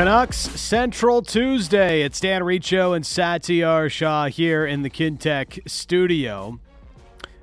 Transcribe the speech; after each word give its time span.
Canucks 0.00 0.38
Central 0.38 1.20
Tuesday. 1.20 2.00
It's 2.00 2.18
Dan 2.20 2.42
Riccio 2.42 2.94
and 2.94 3.04
Satiar 3.04 3.90
Shah 3.90 4.28
here 4.28 4.64
in 4.64 4.80
the 4.80 4.88
Kintec 4.88 5.68
studio. 5.68 6.58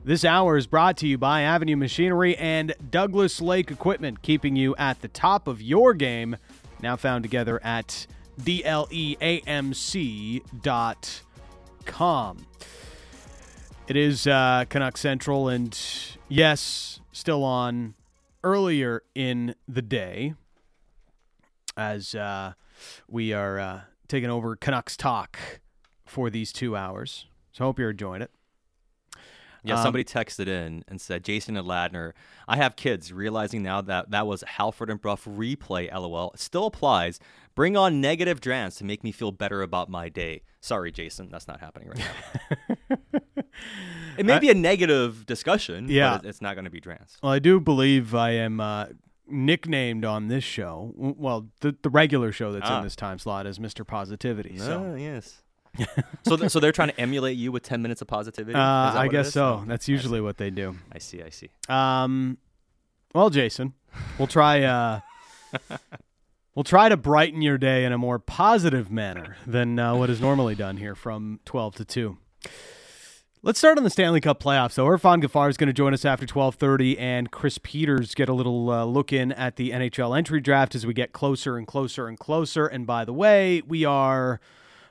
This 0.03 0.25
hour 0.25 0.57
is 0.57 0.65
brought 0.65 0.97
to 0.97 1.07
you 1.07 1.19
by 1.19 1.41
Avenue 1.43 1.75
Machinery 1.75 2.35
and 2.35 2.73
Douglas 2.89 3.41
Lake 3.41 3.69
Equipment, 3.69 4.23
keeping 4.23 4.55
you 4.55 4.75
at 4.77 5.03
the 5.03 5.07
top 5.07 5.47
of 5.47 5.61
your 5.61 5.93
game. 5.93 6.35
Now 6.81 6.95
found 6.95 7.23
together 7.23 7.63
at 7.63 8.07
dleamc.com. 8.41 9.17
It 13.87 13.95
is 13.95 14.25
uh, 14.25 14.65
Canuck 14.67 14.97
Central, 14.97 15.47
and 15.47 15.79
yes, 16.27 17.01
still 17.11 17.43
on 17.43 17.93
earlier 18.43 19.03
in 19.13 19.53
the 19.67 19.83
day 19.83 20.33
as 21.77 22.15
uh, 22.15 22.53
we 23.07 23.31
are 23.33 23.59
uh, 23.59 23.81
taking 24.07 24.29
over 24.29 24.55
Canucks 24.55 24.97
Talk 24.97 25.37
for 26.05 26.29
these 26.29 26.51
two 26.51 26.75
hours. 26.75 27.27
So 27.51 27.63
I 27.63 27.67
hope 27.67 27.79
you're 27.79 27.91
enjoying 27.91 28.21
it. 28.21 28.31
Yeah, 29.63 29.75
Um, 29.75 29.83
somebody 29.83 30.03
texted 30.03 30.47
in 30.47 30.83
and 30.87 31.01
said, 31.01 31.23
Jason 31.25 31.57
and 31.57 31.67
Ladner, 31.67 32.13
I 32.47 32.55
have 32.57 32.75
kids, 32.75 33.11
realizing 33.11 33.63
now 33.63 33.81
that 33.81 34.11
that 34.11 34.25
was 34.27 34.41
Halford 34.47 34.89
and 34.89 35.01
Brough 35.01 35.15
replay, 35.17 35.91
lol. 35.93 36.31
It 36.33 36.39
still 36.39 36.67
applies. 36.67 37.19
Bring 37.55 37.75
on 37.75 37.99
negative 37.99 38.39
drans 38.39 38.77
to 38.77 38.85
make 38.85 39.03
me 39.03 39.11
feel 39.11 39.31
better 39.31 39.61
about 39.63 39.89
my 39.89 40.09
day. 40.09 40.43
Sorry, 40.61 40.91
Jason, 40.91 41.29
that's 41.31 41.47
not 41.47 41.59
happening 41.59 41.89
right 41.89 41.97
now. 42.89 42.97
it 44.17 44.25
may 44.25 44.39
be 44.39 44.49
a 44.49 44.53
negative 44.53 45.25
discussion, 45.25 45.87
Yeah. 45.89 46.17
but 46.17 46.25
it's 46.25 46.41
not 46.41 46.55
going 46.55 46.65
to 46.65 46.71
be 46.71 46.79
drans. 46.79 47.17
Well, 47.21 47.31
I 47.31 47.39
do 47.39 47.59
believe 47.59 48.13
I 48.15 48.31
am 48.31 48.59
uh, 48.59 48.85
nicknamed 49.29 50.05
on 50.05 50.27
this 50.27 50.43
show, 50.43 50.93
well, 50.95 51.47
the, 51.61 51.75
the 51.81 51.89
regular 51.89 52.31
show 52.31 52.51
that's 52.51 52.69
Ah. 52.69 52.77
in 52.79 52.83
this 52.83 52.95
time 52.95 53.19
slot, 53.19 53.45
is 53.45 53.59
Mr. 53.59 53.85
Positivity. 53.85 54.57
So 54.57 54.91
Ah, 54.93 54.95
yes. 54.95 55.41
so, 56.23 56.37
th- 56.37 56.49
so 56.51 56.59
they're 56.59 56.71
trying 56.71 56.89
to 56.89 56.99
emulate 56.99 57.37
you 57.37 57.51
with 57.51 57.61
10 57.63 57.81
minutes 57.81 58.01
of 58.01 58.07
positivity? 58.07 58.55
uh, 58.57 58.61
I 58.61 59.07
guess 59.09 59.31
so. 59.33 59.61
Oh, 59.61 59.63
That's 59.67 59.87
usually 59.87 60.21
what 60.21 60.37
they 60.37 60.49
do. 60.49 60.75
I 60.91 60.97
see, 60.97 61.21
I 61.21 61.29
see. 61.29 61.49
Um, 61.69 62.37
well, 63.13 63.29
Jason, 63.29 63.73
we'll 64.17 64.27
try. 64.27 64.63
Uh, 64.63 64.99
we'll 66.55 66.63
try 66.63 66.89
to 66.89 66.97
brighten 66.97 67.41
your 67.41 67.57
day 67.57 67.85
in 67.85 67.91
a 67.93 67.97
more 67.97 68.19
positive 68.19 68.91
manner 68.91 69.37
than 69.45 69.77
uh, 69.79 69.95
what 69.95 70.09
is 70.09 70.19
normally 70.19 70.55
done 70.55 70.77
here 70.77 70.95
from 70.95 71.39
twelve 71.45 71.75
to 71.75 71.85
two. 71.85 72.17
Let's 73.47 73.59
start 73.59 73.77
on 73.77 73.85
the 73.85 73.89
Stanley 73.89 74.19
Cup 74.19 74.43
playoffs. 74.43 74.73
So 74.73 74.85
Irfan 74.87 75.23
Gaffar 75.23 75.49
is 75.49 75.55
going 75.55 75.67
to 75.67 75.73
join 75.73 75.93
us 75.93 76.03
after 76.03 76.25
twelve 76.25 76.55
thirty, 76.55 76.99
and 76.99 77.31
Chris 77.31 77.57
Peters 77.57 78.13
get 78.13 78.27
a 78.27 78.33
little 78.33 78.69
uh, 78.69 78.83
look 78.83 79.13
in 79.13 79.31
at 79.31 79.55
the 79.55 79.69
NHL 79.71 80.17
entry 80.17 80.41
draft 80.41 80.75
as 80.75 80.85
we 80.85 80.93
get 80.93 81.13
closer 81.13 81.55
and 81.55 81.65
closer 81.65 82.09
and 82.09 82.19
closer. 82.19 82.67
And 82.67 82.85
by 82.85 83.05
the 83.05 83.13
way, 83.13 83.61
we 83.65 83.85
are 83.85 84.41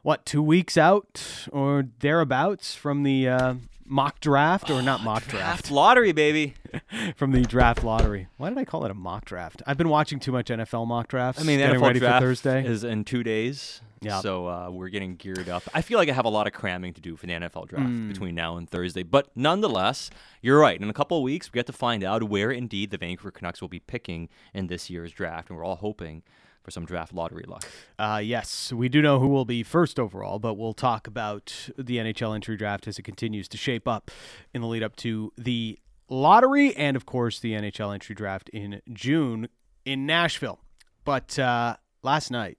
what 0.01 0.25
two 0.25 0.43
weeks 0.43 0.79
out 0.79 1.47
or 1.53 1.89
thereabouts 1.99 2.75
from 2.75 3.03
the 3.03 3.29
uh, 3.29 3.55
mock 3.89 4.21
draft, 4.21 4.71
or 4.71 4.83
not 4.83 5.03
mock 5.03 5.23
draft 5.27 5.37
Draft 5.67 5.71
lottery, 5.71 6.13
baby. 6.13 6.55
from 7.17 7.33
the 7.33 7.43
draft 7.43 7.83
lottery. 7.85 8.29
Why 8.37 8.49
did 8.51 8.59
I 8.59 8.65
call 8.65 8.85
it 8.85 8.91
a 8.91 8.95
mock 8.95 9.25
draft? 9.25 9.63
I've 9.67 9.77
been 9.79 9.89
watching 9.89 10.19
too 10.21 10.33
much 10.33 10.49
NFL 10.49 10.87
mock 10.87 11.09
drafts. 11.09 11.41
I 11.41 11.45
mean, 11.45 11.59
getting 11.59 11.81
NFL 11.81 11.87
ready 11.87 11.99
draft 12.01 12.23
for 12.23 12.29
Thursday. 12.29 12.67
is 12.67 12.85
in 12.85 13.05
two 13.05 13.23
days. 13.23 13.81
Yeah. 14.03 14.21
So 14.21 14.47
uh, 14.47 14.71
we're 14.71 14.91
getting 14.91 15.17
geared 15.17 15.49
up. 15.49 15.63
I 15.73 15.81
feel 15.83 15.99
like 15.99 16.09
I 16.09 16.13
have 16.13 16.27
a 16.27 16.31
lot 16.31 16.47
of 16.47 16.53
cramming 16.53 16.93
to 16.95 17.01
do 17.01 17.17
for 17.17 17.27
the 17.27 17.33
NFL 17.33 17.69
draft 17.69 17.87
Hmm. 17.87 18.09
between 18.09 18.35
now 18.35 18.57
and 18.57 18.69
Thursday. 18.69 19.03
But 19.03 19.29
nonetheless, 19.35 20.11
you're 20.43 20.61
right. 20.61 20.81
In 20.81 20.89
a 20.91 20.93
couple 20.93 21.17
of 21.17 21.23
weeks, 21.23 21.51
we 21.51 21.57
get 21.59 21.67
to 21.67 21.73
find 21.73 22.05
out 22.05 22.25
where 22.25 22.51
indeed 22.51 22.91
the 22.91 22.99
Vancouver 22.99 23.31
Canucks 23.31 23.61
will 23.63 23.69
be 23.69 23.81
picking 23.81 24.29
in 24.53 24.67
this 24.67 24.91
year's 24.91 25.13
draft. 25.13 25.49
And 25.49 25.57
we're 25.59 25.65
all 25.65 25.77
hoping 25.77 26.23
for 26.67 26.73
some 26.73 26.85
draft 26.85 27.15
lottery 27.15 27.45
luck. 27.47 27.65
Uh, 27.99 28.21
yes, 28.23 28.73
we 28.73 28.89
do 28.89 29.01
know 29.01 29.21
who 29.21 29.29
will 29.29 29.45
be 29.45 29.63
first 29.63 30.01
overall, 30.01 30.41
but 30.41 30.55
we'll 30.55 30.75
talk 30.75 31.07
about 31.07 31.71
the 31.79 31.99
NHL 31.99 32.35
entry 32.35 32.57
draft 32.57 32.89
as 32.89 32.99
it 32.99 33.03
continues 33.03 33.49
to 33.49 33.57
shape 33.57 33.87
up 33.87 34.11
in 34.53 34.61
the 34.61 34.67
lead 34.67 34.83
up 34.83 34.97
to 34.97 35.33
the 35.39 35.79
lottery 36.09 36.75
and, 36.77 36.97
of 36.97 37.07
course, 37.07 37.39
the 37.39 37.53
NHL 37.53 37.95
entry 37.95 38.17
draft 38.17 38.49
in 38.49 38.83
June 38.93 39.49
in 39.85 40.07
Nashville. 40.07 40.59
But 41.05 41.39
uh, 41.39 41.77
last 42.03 42.33
night, 42.33 42.59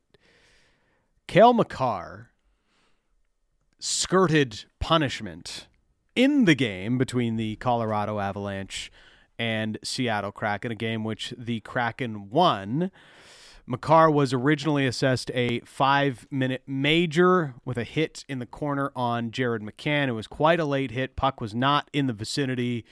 Cale 1.28 1.53
Makar 1.53 2.29
skirted 3.78 4.63
punishment 4.79 5.67
in 6.16 6.46
the 6.46 6.56
game 6.56 6.97
between 6.97 7.35
the 7.35 7.57
Colorado 7.57 8.19
Avalanche 8.19 8.90
and 9.38 9.78
Seattle 9.84 10.31
Kraken, 10.31 10.72
a 10.72 10.75
game 10.75 11.03
which 11.03 11.34
the 11.38 11.59
Kraken 11.59 12.29
won. 12.29 12.90
Makar 13.67 14.09
was 14.09 14.31
originally 14.31 14.88
assessed 14.88 15.29
a 15.33 15.59
five 15.59 16.25
minute 16.31 16.63
major 16.66 17.53
with 17.66 17.78
a 17.78 17.83
hit 17.83 18.23
in 18.29 18.39
the 18.39 18.45
corner 18.45 18.91
on 18.95 19.29
Jared 19.29 19.61
McCann. 19.61 20.07
It 20.07 20.13
was 20.13 20.25
quite 20.25 20.59
a 20.59 20.66
late 20.66 20.91
hit. 20.91 21.17
Puck 21.17 21.41
was 21.41 21.53
not 21.53 21.89
in 21.91 22.07
the 22.07 22.13
vicinity. 22.13 22.85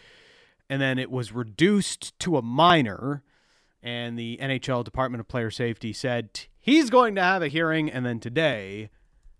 And 0.69 0.81
then 0.81 0.99
it 0.99 1.09
was 1.09 1.31
reduced 1.31 2.19
to 2.19 2.35
a 2.35 2.41
minor. 2.41 3.23
And 3.81 4.19
the 4.19 4.37
NHL 4.41 4.83
Department 4.83 5.21
of 5.21 5.29
Player 5.29 5.49
Safety 5.49 5.93
said 5.93 6.29
he's 6.59 6.89
going 6.89 7.15
to 7.15 7.21
have 7.21 7.41
a 7.41 7.47
hearing. 7.47 7.89
And 7.89 8.05
then 8.05 8.19
today, 8.19 8.89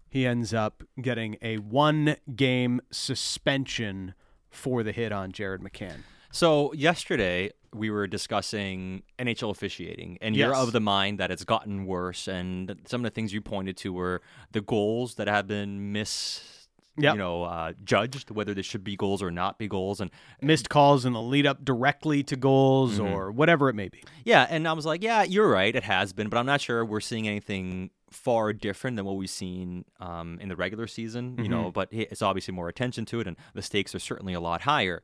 he 0.08 0.26
ends 0.26 0.54
up 0.54 0.84
getting 1.02 1.36
a 1.42 1.58
one 1.58 2.16
game 2.34 2.80
suspension 2.92 4.14
for 4.50 4.84
the 4.84 4.94
hit 4.94 5.12
on 5.12 5.34
Jared 5.34 5.62
McCann. 5.62 6.04
So 6.32 6.72
yesterday 6.74 7.52
we 7.76 7.90
were 7.90 8.08
discussing 8.08 9.04
NHL 9.20 9.50
officiating, 9.52 10.18
and 10.22 10.36
you're 10.36 10.56
of 10.56 10.72
the 10.72 10.80
mind 10.80 11.20
that 11.20 11.32
it's 11.32 11.44
gotten 11.44 11.86
worse. 11.86 12.28
And 12.28 12.76
some 12.86 13.02
of 13.02 13.04
the 13.04 13.14
things 13.14 13.34
you 13.34 13.42
pointed 13.42 13.78
to 13.78 13.92
were 13.94 14.22
the 14.52 14.62
goals 14.62 15.16
that 15.16 15.28
have 15.28 15.48
been 15.48 15.92
mis, 15.92 16.52
Yep. 16.98 17.14
you 17.16 17.18
know, 17.20 17.44
uh, 17.44 17.74
judged 17.84 18.32
whether 18.32 18.54
they 18.54 18.62
should 18.62 18.84
be 18.86 18.96
goals 18.96 19.22
or 19.22 19.30
not 19.30 19.58
be 19.60 19.68
goals. 19.68 20.00
And 20.00 20.10
Missed 20.42 20.70
calls 20.70 21.06
in 21.06 21.12
the 21.12 21.22
lead 21.22 21.46
up 21.46 21.66
directly 21.66 22.24
to 22.24 22.38
goals 22.38 23.00
or 23.02 23.32
whatever 23.34 23.68
it 23.68 23.74
may 23.74 23.90
be. 23.90 24.02
yeah, 24.24 24.48
and 24.50 24.66
I 24.66 24.72
was 24.72 24.86
like, 24.86 25.04
yeah, 25.04 25.24
you're 25.24 25.50
right, 25.50 25.76
it 25.76 25.84
has 25.84 26.14
been, 26.14 26.30
but 26.30 26.38
I'm 26.38 26.46
not 26.46 26.62
sure 26.62 26.86
we're 26.86 27.02
seeing 27.02 27.28
anything 27.28 27.90
far 28.12 28.54
different 28.54 28.96
than 28.96 29.06
what 29.06 29.18
we've 29.18 29.30
seen 29.30 29.84
um, 30.00 30.40
in 30.40 30.48
the 30.48 30.56
regular 30.56 30.88
season. 30.88 31.36
You 31.38 31.50
know, 31.50 31.70
but 31.70 31.90
it's 31.92 32.22
obviously 32.22 32.54
more 32.54 32.70
attention 32.70 33.04
to 33.08 33.20
it, 33.20 33.28
and 33.28 33.36
the 33.54 33.62
stakes 33.62 33.94
are 33.94 34.00
certainly 34.00 34.34
a 34.34 34.40
lot 34.40 34.62
higher. 34.62 35.04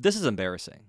This 0.00 0.16
is 0.16 0.24
embarrassing. 0.24 0.84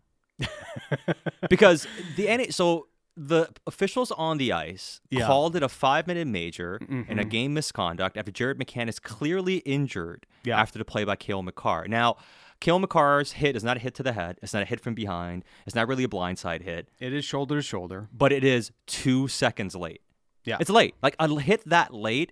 because 1.50 1.88
the 2.16 2.28
N- 2.30 2.52
so 2.52 2.88
the 3.18 3.50
officials 3.68 4.12
on 4.12 4.38
the 4.38 4.54
ice 4.54 5.02
Yeah. 5.10 5.26
called 5.26 5.56
it 5.58 5.64
a 5.64 5.68
five 5.68 6.08
minute 6.08 6.28
major 6.28 6.80
and 6.88 7.20
a 7.20 7.26
Mhm. 7.26 7.30
game 7.30 7.54
misconduct 7.54 8.16
after 8.16 8.32
Jared 8.32 8.58
McCann 8.58 8.88
is 8.88 9.00
clearly 9.00 9.58
injured 9.60 10.26
Yeah. 10.46 10.58
after 10.60 10.80
the 10.80 10.86
play 10.86 11.04
by 11.04 11.18
Cale 11.18 11.42
Makar. 11.44 11.88
Now, 11.90 12.16
Cale 12.62 12.80
Makar's 12.80 13.34
hit 13.34 13.56
is 13.58 13.64
not 13.64 13.76
a 13.78 13.80
hit 13.82 13.94
to 13.96 14.04
the 14.04 14.14
head. 14.14 14.38
It's 14.42 14.54
not 14.54 14.62
a 14.64 14.66
hit 14.66 14.80
from 14.80 14.94
behind. 14.94 15.44
It's 15.66 15.76
not 15.76 15.88
really 15.88 16.04
a 16.06 16.08
blindside 16.10 16.62
hit, 16.62 16.90
It 17.00 17.12
is 17.14 17.26
shoulder 17.26 17.56
to 17.58 17.62
shoulder. 17.62 18.08
but 18.14 18.32
it 18.32 18.44
is 18.46 18.72
two 18.86 19.28
seconds 19.28 19.76
late. 19.76 20.02
Yeah. 20.46 20.58
It's 20.62 20.70
late. 20.70 20.96
Like 21.04 21.16
a 21.20 21.28
hit 21.42 21.64
that 21.66 21.94
late, 21.94 22.32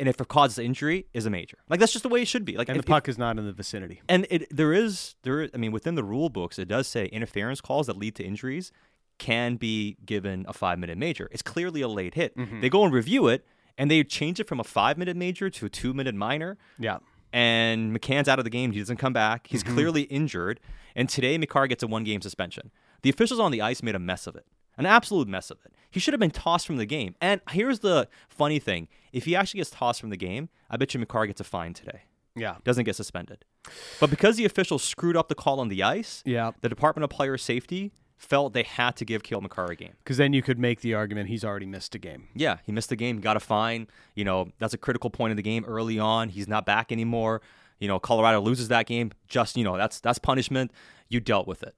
and 0.00 0.08
if 0.08 0.20
it 0.20 0.28
causes 0.28 0.58
injury, 0.58 1.06
is 1.12 1.26
a 1.26 1.30
major. 1.30 1.58
Like 1.68 1.80
that's 1.80 1.92
just 1.92 2.02
the 2.02 2.08
way 2.08 2.22
it 2.22 2.28
should 2.28 2.44
be. 2.44 2.56
Like 2.56 2.68
And 2.68 2.76
if- 2.78 2.84
the 2.84 2.90
puck 2.90 3.08
is 3.08 3.18
not 3.18 3.38
in 3.38 3.46
the 3.46 3.52
vicinity. 3.52 4.00
and 4.08 4.26
it 4.30 4.46
there 4.54 4.72
is 4.72 5.14
there. 5.22 5.48
I 5.54 5.56
mean 5.56 5.72
within 5.72 5.94
the 5.94 6.04
rule 6.04 6.28
books 6.28 6.58
it 6.58 6.68
does 6.68 6.86
say 6.88 7.06
interference 7.06 7.60
calls 7.60 7.86
that 7.86 7.96
lead 7.96 8.14
to 8.16 8.24
injuries 8.24 8.72
can 9.18 9.56
be 9.56 9.96
given 10.04 10.44
a 10.48 10.52
5 10.52 10.78
minute 10.78 10.98
major. 10.98 11.28
It's 11.30 11.42
clearly 11.42 11.80
a 11.82 11.88
late 11.88 12.14
hit. 12.14 12.36
Mm-hmm. 12.36 12.60
They 12.60 12.68
go 12.68 12.84
and 12.84 12.92
review 12.92 13.28
it 13.28 13.46
and 13.78 13.90
they 13.90 14.02
change 14.04 14.40
it 14.40 14.48
from 14.48 14.60
a 14.60 14.64
5 14.64 14.98
minute 14.98 15.16
major 15.16 15.48
to 15.50 15.66
a 15.66 15.68
2 15.68 15.94
minute 15.94 16.14
minor 16.14 16.58
Yeah. 16.78 16.98
and 17.32 17.96
McCann's 17.96 18.28
out 18.28 18.38
of 18.38 18.44
the 18.44 18.50
game. 18.50 18.72
He 18.72 18.80
doesn't 18.80 18.96
come 18.96 19.12
back. 19.12 19.46
He's 19.48 19.62
mm-hmm. 19.62 19.74
clearly 19.74 20.02
injured 20.02 20.60
and 20.96 21.08
today 21.08 21.38
Makar 21.38 21.66
gets 21.68 21.82
a 21.82 21.86
one 21.86 22.04
game 22.04 22.20
suspension. 22.20 22.70
The 23.02 23.10
officials 23.10 23.38
on 23.40 23.52
the 23.52 23.60
ice 23.60 23.82
made 23.82 23.94
a 23.94 23.98
mess 24.00 24.26
of 24.26 24.34
it. 24.36 24.46
An 24.76 24.86
absolute 24.86 25.28
mess 25.28 25.50
of 25.50 25.58
it. 25.64 25.72
He 25.94 26.00
should 26.00 26.12
have 26.12 26.20
been 26.20 26.30
tossed 26.32 26.66
from 26.66 26.76
the 26.76 26.86
game. 26.86 27.14
And 27.20 27.40
here's 27.50 27.78
the 27.78 28.08
funny 28.28 28.58
thing. 28.58 28.88
If 29.12 29.24
he 29.26 29.36
actually 29.36 29.58
gets 29.58 29.70
tossed 29.70 30.00
from 30.00 30.10
the 30.10 30.16
game, 30.16 30.48
I 30.68 30.76
bet 30.76 30.92
you 30.92 30.98
Makar 31.00 31.26
gets 31.26 31.40
a 31.40 31.44
fine 31.44 31.72
today 31.72 32.02
Yeah. 32.34 32.56
doesn't 32.64 32.84
get 32.84 32.96
suspended. 32.96 33.44
But 34.00 34.10
because 34.10 34.36
the 34.36 34.44
officials 34.44 34.82
screwed 34.82 35.16
up 35.16 35.28
the 35.28 35.34
call 35.36 35.60
on 35.60 35.68
the 35.68 35.82
ice, 35.82 36.22
Yeah. 36.26 36.50
the 36.60 36.68
Department 36.68 37.04
of 37.04 37.10
Player 37.10 37.38
Safety 37.38 37.92
felt 38.16 38.52
they 38.54 38.62
had 38.64 38.96
to 38.96 39.04
give 39.04 39.22
Cale 39.22 39.40
Makar 39.40 39.66
a 39.66 39.76
game. 39.76 39.94
Because 39.98 40.16
then 40.16 40.32
you 40.32 40.42
could 40.42 40.58
make 40.58 40.80
the 40.80 40.94
argument 40.94 41.28
he's 41.28 41.44
already 41.44 41.66
missed 41.66 41.94
a 41.94 41.98
game. 41.98 42.28
Yeah, 42.34 42.58
he 42.64 42.72
missed 42.72 42.88
the 42.88 42.96
game, 42.96 43.20
got 43.20 43.36
a 43.36 43.40
fine. 43.40 43.86
You 44.14 44.24
know, 44.24 44.50
that's 44.58 44.74
a 44.74 44.78
critical 44.78 45.10
point 45.10 45.30
in 45.32 45.36
the 45.36 45.42
game 45.42 45.64
early 45.64 45.98
on. 45.98 46.28
He's 46.30 46.48
not 46.48 46.66
back 46.66 46.90
anymore. 46.90 47.40
You 47.80 47.88
know, 47.88 47.98
Colorado 47.98 48.40
loses 48.40 48.68
that 48.68 48.86
game. 48.86 49.12
Just, 49.28 49.56
you 49.56 49.64
know, 49.64 49.76
that's 49.76 50.00
that's 50.00 50.18
punishment. 50.18 50.72
You 51.08 51.20
dealt 51.20 51.46
with 51.46 51.62
it. 51.62 51.74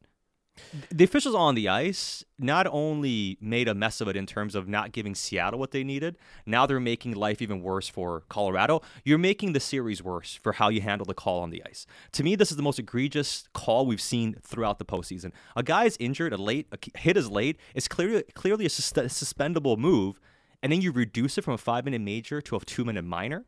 The 0.90 1.04
officials 1.04 1.34
on 1.34 1.54
the 1.54 1.68
ice 1.68 2.24
not 2.38 2.66
only 2.70 3.38
made 3.40 3.68
a 3.68 3.74
mess 3.74 4.00
of 4.00 4.08
it 4.08 4.16
in 4.16 4.26
terms 4.26 4.54
of 4.54 4.68
not 4.68 4.92
giving 4.92 5.14
Seattle 5.14 5.58
what 5.58 5.70
they 5.70 5.84
needed, 5.84 6.16
now 6.44 6.66
they're 6.66 6.80
making 6.80 7.14
life 7.14 7.40
even 7.40 7.62
worse 7.62 7.88
for 7.88 8.24
Colorado. 8.28 8.82
You're 9.04 9.18
making 9.18 9.52
the 9.52 9.60
series 9.60 10.02
worse 10.02 10.38
for 10.42 10.52
how 10.52 10.68
you 10.68 10.80
handle 10.80 11.04
the 11.04 11.14
call 11.14 11.40
on 11.40 11.50
the 11.50 11.62
ice. 11.66 11.86
To 12.12 12.24
me, 12.24 12.36
this 12.36 12.50
is 12.50 12.56
the 12.56 12.62
most 12.62 12.78
egregious 12.78 13.48
call 13.52 13.86
we've 13.86 14.00
seen 14.00 14.36
throughout 14.42 14.78
the 14.78 14.84
postseason. 14.84 15.32
A 15.54 15.62
guy's 15.62 15.96
injured, 15.98 16.32
a 16.32 16.36
late 16.36 16.66
a 16.72 16.98
hit 16.98 17.16
is 17.16 17.30
late. 17.30 17.58
It's 17.74 17.88
clearly 17.88 18.24
clearly 18.34 18.66
a 18.66 18.70
sus- 18.70 18.92
suspendable 19.12 19.76
move, 19.76 20.20
and 20.62 20.72
then 20.72 20.80
you 20.80 20.92
reduce 20.92 21.38
it 21.38 21.44
from 21.44 21.54
a 21.54 21.58
five 21.58 21.84
minute 21.84 22.00
major 22.00 22.40
to 22.42 22.56
a 22.56 22.60
two 22.60 22.84
minute 22.84 23.04
minor. 23.04 23.44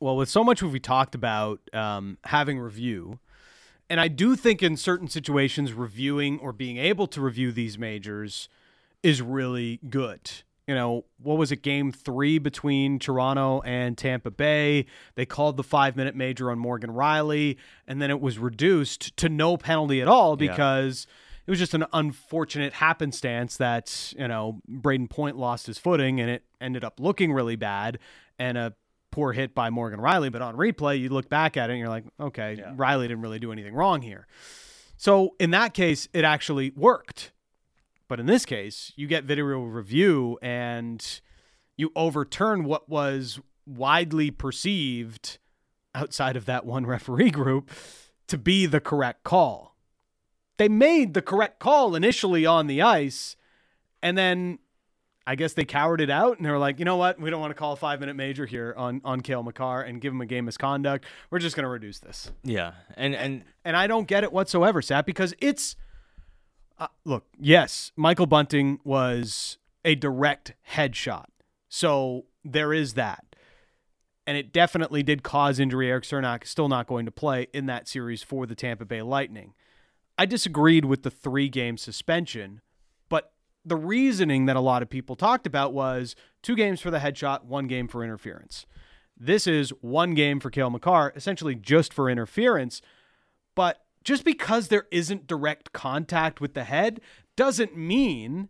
Well, 0.00 0.16
with 0.16 0.28
so 0.28 0.44
much 0.44 0.62
we've 0.62 0.80
talked 0.80 1.14
about 1.14 1.60
um, 1.72 2.18
having 2.24 2.60
review 2.60 3.18
and 3.90 4.00
I 4.00 4.08
do 4.08 4.36
think 4.36 4.62
in 4.62 4.76
certain 4.76 5.08
situations, 5.08 5.72
reviewing 5.72 6.38
or 6.40 6.52
being 6.52 6.76
able 6.76 7.06
to 7.08 7.20
review 7.20 7.52
these 7.52 7.78
majors 7.78 8.48
is 9.02 9.22
really 9.22 9.80
good. 9.88 10.30
You 10.66 10.74
know, 10.74 11.06
what 11.22 11.38
was 11.38 11.50
it, 11.50 11.62
game 11.62 11.92
three 11.92 12.38
between 12.38 12.98
Toronto 12.98 13.62
and 13.62 13.96
Tampa 13.96 14.30
Bay? 14.30 14.84
They 15.14 15.24
called 15.24 15.56
the 15.56 15.62
five 15.62 15.96
minute 15.96 16.14
major 16.14 16.50
on 16.50 16.58
Morgan 16.58 16.90
Rielly, 16.90 17.56
and 17.86 18.02
then 18.02 18.10
it 18.10 18.20
was 18.20 18.38
reduced 18.38 19.16
to 19.16 19.28
no 19.28 19.56
penalty 19.56 20.02
at 20.02 20.08
all 20.08 20.36
because. 20.36 21.06
Yeah. 21.08 21.14
It 21.46 21.50
was 21.50 21.60
just 21.60 21.72
an 21.72 21.86
unfortunate 21.94 22.74
happenstance 22.74 23.56
that, 23.56 24.12
you 24.18 24.28
know, 24.28 24.60
Brayden 24.70 25.08
Point 25.08 25.38
lost 25.38 25.66
his 25.66 25.78
footing 25.78 26.20
and 26.20 26.28
it 26.28 26.44
ended 26.60 26.84
up 26.84 27.00
looking 27.00 27.32
really 27.32 27.56
bad. 27.56 27.98
And 28.38 28.58
a 28.58 28.74
poor 29.10 29.32
hit 29.32 29.54
by 29.54 29.70
Morgan 29.70 30.00
Rielly, 30.00 30.30
but 30.30 30.42
on 30.42 30.56
replay, 30.56 31.00
you 31.00 31.08
look 31.08 31.28
back 31.28 31.56
at 31.56 31.70
it 31.70 31.74
and 31.74 31.80
you're 31.80 31.88
like, 31.88 32.04
okay, 32.20 32.56
yeah. 32.58 32.74
Rielly 32.74 33.02
didn't 33.02 33.22
really 33.22 33.38
do 33.38 33.52
anything 33.52 33.74
wrong 33.74 34.02
here. 34.02 34.26
So 34.96 35.34
in 35.38 35.50
that 35.50 35.74
case, 35.74 36.08
it 36.12 36.24
actually 36.24 36.72
worked. 36.76 37.32
But 38.08 38.20
in 38.20 38.26
this 38.26 38.46
case, 38.46 38.92
you 38.96 39.06
get 39.06 39.24
video 39.24 39.44
review 39.44 40.38
and 40.42 41.20
you 41.76 41.92
overturn 41.94 42.64
what 42.64 42.88
was 42.88 43.38
widely 43.66 44.30
perceived 44.30 45.38
outside 45.94 46.36
of 46.36 46.46
that 46.46 46.64
one 46.64 46.86
referee 46.86 47.30
group 47.30 47.70
to 48.26 48.38
be 48.38 48.66
the 48.66 48.80
correct 48.80 49.24
call. 49.24 49.76
They 50.56 50.68
made 50.68 51.14
the 51.14 51.22
correct 51.22 51.60
call 51.60 51.94
initially 51.94 52.44
on 52.44 52.66
the 52.66 52.82
ice, 52.82 53.36
and 54.02 54.18
then 54.18 54.58
I 55.28 55.34
guess 55.34 55.52
they 55.52 55.66
cowered 55.66 56.00
it 56.00 56.08
out 56.08 56.38
and 56.38 56.46
they 56.46 56.50
were 56.50 56.58
like, 56.58 56.78
you 56.78 56.86
know 56.86 56.96
what? 56.96 57.20
We 57.20 57.28
don't 57.28 57.38
want 57.38 57.50
to 57.50 57.54
call 57.54 57.74
a 57.74 57.76
five 57.76 58.00
minute 58.00 58.16
major 58.16 58.46
here 58.46 58.72
on, 58.78 59.02
on 59.04 59.20
Cale 59.20 59.42
Makar 59.42 59.82
and 59.82 60.00
give 60.00 60.10
him 60.10 60.22
a 60.22 60.26
game 60.26 60.46
misconduct. 60.46 61.04
We're 61.30 61.38
just 61.38 61.54
going 61.54 61.64
to 61.64 61.68
reduce 61.68 61.98
this. 61.98 62.32
Yeah. 62.42 62.72
And, 62.96 63.14
and, 63.14 63.44
and 63.62 63.76
I 63.76 63.88
don't 63.88 64.08
get 64.08 64.24
it 64.24 64.32
whatsoever, 64.32 64.80
Sat, 64.80 65.04
because 65.04 65.34
it's, 65.38 65.76
uh, 66.78 66.86
look, 67.04 67.26
yes, 67.38 67.92
Michael 67.94 68.24
Bunting 68.24 68.80
was 68.84 69.58
a 69.84 69.94
direct 69.94 70.54
headshot. 70.72 71.26
So 71.68 72.24
there 72.42 72.72
is 72.72 72.94
that. 72.94 73.36
And 74.26 74.38
it 74.38 74.50
definitely 74.50 75.02
did 75.02 75.22
cause 75.22 75.60
injury. 75.60 75.90
Erik 75.90 76.04
Cernak 76.04 76.44
is 76.44 76.48
still 76.48 76.70
not 76.70 76.86
going 76.86 77.04
to 77.04 77.12
play 77.12 77.48
in 77.52 77.66
that 77.66 77.86
series 77.86 78.22
for 78.22 78.46
the 78.46 78.54
Tampa 78.54 78.86
Bay 78.86 79.02
Lightning. 79.02 79.52
I 80.16 80.24
disagreed 80.24 80.86
with 80.86 81.02
the 81.02 81.10
three 81.10 81.50
game 81.50 81.76
suspension 81.76 82.62
the 83.68 83.76
reasoning 83.76 84.46
that 84.46 84.56
a 84.56 84.60
lot 84.60 84.82
of 84.82 84.90
people 84.90 85.16
talked 85.16 85.46
about 85.46 85.72
was 85.72 86.16
two 86.42 86.56
games 86.56 86.80
for 86.80 86.90
the 86.90 86.98
headshot, 86.98 87.44
one 87.44 87.66
game 87.66 87.88
for 87.88 88.02
interference. 88.02 88.66
This 89.16 89.46
is 89.46 89.70
one 89.80 90.14
game 90.14 90.40
for 90.40 90.50
Cale 90.50 90.70
Makar, 90.70 91.12
essentially 91.16 91.54
just 91.54 91.92
for 91.92 92.08
interference. 92.08 92.80
But 93.54 93.84
just 94.04 94.24
because 94.24 94.68
there 94.68 94.86
isn't 94.90 95.26
direct 95.26 95.72
contact 95.72 96.40
with 96.40 96.54
the 96.54 96.64
head 96.64 97.00
doesn't 97.36 97.76
mean 97.76 98.48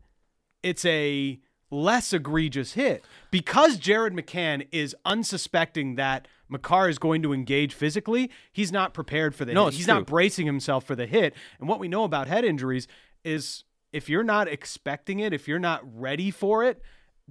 it's 0.62 0.84
a 0.84 1.40
less 1.70 2.12
egregious 2.12 2.74
hit. 2.74 3.04
Because 3.30 3.78
Jared 3.78 4.12
McCann 4.12 4.66
is 4.70 4.94
unsuspecting 5.04 5.96
that 5.96 6.28
Makar 6.48 6.88
is 6.88 6.98
going 6.98 7.22
to 7.22 7.32
engage 7.32 7.74
physically, 7.74 8.30
he's 8.52 8.72
not 8.72 8.94
prepared 8.94 9.34
for 9.34 9.44
the 9.44 9.52
no, 9.52 9.66
hit. 9.66 9.74
He's 9.74 9.84
true. 9.86 9.94
not 9.94 10.06
bracing 10.06 10.46
himself 10.46 10.84
for 10.84 10.94
the 10.94 11.06
hit. 11.06 11.34
And 11.58 11.68
what 11.68 11.80
we 11.80 11.88
know 11.88 12.04
about 12.04 12.26
head 12.26 12.44
injuries 12.44 12.88
is 13.24 13.64
if 13.92 14.08
you're 14.08 14.24
not 14.24 14.48
expecting 14.48 15.20
it, 15.20 15.32
if 15.32 15.48
you're 15.48 15.58
not 15.58 15.82
ready 15.98 16.30
for 16.30 16.64
it, 16.64 16.82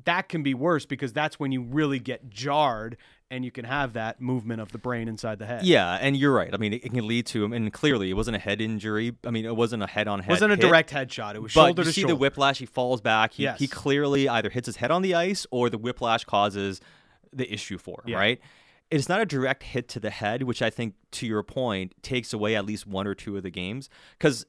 that 0.06 0.30
can 0.30 0.44
be 0.44 0.54
worse 0.54 0.86
because 0.86 1.14
that's 1.14 1.40
when 1.40 1.52
you 1.52 1.62
really 1.62 2.00
get 2.00 2.30
jarred 2.30 2.98
and 3.30 3.44
you 3.44 3.52
can 3.52 3.66
have 3.66 3.94
that 3.94 4.22
movement 4.22 4.62
of 4.62 4.72
the 4.72 4.78
brain 4.78 5.08
inside 5.08 5.38
the 5.40 5.46
head. 5.46 5.66
Yeah, 5.66 5.98
and 6.00 6.16
you're 6.16 6.34
right. 6.34 6.54
I 6.54 6.58
mean, 6.58 6.74
it, 6.74 6.82
can 6.84 7.08
lead 7.08 7.26
to, 7.28 7.46
and 7.46 7.74
clearly 7.74 8.10
it 8.10 8.14
wasn't 8.14 8.38
a 8.38 8.40
head 8.40 8.62
injury. 8.62 9.16
I 9.26 9.32
mean, 9.32 9.46
it 9.46 9.56
wasn't 9.56 9.84
a 9.84 9.88
head 9.88 10.08
on 10.08 10.20
head. 10.20 10.30
It 10.30 10.34
wasn't 10.34 10.54
a 10.54 10.56
direct 10.56 10.92
headshot. 10.92 11.36
It 11.36 11.42
was 11.42 11.54
but 11.54 11.66
shoulder 11.66 11.82
you 11.82 11.86
to 11.86 11.94
see 11.94 12.02
shoulder. 12.02 12.14
the 12.14 12.20
whiplash. 12.20 12.60
He 12.60 12.66
falls 12.66 13.02
back. 13.02 13.34
He, 13.34 13.44
yes. 13.44 13.60
he 13.60 13.68
clearly 13.68 14.30
either 14.30 14.50
hits 14.50 14.68
his 14.68 14.78
head 14.78 14.92
on 14.92 15.02
the 15.02 15.16
ice 15.16 15.46
or 15.52 15.70
the 15.70 15.78
whiplash 15.78 16.24
causes 16.24 16.80
the 17.34 17.52
issue 17.52 17.78
for 17.78 18.02
him, 18.04 18.12
yeah. 18.12 18.18
right? 18.18 18.40
It's 18.90 19.10
not 19.10 19.20
a 19.20 19.26
direct 19.26 19.64
hit 19.64 19.90
to 19.90 20.00
the 20.00 20.10
head, 20.10 20.44
which 20.44 20.62
I 20.62 20.70
think, 20.70 20.94
to 21.12 21.28
your 21.28 21.44
point, 21.44 21.94
takes 22.02 22.32
away 22.32 22.56
at 22.56 22.66
least 22.66 22.88
one 22.88 23.08
or 23.08 23.14
two 23.14 23.36
of 23.36 23.44
the 23.44 23.50
games. 23.50 23.90
Because 24.18 24.46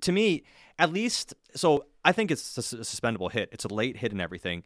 to 0.00 0.12
me, 0.12 0.44
at 0.78 0.92
least, 0.92 1.34
so 1.54 1.86
I 2.04 2.12
think 2.12 2.30
it's 2.30 2.56
a 2.58 2.60
suspendable 2.60 3.30
hit. 3.30 3.48
It's 3.52 3.64
a 3.64 3.72
late 3.72 3.96
hit 3.98 4.12
and 4.12 4.20
everything. 4.20 4.62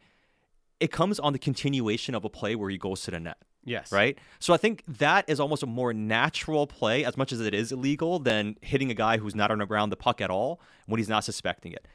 It 0.79 0.91
comes 0.91 1.21
on 1.21 1.33
the 1.33 1.39
continuation 1.39 2.15
of 2.15 2.25
a 2.25 2.31
play 2.31 2.55
where 2.55 2.71
he 2.71 2.79
goes 2.79 3.03
to 3.03 3.11
the 3.11 3.21
net. 3.21 3.39
Yes. 3.65 3.93
Right? 3.93 4.19
So 4.39 4.55
I 4.55 4.57
think 4.57 4.83
that 4.87 5.29
is 5.29 5.39
almost 5.39 5.63
a 5.63 5.67
more 5.67 5.93
natural 5.93 6.67
play, 6.67 7.05
as 7.05 7.17
much 7.17 7.31
as 7.31 7.41
it 7.41 7.55
is 7.55 7.73
illegal, 7.73 8.19
than 8.19 8.57
hitting 8.63 8.91
a 8.91 8.95
guy 8.95 9.19
who's 9.19 9.35
not 9.35 9.51
around 9.51 9.91
the 9.91 9.97
puck 9.97 10.21
at 10.21 10.31
all 10.31 10.61
when 10.87 10.99
he's 10.99 11.09
not 11.09 11.25
suspecting 11.25 11.73
it. 11.73 11.87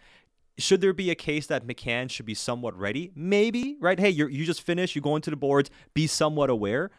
Should 0.57 0.79
there 0.79 0.93
be 0.93 1.09
a 1.09 1.15
case 1.15 1.47
that 1.47 1.67
McCann 1.67 2.09
should 2.09 2.25
be 2.25 2.35
somewhat 2.35 2.77
ready? 2.77 3.11
Maybe, 3.15 3.77
right? 3.81 3.99
Hey, 3.99 4.09
you 4.11 4.27
you 4.27 4.45
just 4.45 4.61
finished, 4.61 4.95
you 4.95 5.01
go 5.01 5.15
into 5.15 5.29
the 5.29 5.35
boards, 5.35 5.69
be 5.93 6.07
somewhat 6.07 6.49
aware. 6.49 6.91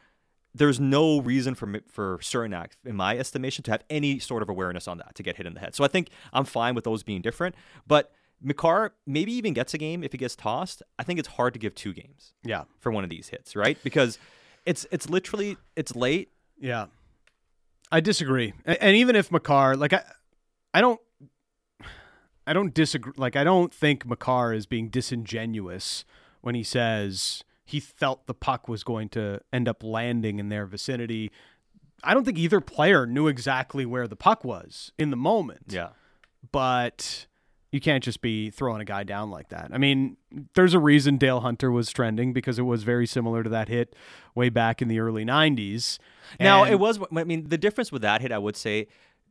There's 0.57 0.81
no 0.81 1.21
reason 1.21 1.55
for 1.55 1.81
for 1.91 2.19
Cernak, 2.19 2.73
in 2.85 2.97
my 2.97 3.19
estimation, 3.19 3.63
to 3.65 3.71
have 3.73 3.85
any 3.91 4.19
sort 4.19 4.43
of 4.43 4.49
awareness 4.49 4.89
on 4.89 4.99
that 4.99 5.15
to 5.17 5.23
get 5.23 5.37
hit 5.37 5.47
in 5.47 5.55
the 5.55 5.61
head. 5.61 5.75
So 5.75 5.85
I 5.85 5.89
think 5.89 6.11
I'm 6.33 6.45
fine 6.45 6.75
with 6.75 6.85
those 6.85 7.03
being 7.03 7.21
different. 7.21 7.55
But 7.87 8.13
Makar 8.41 8.93
maybe 9.07 9.33
even 9.33 9.53
gets 9.55 9.75
a 9.75 9.79
game 9.79 10.03
if 10.03 10.13
he 10.13 10.19
gets 10.19 10.37
tossed. 10.37 10.83
I 10.99 11.03
think 11.03 11.19
it's 11.19 11.29
hard 11.29 11.53
to 11.55 11.59
give 11.59 11.75
two 11.75 11.93
games. 11.93 12.33
Yeah. 12.45 12.65
For 12.81 12.91
one 12.93 13.05
of 13.05 13.11
these 13.11 13.29
hits, 13.29 13.57
right? 13.57 13.79
Because 13.83 14.19
it's 14.65 14.87
it's 14.91 15.09
literally 15.09 15.57
it's 15.75 15.95
late. 15.95 16.31
Yeah. 16.59 16.87
I 17.91 18.01
disagree. 18.01 18.53
And 18.65 18.97
even 18.97 19.17
if 19.17 19.31
Makar, 19.31 19.77
like 19.77 19.93
I 19.93 20.03
I 20.75 20.81
don't 20.81 21.01
I 22.47 22.53
don't 22.53 22.75
disagree 22.75 23.13
like 23.17 23.37
I 23.37 23.45
don't 23.45 23.73
think 23.73 24.07
Makar 24.07 24.53
is 24.53 24.67
being 24.67 24.89
disingenuous 24.89 26.05
when 26.41 26.55
he 26.55 26.63
says 26.63 27.43
he 27.67 27.81
felt 27.81 28.27
the 28.27 28.33
puck 28.35 28.69
was 28.69 28.83
going 28.85 29.09
to 29.11 29.41
end 29.53 29.69
up 29.69 29.83
landing 29.83 30.39
in 30.39 30.49
their 30.49 30.65
vicinity. 30.65 31.31
I 32.05 32.15
don't 32.15 32.25
think 32.25 32.39
either 32.39 32.61
player 32.61 33.07
knew 33.07 33.27
exactly 33.29 33.85
where 33.85 34.07
the 34.09 34.17
puck 34.17 34.45
was 34.45 34.93
in 34.99 35.11
the 35.11 35.17
moment. 35.17 35.67
Yeah. 35.69 35.89
But 36.53 37.27
you 37.73 37.81
can't 37.81 38.05
just 38.05 38.21
be 38.21 38.51
throwing 38.51 38.81
a 38.81 38.85
guy 38.85 39.03
down 39.03 39.31
like 39.31 39.49
that. 39.49 39.71
I 39.73 39.79
mean, 39.79 40.17
there's 40.55 40.73
a 40.75 40.79
reason 40.79 41.17
Dale 41.19 41.41
Hunter 41.41 41.71
was 41.71 41.91
trending 41.91 42.33
because 42.33 42.59
it 42.59 42.63
was 42.63 42.85
very 42.85 43.07
similar 43.07 43.43
to 43.43 43.51
that 43.51 43.69
hit 43.69 43.95
way 44.35 44.49
back 44.49 44.81
in 44.81 44.89
the 44.89 45.01
early 45.01 45.25
90s. 45.25 45.99
Now, 46.39 46.63
And- 46.65 46.73
it 46.73 46.77
was, 46.77 47.01
I 47.15 47.25
mean, 47.25 47.49
the 47.49 47.59
difference 47.59 47.91
with 47.91 48.03
that 48.03 48.21
hit, 48.21 48.31
I 48.33 48.39
would 48.39 48.57
say, 48.57 48.87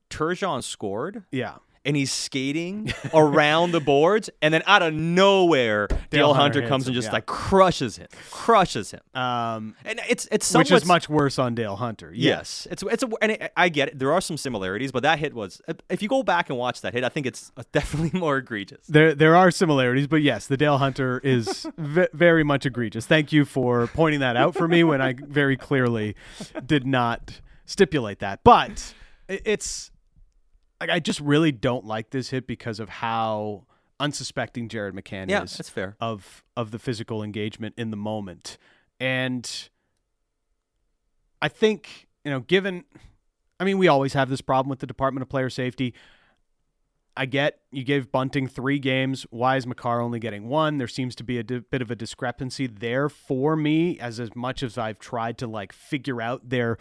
Turgeon 0.10 0.62
scored 0.62 1.24
yeah. 1.32 1.56
And 1.86 1.96
he's 1.96 2.12
skating 2.12 2.92
around 3.14 3.72
the 3.72 3.80
boards, 3.80 4.30
and 4.42 4.54
then 4.54 4.64
out 4.66 4.82
of 4.82 4.94
nowhere, 4.94 5.88
Dale, 6.10 6.34
Hunter 6.34 6.60
Hunter 6.60 6.68
comes 6.68 6.88
and 6.88 6.96
just 6.96 7.08
yeah. 7.08 7.14
like 7.14 7.26
crushes 7.26 7.98
him, 7.98 8.08
crushes 8.32 8.92
him. 8.92 9.02
Um, 9.14 9.76
And 9.86 10.02
it's 10.10 10.28
it's 10.32 10.54
which 10.54 10.72
is 10.72 10.86
much 10.86 11.10
worse 11.10 11.38
on 11.40 11.56
Dale 11.56 11.76
Hunter. 11.76 12.12
Yes, 12.14 12.68
it's 12.72 12.84
it's 12.84 13.04
a, 13.04 13.10
and 13.22 13.34
it, 13.34 13.52
I 13.56 13.70
get 13.70 13.90
it. 13.90 14.00
There 14.00 14.12
are 14.12 14.22
some 14.22 14.38
similarities, 14.38 14.92
but 14.92 15.04
that 15.04 15.20
hit 15.20 15.34
was. 15.34 15.62
If 15.90 16.02
you 16.02 16.10
go 16.10 16.24
back 16.24 16.50
and 16.50 16.58
watch 16.58 16.82
that 16.82 16.94
hit, 16.94 17.04
I 17.04 17.10
think 17.10 17.26
it's 17.26 17.52
definitely 17.72 18.20
more 18.20 18.38
egregious. 18.38 18.86
There, 18.88 19.14
there 19.14 19.36
are 19.36 19.52
similarities, 19.52 20.08
but 20.08 20.22
yes, 20.22 20.48
the 20.48 20.58
Dale 20.58 20.78
Hunter 20.78 21.20
is 21.24 21.68
v- 21.78 22.08
very 22.14 22.44
much 22.44 22.66
egregious. 22.66 23.06
Thank 23.06 23.32
you 23.32 23.46
for 23.46 23.88
pointing 23.88 24.20
that 24.22 24.36
out 24.36 24.56
for 24.56 24.68
me 24.68 24.84
when 24.84 25.02
I 25.02 25.14
very 25.14 25.58
clearly 25.58 26.16
did 26.66 26.86
not 26.86 27.42
stipulate 27.66 28.20
that. 28.20 28.42
But 28.44 28.94
it's 29.28 29.92
like 30.82 30.90
I 30.90 31.00
just 31.00 31.20
really 31.20 31.52
don't 31.52 31.86
like 31.86 32.10
this 32.12 32.30
hit 32.30 32.48
because 32.48 32.80
of 32.80 32.90
how 32.90 33.66
unsuspecting 34.00 34.68
Jared 34.70 34.94
McCann 34.94 35.30
Yeah, 35.30 35.44
is 35.44 35.56
that's 35.58 35.70
fair. 35.70 35.96
of 36.02 36.44
of 36.58 36.72
the 36.72 36.80
physical 36.80 37.24
engagement 37.24 37.76
in 37.78 37.92
the 37.92 37.98
moment, 37.98 38.58
and 39.00 39.70
I 41.42 41.48
think 41.48 42.08
you 42.24 42.32
know, 42.32 42.40
given, 42.40 42.84
I 43.60 43.66
mean, 43.66 43.78
we 43.78 43.88
always 43.88 44.14
have 44.14 44.30
this 44.30 44.42
problem 44.42 44.70
with 44.70 44.80
the 44.80 44.88
Department 44.88 45.22
of 45.22 45.30
Player 45.30 45.50
Safety. 45.50 45.94
I 47.18 47.26
get 47.26 47.60
you 47.72 47.84
gave 47.86 48.12
Bunting 48.12 48.48
three 48.48 48.78
games. 48.80 49.26
Why 49.30 49.56
is 49.56 49.66
Makar 49.66 50.02
only 50.02 50.20
getting 50.20 50.50
one? 50.50 50.80
There 50.80 50.88
seems 50.88 51.16
to 51.16 51.24
be 51.24 51.38
a 51.38 51.44
di- 51.44 51.60
bit 51.60 51.82
of 51.82 51.90
a 51.90 51.96
discrepancy 51.96 52.68
there 52.68 53.08
for 53.08 53.56
me, 53.56 53.98
as 54.00 54.20
as 54.20 54.36
much 54.36 54.62
as 54.64 54.78
I've 54.78 55.00
tried 55.00 55.38
to 55.38 55.48
like 55.48 55.72
figure 55.72 56.22
out 56.22 56.50
their 56.50 56.78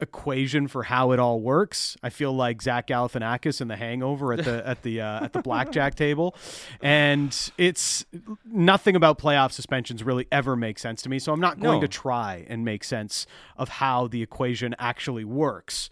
equation 0.00 0.68
for 0.68 0.84
how 0.84 1.12
it 1.12 1.18
all 1.18 1.40
works. 1.40 1.96
I 2.02 2.10
feel 2.10 2.32
like 2.32 2.62
Zach 2.62 2.86
Galifianakis 2.86 3.60
in 3.60 3.68
The 3.68 3.76
Hangover 3.76 4.32
at 4.32 4.44
the 4.44 4.66
at 4.66 4.82
the 4.82 5.00
uh, 5.00 5.24
at 5.24 5.32
the 5.32 5.42
blackjack 5.42 5.94
table, 5.94 6.34
and 6.80 7.36
it's 7.58 8.04
nothing 8.44 8.94
about 8.96 9.18
playoff 9.18 9.52
suspensions 9.52 10.02
really 10.04 10.26
ever 10.30 10.56
makes 10.56 10.82
sense 10.82 11.02
to 11.02 11.08
me. 11.08 11.18
So 11.18 11.32
I'm 11.32 11.40
not 11.40 11.60
going 11.60 11.76
No. 11.80 11.86
to 11.86 11.88
try 11.88 12.46
and 12.48 12.64
make 12.64 12.84
sense 12.84 13.26
of 13.56 13.68
how 13.68 14.06
the 14.06 14.22
equation 14.22 14.74
actually 14.78 15.24
works. 15.24 15.90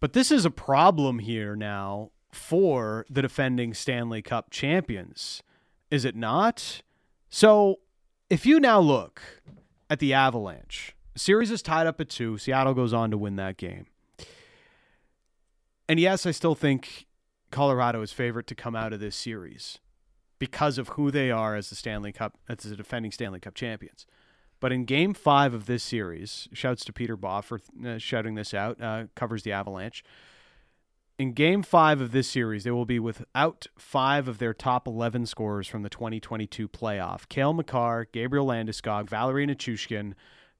But 0.00 0.14
this 0.14 0.30
is 0.30 0.44
a 0.46 0.50
problem 0.50 1.18
here 1.18 1.54
now 1.54 2.10
for 2.32 3.04
the 3.10 3.20
defending 3.20 3.74
Stanley 3.74 4.22
Cup 4.22 4.50
champions, 4.50 5.42
is 5.90 6.04
it 6.06 6.16
not? 6.16 6.80
So 7.28 7.80
if 8.30 8.46
you 8.46 8.60
now 8.60 8.80
look 8.80 9.20
at 9.90 9.98
the 9.98 10.14
Avalanche, 10.14 10.94
series 11.16 11.50
is 11.50 11.62
tied 11.62 11.86
up 11.86 12.00
at 12.00 12.08
two. 12.08 12.38
Seattle 12.38 12.74
goes 12.74 12.92
on 12.92 13.10
to 13.10 13.18
win 13.18 13.36
that 13.36 13.56
game. 13.56 13.86
And 15.88 15.98
yes, 15.98 16.24
I 16.24 16.30
still 16.30 16.54
think 16.54 17.06
Colorado 17.50 18.00
is 18.02 18.12
favorite 18.12 18.46
to 18.48 18.54
come 18.54 18.76
out 18.76 18.92
of 18.92 19.00
this 19.00 19.16
series 19.16 19.78
because 20.38 20.78
of 20.78 20.90
who 20.90 21.10
they 21.10 21.30
are 21.30 21.56
as 21.56 21.68
the 21.68 21.74
Stanley 21.74 22.12
Cup, 22.12 22.38
as 22.48 22.58
the 22.58 22.76
defending 22.76 23.10
Stanley 23.12 23.40
Cup 23.40 23.54
champions. 23.54 24.06
But 24.60 24.72
in 24.72 24.84
game 24.84 25.14
five 25.14 25.54
of 25.54 25.66
this 25.66 25.82
series, 25.82 26.48
shouts 26.52 26.84
to 26.84 26.92
Peter 26.92 27.16
Baugh 27.16 27.40
for 27.40 27.60
uh, 27.84 27.98
shouting 27.98 28.34
this 28.34 28.52
out, 28.52 28.80
uh, 28.80 29.04
covers 29.14 29.42
the 29.42 29.52
Avalanche. 29.52 30.04
In 31.18 31.32
game 31.32 31.62
five 31.62 32.00
of 32.00 32.12
this 32.12 32.28
series, 32.28 32.64
they 32.64 32.70
will 32.70 32.86
be 32.86 32.98
without 32.98 33.66
five 33.76 34.28
of 34.28 34.38
their 34.38 34.54
top 34.54 34.86
11 34.86 35.26
scorers 35.26 35.66
from 35.66 35.82
the 35.82 35.90
2022 35.90 36.68
playoff 36.68 37.28
Cale 37.28 37.52
Makar, 37.52 38.06
Gabriel 38.12 38.46
Landeskog, 38.46 39.08
Valeri 39.08 39.46
Nichushkin, 39.46 40.14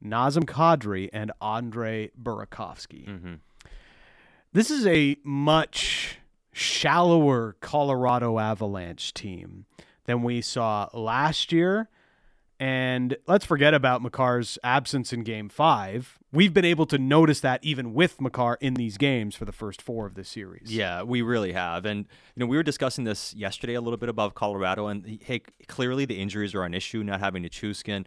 Nazem 0.05 0.45
Kadri, 0.45 1.09
and 1.13 1.33
Andre 1.41 2.11
Burakovsky. 2.21 3.09
Mm-hmm. 3.09 3.35
This 4.53 4.71
is 4.71 4.87
a 4.87 5.17
much 5.23 6.19
shallower 6.53 7.57
Colorado 7.61 8.39
Avalanche 8.39 9.15
team 9.15 9.67
than 10.07 10.23
we 10.23 10.41
saw 10.41 10.89
last 10.93 11.53
year. 11.53 11.89
And 12.59 13.17
let's 13.27 13.47
forget 13.47 13.73
about 13.73 14.03
Makar's 14.03 14.59
absence 14.63 15.15
in 15.15 15.23
game 15.23 15.49
five. 15.49 16.19
We've 16.31 16.53
been 16.53 16.67
able 16.67 16.85
to 16.87 16.99
notice 16.99 17.41
that 17.41 17.65
even 17.65 17.95
with 17.95 18.21
Makar 18.21 18.59
in 18.61 18.75
these 18.75 18.99
games 18.99 19.35
for 19.35 19.47
the 19.47 19.53
first 19.53 19.81
four 19.81 20.05
of 20.05 20.15
this 20.15 20.29
series. 20.29 20.71
Yeah, 20.71 21.03
we 21.03 21.23
really 21.23 21.53
have. 21.53 21.87
And 21.87 22.01
you 22.35 22.41
know, 22.41 22.47
we 22.47 22.59
were 22.59 22.63
discussing 22.63 23.05
this 23.05 23.35
yesterday 23.35 23.75
a 23.75 23.81
little 23.81 23.97
bit 23.97 24.11
about 24.11 24.35
Colorado 24.35 24.89
and 24.89 25.21
hey, 25.23 25.41
clearly 25.69 26.05
the 26.05 26.21
injuries 26.21 26.55
are 26.55 26.65
an 26.65 26.75
issue, 26.75 27.03
not 27.03 27.21
having 27.21 27.45
Chuskin. 27.45 28.05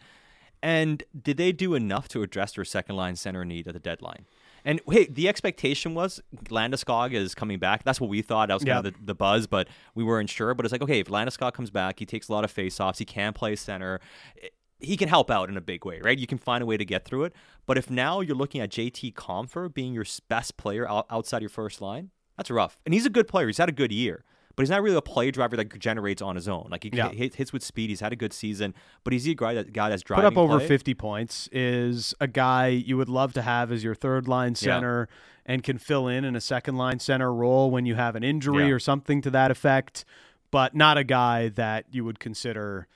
And 0.64 1.04
did 1.22 1.36
they 1.38 1.52
do 1.52 1.76
enough 1.76 2.08
to 2.10 2.24
address 2.24 2.54
their 2.54 2.64
second 2.64 2.96
line 2.96 3.18
center 3.18 3.44
need 3.44 3.68
at 3.68 3.74
the 3.74 3.80
deadline? 3.80 4.26
And 4.64 4.80
hey, 4.90 5.06
the 5.08 5.28
expectation 5.28 5.94
was 5.94 6.22
Landeskog 6.46 7.12
is 7.12 7.36
coming 7.36 7.60
back. 7.60 7.84
That's 7.84 8.00
what 8.00 8.10
we 8.10 8.22
thought. 8.22 8.48
That 8.48 8.54
was 8.54 8.64
kind 8.64 8.68
Yeah. 8.86 8.90
of 8.90 8.96
the, 8.98 9.06
the 9.08 9.14
buzz, 9.14 9.46
but 9.46 9.68
we 9.94 10.06
weren't 10.06 10.30
sure. 10.30 10.54
But 10.54 10.66
it's 10.66 10.72
like, 10.72 10.82
okay, 10.82 11.00
if 11.02 11.08
Landeskog 11.08 11.54
comes 11.54 11.70
back, 11.70 12.00
he 12.00 12.06
takes 12.06 12.30
a 12.30 12.32
lot 12.32 12.46
of 12.46 12.54
faceoffs. 12.54 12.98
He 12.98 13.04
can 13.04 13.34
play 13.34 13.58
center. 13.58 14.00
Eh, 14.42 14.48
he 14.80 14.96
can 14.98 15.10
help 15.10 15.30
out 15.30 15.50
in 15.50 15.56
a 15.58 15.62
big 15.62 15.84
way, 15.86 16.00
right? 16.02 16.18
You 16.18 16.28
can 16.28 16.38
find 16.38 16.62
a 16.64 16.66
way 16.66 16.78
to 16.78 16.86
get 16.86 17.04
through 17.06 17.26
it. 17.26 17.34
But 17.66 17.78
if 17.78 17.90
now 17.90 18.22
you're 18.22 18.36
looking 18.36 18.60
at 18.62 18.70
JT 18.70 19.14
Compher 19.16 19.74
being 19.74 19.94
your 19.94 20.06
best 20.30 20.56
player 20.58 20.86
outside 20.90 21.42
your 21.42 21.50
first 21.50 21.82
line, 21.82 22.12
that's 22.38 22.50
rough. 22.52 22.80
And 22.86 22.94
he's 22.94 23.06
a 23.06 23.10
good 23.10 23.28
player. 23.28 23.48
He's 23.48 23.58
had 23.58 23.70
a 23.70 23.74
good 23.74 23.92
year. 23.92 24.24
But 24.56 24.62
he's 24.64 24.70
not 24.70 24.84
really 24.84 24.96
a 24.98 25.02
play 25.02 25.32
driver 25.32 25.56
that 25.58 25.80
generates 25.80 26.22
on 26.22 26.36
his 26.36 26.48
own. 26.48 26.68
Like 26.70 26.84
he 26.84 26.92
Yeah. 26.94 27.10
hit, 27.10 27.36
hits 27.36 27.52
with 27.52 27.64
speed. 27.64 27.90
He's 27.90 28.02
had 28.02 28.14
a 28.14 28.16
good 28.16 28.34
season, 28.34 28.76
but 29.04 29.12
he's 29.12 29.28
a 29.28 29.34
guy 29.34 29.56
that 29.56 29.74
guy 29.74 29.90
that's 29.90 30.04
Put 30.04 30.20
up 30.24 30.38
over 30.38 30.58
play. 30.60 30.68
50 30.68 30.94
points 30.94 31.50
is 31.52 32.14
a 32.22 32.28
guy 32.28 32.68
you 32.68 32.96
would 32.98 33.10
love 33.10 33.34
to 33.34 33.42
have 33.42 33.72
as 33.72 33.84
your 33.84 33.96
third 33.96 34.28
line 34.28 34.54
center 34.54 35.10
and 35.46 35.64
can 35.64 35.78
fill 35.80 36.08
in 36.08 36.24
in 36.24 36.36
a 36.36 36.42
second 36.42 36.78
line 36.78 37.00
center 37.00 37.34
role 37.34 37.72
when 37.72 37.86
you 37.88 37.96
have 37.96 38.16
an 38.16 38.24
injury 38.24 38.68
Yeah. 38.68 38.74
or 38.74 38.80
something 38.80 39.22
to 39.24 39.32
that 39.32 39.50
effect, 39.50 40.06
but 40.52 40.76
not 40.76 40.98
a 41.00 41.04
guy 41.04 41.50
that 41.50 41.86
you 41.92 42.06
would 42.06 42.20
consider 42.20 42.88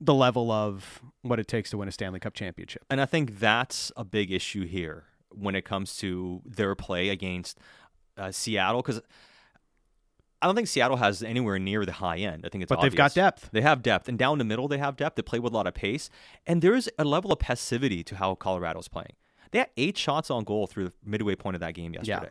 the 0.00 0.14
level 0.14 0.50
of 0.50 1.02
what 1.22 1.38
it 1.38 1.46
takes 1.46 1.70
to 1.70 1.78
win 1.78 1.86
a 1.88 1.92
Stanley 1.92 2.18
Cup 2.18 2.32
championship. 2.34 2.82
And 2.90 3.00
I 3.00 3.04
think 3.06 3.38
that's 3.38 3.92
a 3.96 4.04
big 4.04 4.32
issue 4.32 4.66
here 4.66 5.04
when 5.30 5.54
it 5.54 5.64
comes 5.66 5.96
to 5.98 6.40
their 6.46 6.74
play 6.74 7.10
against 7.10 7.58
uh, 8.16 8.30
Seattle 8.32 8.80
because 8.82 9.00
I 10.44 10.46
don't 10.46 10.54
think 10.54 10.68
Seattle 10.68 10.98
has 10.98 11.22
anywhere 11.22 11.58
near 11.58 11.86
the 11.86 11.92
high 11.92 12.18
end. 12.18 12.44
I 12.44 12.50
think 12.50 12.62
it's 12.62 12.68
But 12.68 12.82
they've 12.82 12.94
got 12.94 13.14
depth. 13.14 13.48
They 13.52 13.62
have 13.62 13.82
depth, 13.82 14.10
and 14.10 14.18
down 14.18 14.36
the 14.36 14.44
middle 14.44 14.68
they 14.68 14.76
have 14.76 14.94
depth. 14.94 15.16
They 15.16 15.22
play 15.22 15.38
with 15.38 15.54
a 15.54 15.56
lot 15.56 15.66
of 15.66 15.72
pace, 15.72 16.10
and 16.46 16.60
there 16.60 16.74
is 16.74 16.90
a 16.98 17.04
level 17.04 17.32
of 17.32 17.38
passivity 17.38 18.04
to 18.04 18.16
how 18.16 18.34
Colorado's 18.34 18.86
playing. 18.86 19.14
They 19.52 19.60
had 19.60 19.70
eight 19.78 19.96
shots 19.96 20.30
on 20.30 20.44
goal 20.44 20.66
through 20.66 20.84
the 20.90 20.92
midway 21.02 21.34
point 21.34 21.54
of 21.56 21.60
that 21.60 21.72
game 21.72 21.94
yesterday, 21.94 22.28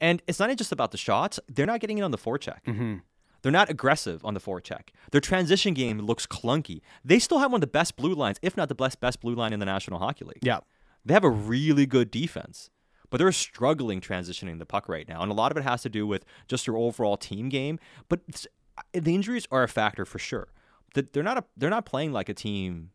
and 0.00 0.22
it's 0.28 0.38
not 0.38 0.56
just 0.56 0.70
about 0.70 0.92
the 0.92 0.98
shots. 0.98 1.40
They're 1.48 1.66
not 1.66 1.80
getting 1.80 1.98
it 1.98 2.02
on 2.02 2.12
the 2.12 2.18
forecheck. 2.18 2.62
Mm-hmm. 2.64 2.98
They're 3.42 3.50
not 3.50 3.68
aggressive 3.68 4.24
on 4.24 4.34
the 4.34 4.40
forecheck. 4.40 4.90
Their 5.10 5.20
transition 5.20 5.74
game 5.74 5.98
looks 5.98 6.28
clunky. 6.28 6.80
They 7.04 7.18
still 7.18 7.40
have 7.40 7.50
one 7.50 7.58
of 7.58 7.62
the 7.62 7.66
best 7.66 7.96
blue 7.96 8.14
lines, 8.14 8.38
if 8.40 8.56
not 8.56 8.68
the 8.68 8.76
best 8.76 9.00
best 9.00 9.20
blue 9.20 9.34
line 9.34 9.52
in 9.52 9.58
the 9.58 9.66
National 9.66 9.98
Hockey 9.98 10.24
League. 10.24 10.38
Yeah. 10.42 10.60
They 11.04 11.12
have 11.12 11.24
a 11.24 11.30
really 11.30 11.86
good 11.86 12.12
defense, 12.12 12.70
but 13.12 13.18
they're 13.18 13.30
struggling 13.30 14.00
transitioning 14.00 14.58
the 14.58 14.64
puck 14.64 14.88
right 14.88 15.06
now. 15.06 15.20
And 15.20 15.30
a 15.30 15.34
lot 15.34 15.52
of 15.52 15.58
it 15.58 15.64
has 15.64 15.82
to 15.82 15.90
do 15.90 16.06
with 16.06 16.24
just 16.48 16.64
their 16.64 16.78
overall 16.78 17.18
team 17.18 17.50
game. 17.50 17.78
But 18.08 18.20
the 18.92 19.14
injuries 19.14 19.46
are 19.50 19.62
a 19.62 19.68
factor 19.68 20.06
for 20.06 20.18
sure. 20.18 20.48
That 20.94 21.12
They're 21.12 21.22
not 21.22 21.36
a, 21.36 21.44
they're 21.54 21.68
not 21.68 21.84
playing 21.84 22.12
like 22.12 22.30
a 22.30 22.34
team 22.34 22.90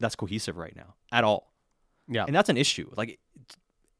that's 0.00 0.16
cohesive 0.16 0.56
right 0.56 0.74
now 0.74 0.94
at 1.12 1.22
all. 1.22 1.52
Yeah. 2.08 2.24
And 2.26 2.34
that's 2.34 2.48
an 2.48 2.56
issue. 2.56 2.90
Like 2.96 3.20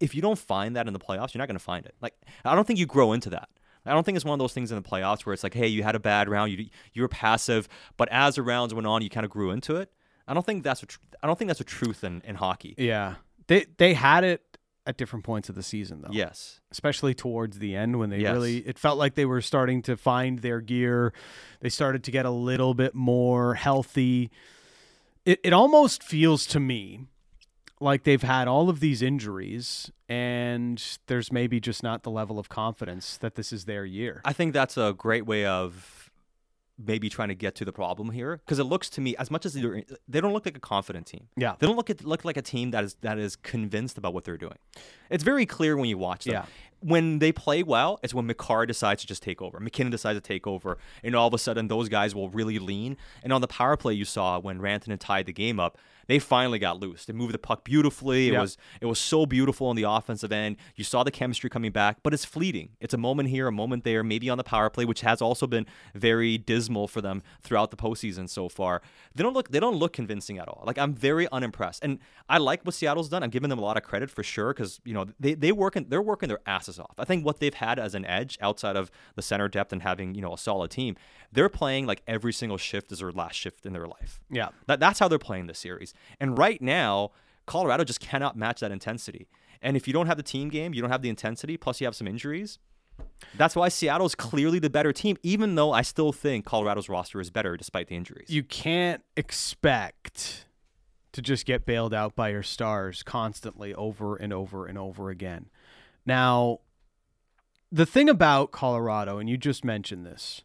if 0.01 0.17
you 0.17 0.21
don't 0.21 0.37
find 0.39 0.75
that 0.75 0.89
in 0.89 0.93
the 0.93 0.99
playoffs, 0.99 1.33
you're 1.33 1.39
not 1.39 1.47
going 1.47 1.59
to 1.59 1.65
find 1.65 1.87
it. 1.87 1.95
Like 2.03 2.15
I 2.45 2.57
don't 2.57 2.67
think 2.67 2.81
you 2.81 2.87
grow 2.87 3.13
into 3.13 3.31
that. 3.31 3.49
I 3.87 3.93
don't 3.93 4.05
think 4.05 4.17
it's 4.17 4.25
one 4.25 4.35
of 4.35 4.41
those 4.41 4.53
things 4.53 4.73
in 4.73 4.77
the 4.83 4.89
playoffs 4.89 5.25
where 5.25 5.33
it's 5.33 5.45
like, 5.45 5.55
hey, 5.55 5.69
you 5.69 5.85
had 5.85 5.95
a 5.95 6.01
bad 6.01 6.29
round, 6.29 6.51
you 6.51 6.67
you 6.93 7.03
were 7.03 7.09
passive, 7.09 7.69
but 7.97 8.09
as 8.11 8.35
the 8.35 8.43
rounds 8.43 8.75
went 8.75 8.87
on, 8.89 9.01
you 9.03 9.11
kind 9.11 9.25
of 9.25 9.31
grew 9.31 9.53
into 9.53 9.77
it. 9.77 9.93
I 10.27 10.35
don't 10.35 10.45
think 10.45 10.65
that's 10.65 10.83
a 10.83 10.87
tr- 10.87 10.99
I 11.23 11.29
don't 11.29 11.39
think 11.39 11.49
that's 11.49 11.61
a 11.61 11.65
truth 11.65 12.03
in, 12.03 12.21
in 12.25 12.35
hockey. 12.35 12.75
Yeah. 12.79 13.15
They 13.47 13.67
they 13.79 13.95
had 13.95 14.25
it 14.25 14.52
at 14.87 14.97
different 14.97 15.25
points 15.25 15.49
of 15.49 15.55
the 15.55 15.63
season 15.63 16.01
though. 16.03 16.13
Yes. 16.13 16.61
especially 16.71 17.15
towards 17.15 17.59
the 17.61 17.77
end 17.77 17.99
when 17.99 18.11
they 18.11 18.19
Yes. 18.19 18.33
really 18.33 18.59
it 18.59 18.79
felt 18.79 18.99
like 18.99 19.15
they 19.15 19.25
were 19.27 19.41
starting 19.41 19.81
to 19.83 19.97
find 19.97 20.41
their 20.41 20.61
gear 20.61 21.13
they 21.61 21.69
started 21.69 22.03
to 22.05 22.11
get 22.11 22.27
a 22.27 22.31
little 22.31 22.75
bit 22.75 22.95
more 22.95 23.55
healthy 23.55 24.31
it, 25.25 25.39
it 25.45 25.53
almost 25.53 26.03
feels 26.03 26.47
to 26.47 26.59
me 26.59 27.07
like 27.81 28.03
they've 28.05 28.23
had 28.23 28.49
all 28.49 28.69
of 28.69 28.81
these 28.81 29.03
injuries 29.03 29.91
and 30.09 30.99
there's 31.07 31.31
maybe 31.33 31.61
just 31.61 31.83
not 31.83 32.03
the 32.03 32.11
level 32.11 32.39
of 32.39 32.49
confidence 32.49 33.17
that 33.19 33.35
this 33.37 33.53
is 33.53 33.65
their 33.67 33.85
year 33.85 34.21
I 34.25 34.33
think 34.33 34.53
that's 34.53 34.77
a 34.77 34.93
great 34.97 35.27
way 35.27 35.47
of 35.47 36.02
maybe 36.87 37.09
trying 37.09 37.29
to 37.29 37.35
get 37.35 37.55
to 37.57 37.65
the 37.65 37.73
problem 37.73 38.11
here 38.11 38.39
because 38.45 38.59
it 38.59 38.65
looks 38.65 38.91
to 38.91 39.01
me 39.01 39.17
as 39.17 39.31
much 39.31 39.47
as 39.47 39.55
they're, 39.55 39.83
they 40.09 40.21
don't 40.21 40.33
look 40.33 40.47
like 40.47 40.57
a 40.57 40.61
confident 40.61 41.07
team. 41.07 41.29
yeah 41.37 41.55
They 41.59 41.67
don't 41.67 41.77
look 41.77 41.91
at, 41.91 42.05
look 42.05 42.25
like 42.25 42.37
a 42.37 42.43
team 42.43 42.71
that 42.73 42.85
is 42.85 42.95
that 43.03 43.19
is 43.19 43.37
convinced 43.37 43.99
about 43.99 44.15
what 44.15 44.25
they're 44.25 44.37
doing. 44.37 44.59
It's 45.11 45.25
very 45.25 45.47
clear 45.47 45.77
when 45.77 45.89
you 45.89 45.99
watch 45.99 46.25
them. 46.25 46.35
Yeah. 46.35 46.45
When 46.81 47.21
they 47.21 47.31
play 47.31 47.63
well, 47.63 48.01
it's 48.03 48.13
when 48.13 48.27
Makar 48.27 48.67
decides 48.67 49.03
to 49.03 49.07
just 49.07 49.23
take 49.23 49.41
over. 49.41 49.61
MacKinnon 49.61 49.93
decides 49.93 50.17
to 50.17 50.21
take 50.21 50.49
over, 50.49 50.79
and 51.05 51.15
all 51.15 51.29
of 51.29 51.35
a 51.35 51.39
sudden 51.39 51.69
those 51.69 51.89
guys 51.89 52.13
will 52.13 52.29
really 52.31 52.59
lean. 52.59 52.97
And 53.23 53.33
on 53.33 53.41
the 53.41 53.47
power 53.47 53.77
play, 53.77 53.95
you 53.95 54.05
saw 54.05 54.41
when 54.41 54.59
Rantanen 54.59 54.99
tied 54.99 55.27
the 55.27 55.33
game 55.33 55.61
up, 55.61 55.79
they 56.13 56.19
finally 56.19 56.59
got 56.59 56.79
loose. 56.79 57.07
They 57.07 57.15
moved 57.15 57.33
the 57.33 57.39
puck 57.39 57.65
beautifully. 57.65 58.29
It 58.29 58.33
Yeah. 58.35 58.43
was 58.43 58.59
it 58.83 58.87
was 58.87 58.99
so 58.99 59.25
beautiful 59.25 59.69
on 59.69 59.77
the 59.77 59.85
offensive 59.85 60.31
end. 60.31 60.57
You 60.77 60.85
saw 60.85 61.03
the 61.03 61.11
chemistry 61.11 61.49
coming 61.49 61.73
back, 61.73 61.95
but 62.03 62.13
it's 62.13 62.27
fleeting. 62.27 62.69
It's 62.81 62.93
a 62.93 62.99
moment 62.99 63.31
here, 63.31 63.47
a 63.49 63.53
moment 63.53 63.85
there, 63.85 64.03
maybe 64.05 64.29
on 64.29 64.37
the 64.37 64.45
power 64.45 64.69
play, 64.69 64.85
which 64.85 65.01
has 65.01 65.23
also 65.23 65.47
been 65.47 65.67
very 65.95 66.37
dismal 66.37 66.87
for 66.87 67.01
them 67.01 67.23
throughout 67.45 67.71
the 67.71 67.79
postseason 67.79 68.29
so 68.29 68.49
far. 68.51 68.83
They 69.15 69.23
don't 69.25 69.33
look 69.33 69.49
they 69.55 69.61
don't 69.61 69.77
look 69.77 69.93
convincing 69.95 70.37
at 70.39 70.49
all. 70.49 70.63
Like 70.67 70.79
I'm 70.79 70.93
very 70.95 71.27
unimpressed, 71.33 71.83
and 71.83 71.99
I 72.29 72.37
like 72.39 72.61
what 72.67 72.75
Seattle's 72.75 73.09
done. 73.09 73.23
I'm 73.23 73.31
giving 73.31 73.49
them 73.49 73.59
a 73.59 73.63
lot 73.63 73.77
of 73.79 73.83
credit 73.83 74.11
for 74.11 74.23
sure 74.23 74.53
because 74.53 74.81
you 74.85 74.93
know 74.93 75.07
they 75.19 75.33
they 75.45 75.53
working 75.53 75.87
they're 75.89 76.03
working 76.13 76.29
their 76.29 76.41
asses 76.47 76.79
off. 76.79 76.95
I 76.99 77.05
think 77.07 77.25
what 77.25 77.41
they've 77.41 77.55
had 77.67 77.79
as 77.79 77.95
an 77.95 78.05
edge 78.05 78.37
outside 78.43 78.77
of 78.77 78.91
the 79.17 79.23
center 79.23 79.49
depth 79.49 79.73
and 79.73 79.83
having 79.83 80.15
you 80.15 80.21
know 80.21 80.35
a 80.35 80.39
solid 80.39 80.71
team, 80.71 80.95
they're 81.33 81.49
playing 81.49 81.87
like 81.87 82.03
every 82.07 82.33
single 82.35 82.59
shift 82.59 82.93
is 82.93 82.99
their 82.99 83.13
last 83.13 83.37
shift 83.37 83.65
in 83.65 83.73
their 83.73 83.87
life. 83.87 84.21
yeah 84.31 84.49
That, 84.67 84.79
that's 84.81 84.99
how 84.99 85.09
they're 85.09 85.19
playing 85.31 85.47
this 85.47 85.59
series. 85.59 85.95
And 86.21 86.39
right 86.39 86.61
now, 86.61 87.11
Colorado 87.47 87.85
just 87.85 88.01
cannot 88.01 88.37
match 88.37 88.61
that 88.61 88.73
intensity. 88.73 89.29
And 89.61 89.77
if 89.77 89.87
you 89.87 89.93
don't 89.93 90.07
have 90.07 90.17
the 90.17 90.23
team 90.23 90.49
game, 90.49 90.75
you 90.75 90.81
don't 90.81 90.91
have 90.91 91.03
the 91.03 91.09
intensity, 91.09 91.57
plus 91.57 91.81
you 91.81 91.87
have 91.87 91.95
some 91.95 92.09
injuries. 92.09 92.59
That's 93.37 93.57
why 93.57 93.69
Seattle's 93.69 94.15
clearly 94.15 94.59
the 94.59 94.71
better 94.71 94.93
team, 94.93 95.17
even 95.23 95.55
though 95.55 95.73
I 95.73 95.83
still 95.83 96.13
think 96.13 96.45
Colorado's 96.45 96.89
roster 96.89 97.21
is 97.21 97.31
better 97.31 97.57
despite 97.57 97.89
the 97.89 97.97
injuries. 97.97 98.29
you 98.29 98.43
can't 98.43 99.03
expect 99.17 100.47
to 101.13 101.23
just 101.23 101.47
get 101.47 101.65
bailed 101.65 101.95
out 101.95 102.17
by 102.17 102.31
your 102.31 102.43
stars 102.43 103.03
constantly 103.03 103.75
over 103.75 104.17
and 104.17 104.33
over 104.33 104.67
and 104.67 104.79
over 104.79 105.11
again. 105.11 105.47
Now, 106.07 106.61
the 107.71 107.87
thing 107.87 108.09
about 108.09 108.51
Colorado, 108.51 109.19
and 109.19 109.29
you 109.29 109.37
just 109.37 109.65
mentioned 109.65 110.07
this, 110.07 110.43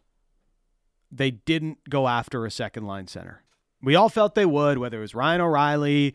they 1.10 1.30
didn't 1.30 1.88
go 1.88 2.06
after 2.06 2.44
a 2.44 2.50
second 2.50 2.86
line 2.86 3.06
center. 3.06 3.42
We 3.82 3.94
all 3.94 4.08
felt 4.08 4.34
they 4.34 4.46
would, 4.46 4.78
whether 4.78 4.98
it 4.98 5.02
was 5.02 5.14
Ryan 5.14 5.40
O'Reilly, 5.40 6.14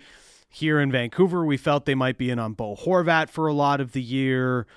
Here 0.50 0.80
in 0.80 0.92
Vancouver, 0.92 1.46
we 1.46 1.58
felt 1.58 1.86
they 1.86 1.96
might 1.96 2.18
be 2.18 2.30
in 2.30 2.38
on 2.38 2.54
Bo 2.54 2.76
Horvat 2.76 3.30
for 3.30 3.48
a 3.48 3.54
lot 3.54 3.82
of 3.82 3.94
the 3.94 4.02
year. 4.02 4.68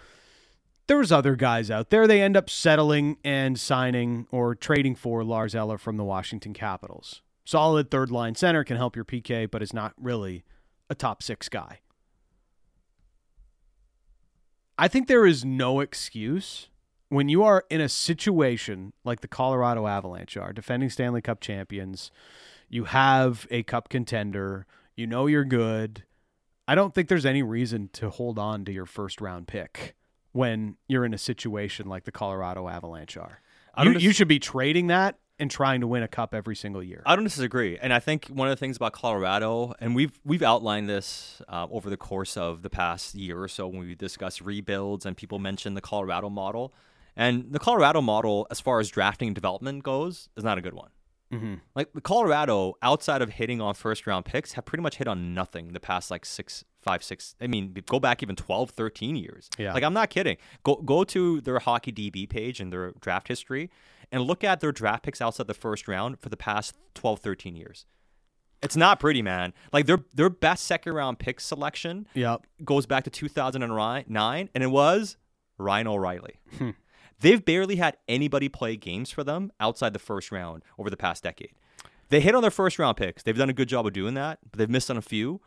There 0.86 0.96
was 0.96 1.12
other 1.12 1.36
guys 1.36 1.70
out 1.70 1.90
there. 1.90 2.06
They 2.06 2.22
end 2.22 2.36
up 2.36 2.48
settling 2.48 3.18
and 3.24 3.58
signing 3.58 4.26
or 4.30 4.54
trading 4.54 4.94
for 4.94 5.22
Lars 5.24 5.54
Eller 5.54 5.78
from 5.78 5.96
the 5.96 6.04
Washington 6.04 6.54
Capitals. 6.54 7.22
Solid 7.44 7.90
third 7.90 8.10
line 8.10 8.36
center 8.36 8.64
can 8.64 8.76
help 8.76 8.96
your 8.96 9.04
PK, 9.04 9.50
but 9.50 9.62
is 9.62 9.74
not 9.74 9.92
really 10.00 10.44
a 10.88 10.94
top 10.94 11.22
six 11.22 11.48
guy. 11.48 11.80
I 14.78 14.88
think 14.88 15.08
there 15.08 15.26
is 15.26 15.44
no 15.44 15.80
excuse 15.80 16.68
when 17.08 17.28
you 17.28 17.42
are 17.42 17.64
in 17.68 17.80
a 17.80 17.88
situation 17.88 18.92
like 19.04 19.20
the 19.20 19.28
Colorado 19.28 19.86
Avalanche 19.86 20.36
are, 20.36 20.52
defending 20.52 20.90
Stanley 20.90 21.20
Cup 21.20 21.40
champions, 21.40 22.10
you 22.68 22.84
have 22.84 23.46
a 23.50 23.62
cup 23.62 23.88
contender, 23.88 24.66
you 24.94 25.06
know 25.06 25.26
you're 25.26 25.44
good. 25.44 26.04
I 26.68 26.74
don't 26.74 26.94
think 26.94 27.08
there's 27.08 27.26
any 27.26 27.42
reason 27.42 27.90
to 27.94 28.10
hold 28.10 28.38
on 28.38 28.64
to 28.64 28.72
your 28.72 28.86
first 28.86 29.20
round 29.20 29.46
pick 29.46 29.94
when 30.32 30.76
you're 30.88 31.04
in 31.04 31.14
a 31.14 31.18
situation 31.18 31.88
like 31.88 32.04
the 32.04 32.12
Colorado 32.12 32.68
Avalanche 32.68 33.16
are. 33.16 33.40
You, 33.78 33.94
dis- 33.94 34.02
you 34.02 34.12
should 34.12 34.28
be 34.28 34.38
trading 34.38 34.88
that 34.88 35.18
and 35.38 35.50
trying 35.50 35.80
to 35.80 35.86
win 35.86 36.02
a 36.02 36.08
cup 36.08 36.34
every 36.34 36.56
single 36.56 36.82
year. 36.82 37.02
I 37.04 37.14
don't 37.14 37.24
disagree, 37.24 37.78
and 37.78 37.92
I 37.92 38.00
think 38.00 38.26
one 38.28 38.48
of 38.48 38.52
the 38.52 38.56
things 38.56 38.76
about 38.76 38.92
Colorado, 38.94 39.74
and 39.80 39.94
we've 39.94 40.18
we've 40.24 40.42
outlined 40.42 40.88
this 40.88 41.42
uh, 41.48 41.66
over 41.70 41.90
the 41.90 41.96
course 41.96 42.36
of 42.36 42.62
the 42.62 42.70
past 42.70 43.14
year 43.14 43.42
or 43.42 43.48
so 43.48 43.68
when 43.68 43.80
we 43.80 43.94
discussed 43.94 44.40
rebuilds, 44.40 45.04
and 45.04 45.16
people 45.16 45.38
mentioned 45.38 45.76
the 45.76 45.82
Colorado 45.82 46.30
model, 46.30 46.72
and 47.14 47.52
the 47.52 47.58
Colorado 47.58 48.00
model, 48.00 48.46
as 48.50 48.60
far 48.60 48.80
as 48.80 48.88
drafting 48.88 49.28
and 49.28 49.34
development 49.34 49.82
goes, 49.82 50.28
is 50.36 50.44
not 50.44 50.58
a 50.58 50.62
good 50.62 50.74
one. 50.74 50.90
Mm-hmm. 51.32 51.54
Like 51.74 51.92
the 51.92 52.00
Colorado, 52.00 52.74
outside 52.82 53.22
of 53.22 53.30
hitting 53.30 53.60
on 53.60 53.74
first 53.74 54.06
round 54.06 54.24
picks, 54.24 54.52
have 54.52 54.64
pretty 54.64 54.82
much 54.82 54.96
hit 54.96 55.08
on 55.08 55.34
nothing 55.34 55.72
the 55.72 55.80
past 55.80 56.10
like 56.10 56.24
six, 56.24 56.64
five, 56.80 57.02
six. 57.02 57.34
I 57.40 57.46
mean, 57.46 57.74
go 57.86 57.98
back 58.00 58.22
even 58.22 58.36
12, 58.36 58.70
13 58.70 59.16
years. 59.16 59.48
Yeah. 59.58 59.72
Like 59.72 59.82
I'm 59.82 59.94
not 59.94 60.10
kidding. 60.10 60.36
Go 60.62 60.76
go 60.76 61.04
to 61.04 61.40
their 61.40 61.58
hockey 61.58 61.92
DB 61.92 62.28
page 62.28 62.60
and 62.60 62.72
their 62.72 62.92
draft 63.00 63.28
history 63.28 63.70
and 64.12 64.22
look 64.22 64.44
at 64.44 64.60
their 64.60 64.72
draft 64.72 65.02
picks 65.04 65.20
outside 65.20 65.46
the 65.46 65.54
first 65.54 65.88
round 65.88 66.20
for 66.20 66.28
the 66.28 66.36
past 66.36 66.74
12, 66.94 67.20
13 67.20 67.56
years. 67.56 67.86
It's 68.62 68.76
not 68.76 68.98
pretty, 69.00 69.20
man. 69.22 69.52
Like 69.72 69.86
their 69.86 69.98
their 70.14 70.30
best 70.30 70.64
second 70.64 70.94
round 70.94 71.18
pick 71.18 71.40
selection 71.40 72.06
Yep. 72.14 72.46
goes 72.64 72.86
back 72.86 73.04
to 73.04 73.10
2009, 73.10 74.04
and 74.54 74.64
it 74.64 74.70
was 74.70 75.16
Ryan 75.58 75.86
O'Reilly. 75.88 76.40
Hmm. 76.58 76.70
They've 77.20 77.44
barely 77.44 77.76
had 77.76 77.96
anybody 78.08 78.48
play 78.48 78.76
games 78.76 79.10
for 79.10 79.24
them 79.24 79.50
outside 79.58 79.92
the 79.92 79.98
first 79.98 80.30
round 80.30 80.62
over 80.78 80.90
the 80.90 80.96
past 80.96 81.22
decade. 81.22 81.52
They 82.08 82.20
hit 82.20 82.34
on 82.34 82.42
their 82.42 82.50
first 82.50 82.78
round 82.78 82.96
picks. 82.96 83.22
They've 83.22 83.36
done 83.36 83.50
a 83.50 83.54
good 83.54 83.68
job 83.68 83.86
of 83.86 83.92
doing 83.92 84.14
that, 84.14 84.38
but 84.50 84.58
they've 84.58 84.70
missed 84.70 84.90
on 84.90 84.96
a 84.96 85.02
few. 85.02 85.40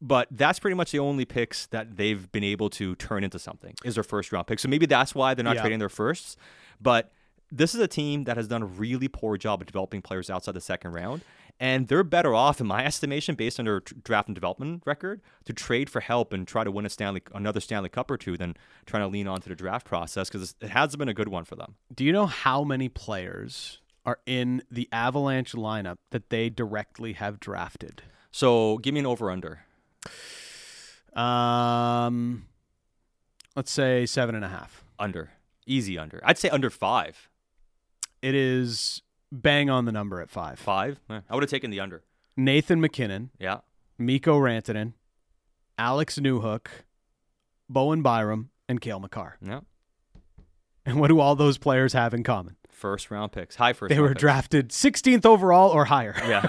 But 0.00 0.26
that's 0.30 0.58
pretty 0.58 0.74
much 0.74 0.90
the 0.90 0.98
only 0.98 1.24
picks 1.24 1.66
that 1.66 1.96
they've 1.96 2.30
been 2.32 2.42
able 2.44 2.70
to 2.70 2.94
turn 2.96 3.22
into 3.22 3.38
something 3.38 3.74
is 3.84 3.94
their 3.94 4.02
first 4.04 4.32
round 4.32 4.46
pick. 4.46 4.58
So 4.58 4.68
maybe 4.68 4.86
that's 4.86 5.14
why 5.14 5.34
they're 5.34 5.44
not 5.44 5.56
Yeah. 5.56 5.60
trading 5.62 5.78
their 5.78 5.88
firsts. 5.88 6.36
But 6.80 7.12
this 7.52 7.74
is 7.74 7.80
a 7.80 7.86
team 7.86 8.24
that 8.24 8.36
has 8.36 8.48
done 8.48 8.62
a 8.62 8.66
really 8.66 9.06
poor 9.08 9.36
job 9.36 9.60
of 9.60 9.66
developing 9.66 10.02
players 10.02 10.30
outside 10.30 10.54
the 10.54 10.60
second 10.60 10.92
round. 10.92 11.22
And 11.62 11.86
they're 11.86 12.02
better 12.02 12.34
off, 12.34 12.60
in 12.60 12.66
my 12.66 12.84
estimation, 12.84 13.36
based 13.36 13.60
on 13.60 13.66
their 13.66 13.78
draft 13.78 14.26
and 14.26 14.34
development 14.34 14.82
record, 14.84 15.22
to 15.44 15.52
trade 15.52 15.88
for 15.88 16.00
help 16.00 16.32
and 16.32 16.44
try 16.44 16.64
to 16.64 16.72
win 16.72 16.84
a 16.84 16.90
Stanley, 16.90 17.22
another 17.32 17.60
Stanley 17.60 17.88
Cup 17.88 18.10
or 18.10 18.16
two, 18.16 18.36
than 18.36 18.56
trying 18.84 19.04
to 19.04 19.06
lean 19.06 19.28
onto 19.28 19.48
the 19.48 19.54
draft 19.54 19.86
process 19.86 20.28
because 20.28 20.56
it 20.60 20.70
hasn't 20.70 20.98
been 20.98 21.08
a 21.08 21.14
good 21.14 21.28
one 21.28 21.44
for 21.44 21.54
them. 21.54 21.76
Do 21.94 22.02
you 22.02 22.10
know 22.10 22.26
how 22.26 22.64
many 22.64 22.88
players 22.88 23.78
are 24.04 24.18
in 24.26 24.64
the 24.72 24.88
Avalanche 24.90 25.52
lineup 25.52 25.98
that 26.10 26.30
they 26.30 26.50
directly 26.50 27.12
have 27.12 27.38
drafted? 27.38 28.02
So 28.32 28.78
give 28.78 28.92
me 28.92 28.98
an 28.98 29.06
over 29.06 29.30
under. 29.30 29.60
Um, 31.12 32.46
let's 33.54 33.70
say 33.70 34.04
seven 34.04 34.34
and 34.34 34.44
a 34.44 34.48
half. 34.48 34.82
Under. 34.98 35.30
Easy 35.64 35.96
under. 35.96 36.20
I'd 36.24 36.38
say 36.38 36.48
under 36.48 36.70
five. 36.70 37.28
It 38.20 38.34
is 38.34 39.02
bang 39.32 39.68
on 39.70 39.84
the 39.86 39.92
number 39.92 40.20
at 40.20 40.30
five. 40.30 40.58
Five? 40.60 41.00
Eh, 41.10 41.20
I 41.28 41.34
would 41.34 41.42
have 41.42 41.50
taken 41.50 41.70
the 41.72 41.80
under. 41.80 42.04
Nathan 42.36 42.80
MacKinnon, 42.80 43.30
Yeah. 43.38 43.58
Mikko 43.98 44.38
Rantanen, 44.38 44.92
Alex 45.78 46.18
Newhook, 46.18 46.66
Bowen 47.68 48.02
Byram, 48.02 48.50
and 48.68 48.80
Cale 48.80 49.00
Makar. 49.00 49.36
Yeah. 49.40 49.60
And 50.84 50.98
what 51.00 51.08
do 51.08 51.18
all 51.20 51.34
those 51.36 51.58
players 51.58 51.92
have 51.92 52.12
in 52.14 52.22
common? 52.24 52.56
First 52.72 53.10
round 53.12 53.30
picks. 53.30 53.56
High 53.56 53.74
first 53.74 53.90
They 53.94 54.00
were 54.00 54.08
picks. 54.08 54.20
drafted 54.20 54.70
16th 54.70 55.24
overall 55.24 55.70
or 55.70 55.84
higher. 55.84 56.14
Yeah. 56.26 56.48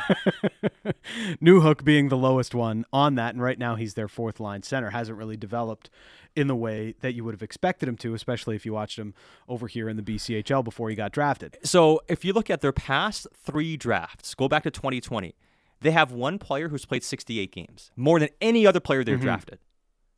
Newhook 1.41 1.83
being 1.83 2.09
the 2.09 2.17
lowest 2.17 2.55
one 2.55 2.85
on 2.91 3.15
that, 3.15 3.33
and 3.35 3.43
right 3.43 3.59
now 3.59 3.75
he's 3.75 3.93
their 3.93 4.07
fourth 4.07 4.39
line 4.39 4.63
center. 4.63 4.89
Hasn't 4.89 5.17
really 5.17 5.37
developed 5.37 5.89
in 6.35 6.47
the 6.47 6.55
way 6.55 6.95
that 7.01 7.13
you 7.13 7.23
would 7.23 7.33
have 7.33 7.43
expected 7.43 7.87
him 7.87 7.95
to, 7.97 8.13
especially 8.15 8.55
if 8.55 8.65
you 8.65 8.73
watched 8.73 8.97
him 8.97 9.13
over 9.47 9.67
here 9.67 9.87
in 9.87 9.97
the 9.97 10.01
BCHL 10.01 10.63
before 10.63 10.89
he 10.89 10.95
got 10.95 11.11
drafted. 11.11 11.57
So 11.63 12.01
if 12.07 12.25
you 12.25 12.33
look 12.33 12.49
at 12.49 12.61
their 12.61 12.71
past 12.73 13.27
three 13.35 13.77
drafts, 13.77 14.33
go 14.33 14.47
back 14.47 14.63
to 14.63 14.71
2020, 14.71 15.35
they 15.81 15.91
have 15.91 16.11
one 16.11 16.39
player 16.39 16.69
who's 16.69 16.85
played 16.85 17.03
68 17.03 17.51
games, 17.51 17.91
more 17.95 18.19
than 18.19 18.29
any 18.41 18.65
other 18.65 18.79
player 18.79 19.03
they've 19.03 19.19
Mhm. 19.19 19.23
drafted. 19.23 19.59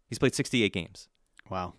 He's 0.08 0.20
played 0.20 0.36
68 0.36 0.72
games. 0.72 1.10
Wow. 1.50 1.74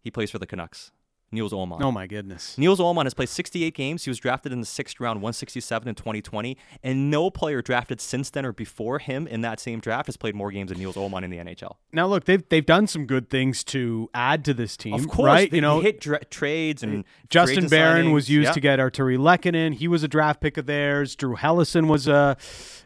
He 0.00 0.10
plays 0.10 0.30
for 0.30 0.38
the 0.38 0.46
Canucks. 0.46 0.92
Nils 1.32 1.52
Åman. 1.52 1.82
Oh 1.82 1.90
my 1.90 2.06
goodness. 2.06 2.56
Nils 2.56 2.78
Åman 2.78 3.04
has 3.04 3.12
played 3.14 3.28
68 3.28 3.74
games. 3.74 4.04
He 4.04 4.10
was 4.10 4.18
drafted 4.18 4.52
in 4.52 4.60
the 4.60 4.66
sixth 4.66 5.00
round, 5.00 5.18
167 5.20 5.88
in 5.88 5.94
2020, 5.96 6.56
and 6.84 7.10
no 7.10 7.30
player 7.30 7.60
drafted 7.60 8.00
since 8.00 8.30
then 8.30 8.46
or 8.46 8.52
before 8.52 9.00
him 9.00 9.26
in 9.26 9.40
that 9.40 9.58
same 9.58 9.80
draft 9.80 10.06
has 10.06 10.16
played 10.16 10.34
more 10.36 10.50
games 10.52 10.70
than 10.70 10.78
Nils 10.78 10.94
Åman 10.94 11.24
in 11.24 11.30
the 11.30 11.38
NHL. 11.38 11.76
Now 11.92 12.06
look, 12.06 12.24
they've 12.26 12.48
they've 12.48 12.64
done 12.64 12.86
some 12.86 13.06
good 13.06 13.28
things 13.28 13.64
to 13.64 14.08
add 14.14 14.44
to 14.44 14.54
this 14.54 14.76
team. 14.76 14.94
Of 14.94 15.08
course, 15.08 15.26
right? 15.26 15.50
they, 15.50 15.56
you 15.56 15.60
know, 15.60 15.80
hit 15.80 16.00
dra- 16.00 16.24
trades 16.26 16.82
and 16.82 17.04
Justin 17.28 17.56
trades 17.58 17.70
Barron 17.70 18.12
was 18.12 18.30
used 18.30 18.46
Yeah. 18.48 18.52
to 18.52 18.60
get 18.60 18.78
Artturi 18.78 19.18
Lehkonen. 19.18 19.74
He 19.74 19.88
was 19.88 20.02
a 20.04 20.08
draft 20.08 20.40
pick 20.40 20.56
of 20.56 20.66
theirs. 20.66 21.16
Drew 21.16 21.34
Helleson 21.36 21.88
was 21.88 22.08
uh, 22.08 22.36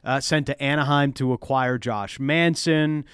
uh, 0.02 0.20
sent 0.20 0.46
to 0.46 0.60
Anaheim 0.62 1.12
to 1.14 1.32
acquire 1.34 1.76
Josh 1.76 2.18
Manson. 2.18 3.04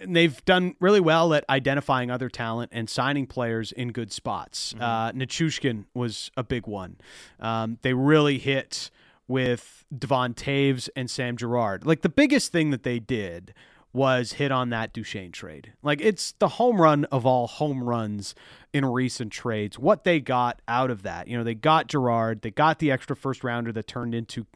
And 0.00 0.16
they've 0.16 0.42
done 0.44 0.74
really 0.80 1.00
well 1.00 1.34
at 1.34 1.44
identifying 1.50 2.10
other 2.10 2.28
talent 2.28 2.70
and 2.72 2.88
signing 2.88 3.26
players 3.26 3.70
in 3.72 3.92
good 3.92 4.12
spots. 4.12 4.74
Uh, 4.80 5.12
Nichushkin 5.12 5.84
was 5.94 6.30
a 6.36 6.42
big 6.42 6.66
one. 6.66 6.96
Um, 7.38 7.78
they 7.82 7.92
really 7.92 8.38
hit 8.38 8.90
with 9.28 9.84
Devon 9.96 10.34
Toews 10.34 10.88
and 10.96 11.10
Sam 11.10 11.36
Girard. 11.36 11.86
Like 11.86 12.02
the 12.02 12.08
biggest 12.08 12.50
thing 12.50 12.70
that 12.70 12.82
they 12.82 12.98
did 12.98 13.54
was 13.92 14.34
hit 14.34 14.52
on 14.52 14.70
that 14.70 14.92
Duchene 14.92 15.32
trade. 15.32 15.72
Like 15.82 16.00
it's 16.00 16.32
the 16.38 16.48
home 16.48 16.80
run 16.80 17.04
of 17.06 17.26
all 17.26 17.46
home 17.46 17.82
runs 17.82 18.34
in 18.72 18.84
recent 18.84 19.32
trades. 19.32 19.78
What 19.78 20.04
they 20.04 20.20
got 20.20 20.62
out 20.68 20.90
of 20.90 21.02
that, 21.02 21.26
you 21.26 21.36
know, 21.36 21.44
they 21.44 21.54
got 21.54 21.88
Girard, 21.88 22.42
they 22.42 22.50
got 22.50 22.78
the 22.78 22.90
extra 22.90 23.16
first 23.16 23.42
rounder 23.42 23.72
that 23.72 23.86
turned 23.86 24.14
into 24.14 24.46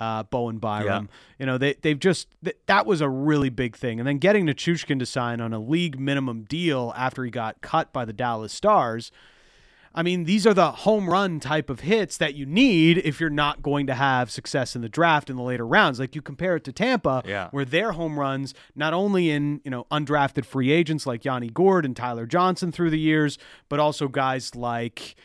uh, 0.00 0.22
Bowen 0.24 0.58
Byram. 0.58 1.08
You 1.38 1.46
know, 1.46 1.58
they 1.58 1.74
they've 1.82 1.98
just 1.98 2.28
th- 2.44 2.56
that 2.66 2.86
was 2.86 3.00
a 3.00 3.08
really 3.08 3.50
big 3.50 3.76
thing. 3.76 3.98
And 4.00 4.06
then 4.06 4.18
getting 4.18 4.46
Nichushkin 4.46 4.98
to 4.98 5.06
sign 5.06 5.40
on 5.40 5.52
a 5.52 5.58
league 5.58 5.98
minimum 5.98 6.42
deal 6.44 6.92
after 6.96 7.24
he 7.24 7.30
got 7.30 7.60
cut 7.60 7.92
by 7.92 8.04
the 8.04 8.12
Dallas 8.12 8.52
Stars. 8.52 9.10
I 9.94 10.02
mean, 10.02 10.24
these 10.24 10.46
are 10.46 10.54
the 10.54 10.70
home 10.70 11.08
run 11.10 11.40
type 11.40 11.70
of 11.70 11.80
hits 11.80 12.18
that 12.18 12.34
you 12.34 12.46
need 12.46 12.98
if 12.98 13.18
you're 13.20 13.30
not 13.30 13.62
going 13.62 13.86
to 13.88 13.94
have 13.94 14.30
success 14.30 14.76
in 14.76 14.82
the 14.82 14.88
draft 14.88 15.28
in 15.30 15.36
the 15.36 15.42
later 15.42 15.66
rounds. 15.66 15.98
Like 15.98 16.14
you 16.14 16.22
compare 16.22 16.54
it 16.56 16.62
to 16.64 16.72
Tampa, 16.72 17.22
Yeah. 17.26 17.48
where 17.50 17.64
their 17.64 17.92
home 17.92 18.20
runs, 18.20 18.54
not 18.76 18.92
only 18.92 19.30
in 19.30 19.60
you 19.64 19.70
know 19.70 19.86
undrafted 19.90 20.44
free 20.44 20.70
agents 20.70 21.06
like 21.06 21.24
Yanni 21.24 21.48
Gourde 21.48 21.86
and 21.86 21.96
Tyler 21.96 22.26
Johnson 22.26 22.70
through 22.70 22.90
the 22.90 22.98
years, 22.98 23.38
but 23.68 23.80
also 23.80 24.06
guys 24.06 24.54
like 24.54 25.16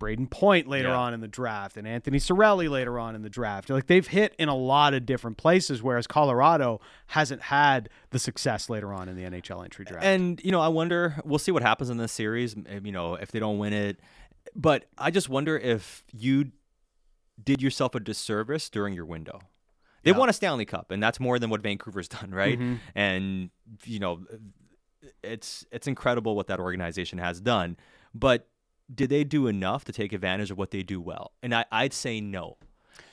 Brayden 0.00 0.28
Point 0.28 0.66
later 0.66 0.88
Yeah. 0.88 0.96
on 0.98 1.14
in 1.14 1.20
the 1.20 1.28
draft 1.28 1.76
and 1.76 1.86
Anthony 1.86 2.18
Cirelli 2.18 2.68
later 2.68 2.98
on 2.98 3.14
in 3.14 3.22
the 3.22 3.28
draft. 3.30 3.70
Like 3.70 3.86
they've 3.86 4.06
hit 4.08 4.34
in 4.38 4.48
a 4.48 4.56
lot 4.56 4.94
of 4.94 5.06
different 5.06 5.36
places, 5.36 5.80
whereas 5.82 6.08
Colorado 6.08 6.80
hasn't 7.08 7.42
had 7.42 7.88
the 8.10 8.18
success 8.18 8.68
later 8.68 8.92
on 8.92 9.08
in 9.08 9.14
the 9.14 9.22
NHL 9.22 9.62
entry 9.62 9.84
draft. 9.84 10.04
And 10.04 10.40
you 10.42 10.50
know, 10.50 10.60
I 10.60 10.68
wonder. 10.68 11.20
We'll 11.24 11.38
see 11.38 11.52
what 11.52 11.62
happens 11.62 11.90
in 11.90 11.98
this 11.98 12.10
series. 12.12 12.56
You 12.56 12.90
know, 12.90 13.14
if 13.14 13.30
they 13.30 13.38
don't 13.38 13.58
win 13.58 13.72
it, 13.74 14.00
but 14.56 14.86
I 14.98 15.10
just 15.12 15.28
wonder 15.28 15.56
if 15.56 16.02
you 16.12 16.50
did 17.42 17.62
yourself 17.62 17.94
a 17.94 18.00
disservice 18.00 18.68
during 18.68 18.94
your 18.94 19.04
window. 19.06 19.40
They 20.02 20.10
Yeah. 20.12 20.16
won 20.18 20.28
a 20.28 20.32
Stanley 20.32 20.64
Cup, 20.64 20.90
and 20.90 21.02
that's 21.02 21.20
more 21.20 21.38
than 21.38 21.50
what 21.50 21.60
Vancouver's 21.62 22.08
done, 22.20 22.30
right? 22.32 22.58
Mhm. 22.58 22.78
And 22.94 23.50
you 23.84 23.98
know, 23.98 24.24
it's 25.22 25.64
it's 25.70 25.86
incredible 25.86 26.36
what 26.36 26.46
that 26.48 26.60
organization 26.60 27.18
has 27.18 27.40
done. 27.40 27.76
But 28.14 28.48
did 28.92 29.10
they 29.10 29.24
do 29.24 29.46
enough 29.46 29.84
to 29.84 29.92
take 29.92 30.12
advantage 30.12 30.50
of 30.50 30.58
what 30.58 30.70
they 30.70 30.82
do 30.82 31.00
well? 31.00 31.32
And 31.42 31.54
I, 31.54 31.64
I'd 31.70 31.92
say 31.92 32.20
no. 32.20 32.56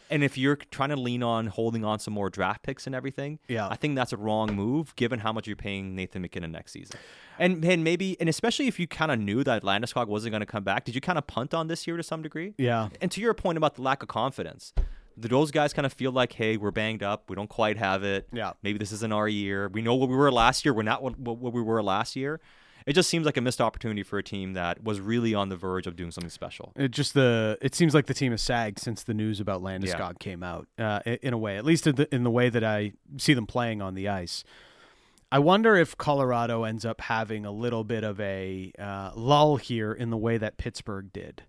And 0.09 0.23
if 0.23 0.37
you're 0.37 0.55
trying 0.55 0.89
to 0.89 0.95
lean 0.95 1.21
on 1.21 1.47
holding 1.47 1.83
on 1.83 1.99
some 1.99 2.13
more 2.13 2.29
draft 2.29 2.63
picks 2.63 2.87
and 2.87 2.95
everything, 2.95 3.39
Yeah. 3.49 3.67
I 3.67 3.75
think 3.75 3.95
that's 3.97 4.13
a 4.13 4.17
wrong 4.17 4.55
move 4.55 4.95
given 4.95 5.19
how 5.19 5.33
much 5.33 5.47
you're 5.47 5.57
paying 5.57 5.95
Nathan 5.95 6.21
MacKinnon 6.21 6.51
next 6.51 6.71
season. 6.71 6.97
And 7.37 7.63
and 7.65 7.83
maybe 7.83 8.15
and 8.21 8.29
especially 8.29 8.67
if 8.67 8.79
you 8.79 8.87
kind 8.87 9.11
of 9.11 9.19
knew 9.19 9.43
that 9.43 9.63
Landeskog 9.63 10.07
wasn't 10.07 10.31
going 10.31 10.39
to 10.39 10.45
come 10.45 10.63
back, 10.63 10.85
did 10.85 10.95
you 10.95 11.01
kind 11.01 11.17
of 11.17 11.27
punt 11.27 11.53
on 11.53 11.67
this 11.67 11.85
year 11.85 11.97
to 11.97 12.03
some 12.03 12.21
degree? 12.21 12.53
yeah. 12.57 12.87
And 13.01 13.11
to 13.11 13.19
your 13.21 13.33
point 13.33 13.57
about 13.57 13.75
the 13.75 13.81
lack 13.81 14.01
of 14.01 14.07
confidence, 14.07 14.73
those 15.17 15.51
guys 15.51 15.73
kind 15.73 15.85
of 15.85 15.91
feel 15.91 16.11
like, 16.11 16.31
hey, 16.33 16.55
we're 16.55 16.71
banged 16.71 17.03
up. 17.03 17.29
We 17.29 17.35
don't 17.35 17.49
quite 17.49 17.77
have 17.77 18.03
it. 18.05 18.29
Yeah. 18.31 18.53
Maybe 18.63 18.77
this 18.79 18.91
isn't 18.93 19.11
our 19.11 19.27
year. 19.27 19.67
We 19.67 19.81
know 19.81 19.95
what 19.95 20.07
we 20.09 20.15
were 20.15 20.31
last 20.31 20.63
year. 20.63 20.73
We're 20.73 20.83
not 20.83 21.03
what, 21.03 21.19
what, 21.19 21.37
what 21.37 21.51
we 21.53 21.61
were 21.61 21.83
last 21.83 22.15
year. 22.15 22.39
It 22.88 22.93
just 22.93 23.10
seems 23.10 23.26
like 23.26 23.36
a 23.36 23.41
missed 23.41 23.60
opportunity 23.60 24.02
for 24.02 24.17
a 24.17 24.23
team 24.23 24.54
that 24.54 24.82
was 24.82 25.02
really 25.02 25.36
on 25.36 25.50
the 25.50 25.58
verge 25.58 25.88
of 25.88 25.97
doing 25.97 26.10
something 26.10 26.30
special. 26.30 26.71
It 26.78 26.91
just 26.91 27.13
the 27.13 27.58
it 27.62 27.76
seems 27.76 27.93
like 27.93 28.06
the 28.06 28.13
team 28.13 28.32
has 28.32 28.41
sagged 28.41 28.80
since 28.80 29.04
the 29.04 29.13
news 29.13 29.41
about 29.41 29.62
Landeskog 29.62 30.19
came 30.19 30.41
out. 30.41 30.69
Uh, 30.80 31.02
in 31.21 31.34
a 31.34 31.38
way, 31.38 31.58
at 31.58 31.65
least 31.65 31.86
in 31.86 31.95
the, 31.95 32.15
in 32.15 32.23
the 32.23 32.32
way 32.32 32.47
that 32.47 32.63
I 32.63 32.93
see 33.17 33.34
them 33.34 33.45
playing 33.45 33.82
on 33.82 33.93
the 33.93 34.08
ice. 34.08 34.45
I 35.30 35.39
wonder 35.39 35.76
if 35.76 35.97
Colorado 35.97 36.63
ends 36.63 36.86
up 36.86 37.02
having 37.02 37.45
a 37.45 37.52
little 37.52 37.84
bit 37.84 38.06
of 38.06 38.21
a 38.21 38.71
uh, 38.80 39.12
lull 39.15 39.58
here 39.58 39.91
in 39.91 40.10
the 40.10 40.17
way 40.17 40.38
that 40.38 40.58
Pittsburgh 40.58 41.12
did. 41.12 41.43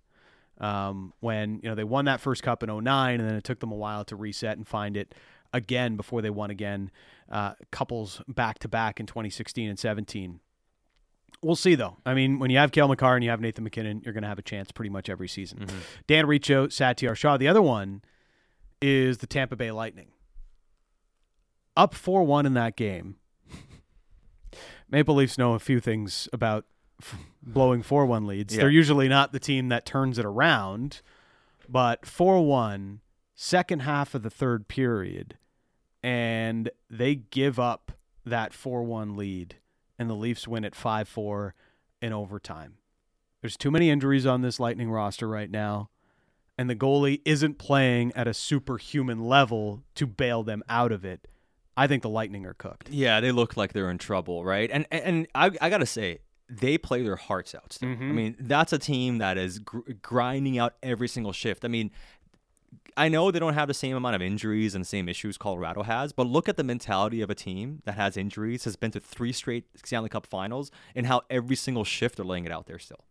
Um, 0.61 1.13
when 1.21 1.61
you 1.63 1.69
know 1.69 1.77
they 1.77 1.85
won 1.85 2.07
that 2.07 2.21
first 2.21 2.43
cup 2.43 2.65
in 2.65 2.85
09 2.85 3.21
and 3.21 3.31
then 3.31 3.37
it 3.37 3.45
took 3.45 3.61
them 3.61 3.71
a 3.71 3.77
while 3.77 4.05
to 4.07 4.17
reset 4.17 4.57
and 4.57 4.67
find 4.67 4.97
it 4.97 5.15
again 5.53 5.95
before 5.97 6.21
they 6.21 6.31
won 6.31 6.51
again 6.51 6.91
uh, 7.31 7.53
couples 7.71 8.23
back 8.27 8.59
to 8.59 8.69
back 8.69 8.99
in 8.99 9.07
2016 9.07 9.69
and 9.69 9.79
17 9.79 10.41
we'll 11.43 11.57
see 11.57 11.75
though. 11.75 11.97
I 12.05 12.15
mean 12.15 12.39
when 12.39 12.51
you 12.51 12.59
have 12.59 12.73
Cale 12.73 12.89
Makar 12.89 13.15
and 13.17 13.25
you 13.25 13.31
have 13.31 13.41
nathan 13.41 13.65
mackinnon 13.65 14.03
you're 14.05 14.15
going 14.15 14.23
to 14.23 14.29
have 14.29 14.39
a 14.39 14.43
chance 14.43 14.71
pretty 14.73 14.91
much 14.91 15.09
every 15.09 15.29
season. 15.29 15.61
Mm-hmm. 15.61 15.79
dan 16.07 16.27
Riccio, 16.27 16.67
satiar 16.69 17.15
shah 17.17 17.37
the 17.37 17.49
other 17.49 17.63
one 17.63 18.03
is 18.81 19.19
the 19.19 19.27
tampa 19.27 19.57
bay 19.57 19.71
lightning. 19.71 20.09
Up 21.77 21.95
4-1 21.95 22.45
in 22.45 22.55
that 22.55 22.77
game. 22.77 23.17
Maple 24.91 25.15
leafs 25.15 25.39
know 25.39 25.55
a 25.55 25.59
few 25.59 25.81
things 25.81 26.29
about 26.33 26.65
f- 27.01 27.17
blowing 27.43 27.83
4-1 27.83 28.27
leads. 28.27 28.55
Yeah. 28.55 28.63
they're 28.63 28.71
usually 28.71 29.09
not 29.09 29.33
the 29.33 29.39
team 29.41 29.69
that 29.69 29.87
turns 29.87 30.19
it 30.19 30.25
around 30.25 31.01
but 31.69 32.03
4-1 32.03 32.99
second 33.35 33.81
half 33.81 34.15
of 34.15 34.23
the 34.23 34.31
third 34.31 34.67
period 34.69 35.37
and 36.03 36.71
they 36.91 37.15
give 37.15 37.59
up 37.61 37.93
that 38.25 38.53
4-1 38.53 39.17
lead 39.17 39.57
and 39.99 40.09
the 40.09 40.15
Leafs 40.15 40.47
win 40.47 40.65
at 40.65 40.75
5-4 40.75 41.53
in 42.01 42.13
overtime. 42.13 42.75
There's 43.41 43.57
too 43.57 43.71
many 43.71 43.91
injuries 43.91 44.27
on 44.27 44.43
this 44.43 44.59
Lightning 44.59 44.91
roster 44.91 45.29
right 45.29 45.51
now 45.51 45.91
and 46.59 46.69
the 46.69 46.77
goalie 46.77 47.23
isn't 47.25 47.57
playing 47.57 48.13
at 48.17 48.27
a 48.27 48.35
superhuman 48.35 49.21
level 49.21 49.85
to 49.95 50.07
bail 50.07 50.43
them 50.43 50.63
out 50.69 50.91
of 50.91 51.05
it. 51.05 51.29
I 51.77 51.87
think 51.87 52.03
the 52.03 52.09
Lightning 52.09 52.45
are 52.45 52.55
cooked. 52.55 52.91
Yeah, 52.91 53.21
they 53.21 53.31
look 53.31 53.57
like 53.57 53.73
they're 53.73 53.91
in 53.91 53.99
trouble, 53.99 54.45
right? 54.45 54.69
And 54.71 54.85
and, 54.91 55.29
I, 55.35 55.53
I 55.61 55.71
gotta 55.71 55.87
say, 55.87 56.19
they 56.51 56.77
play 56.77 57.05
their 57.05 57.15
hearts 57.15 57.55
out. 57.55 57.73
Still. 57.75 57.91
I 57.91 57.93
mm-hmm. 57.93 58.15
mean, 58.15 58.37
that's 58.41 58.73
a 58.73 58.79
team 58.79 59.19
that 59.19 59.39
is 59.39 59.61
gr- 59.61 59.93
grinding 60.03 60.59
out 60.59 60.75
every 60.83 61.07
single 61.07 61.33
shift. 61.33 61.65
I 61.65 61.69
mean, 61.69 61.93
I 62.97 63.09
know 63.09 63.31
they 63.31 63.39
don't 63.39 63.55
have 63.55 63.69
the 63.69 63.75
same 63.75 63.97
amount 63.97 64.17
of 64.17 64.23
injuries 64.23 64.75
and 64.75 64.85
the 64.85 64.89
same 64.89 65.09
issues 65.09 65.39
Colorado 65.39 65.83
has, 65.85 66.13
but 66.13 66.27
look 66.27 66.49
at 66.49 66.57
the 66.57 66.65
mentality 66.65 67.21
of 67.21 67.31
a 67.31 67.35
team 67.35 67.81
that 67.85 67.95
has 67.95 68.17
injuries, 68.17 68.65
has 68.65 68.77
been 68.77 68.91
to 68.91 69.01
three 69.01 69.33
straight 69.33 69.65
Stanley 69.85 70.09
Cup 70.09 70.27
Finals, 70.27 70.71
and 70.95 71.07
how 71.07 71.23
every 71.31 71.57
single 71.57 71.85
shift 71.85 72.17
they're 72.17 72.25
laying 72.27 72.45
it 72.45 72.53
out 72.53 72.67
there 72.67 72.79
still. 72.79 73.05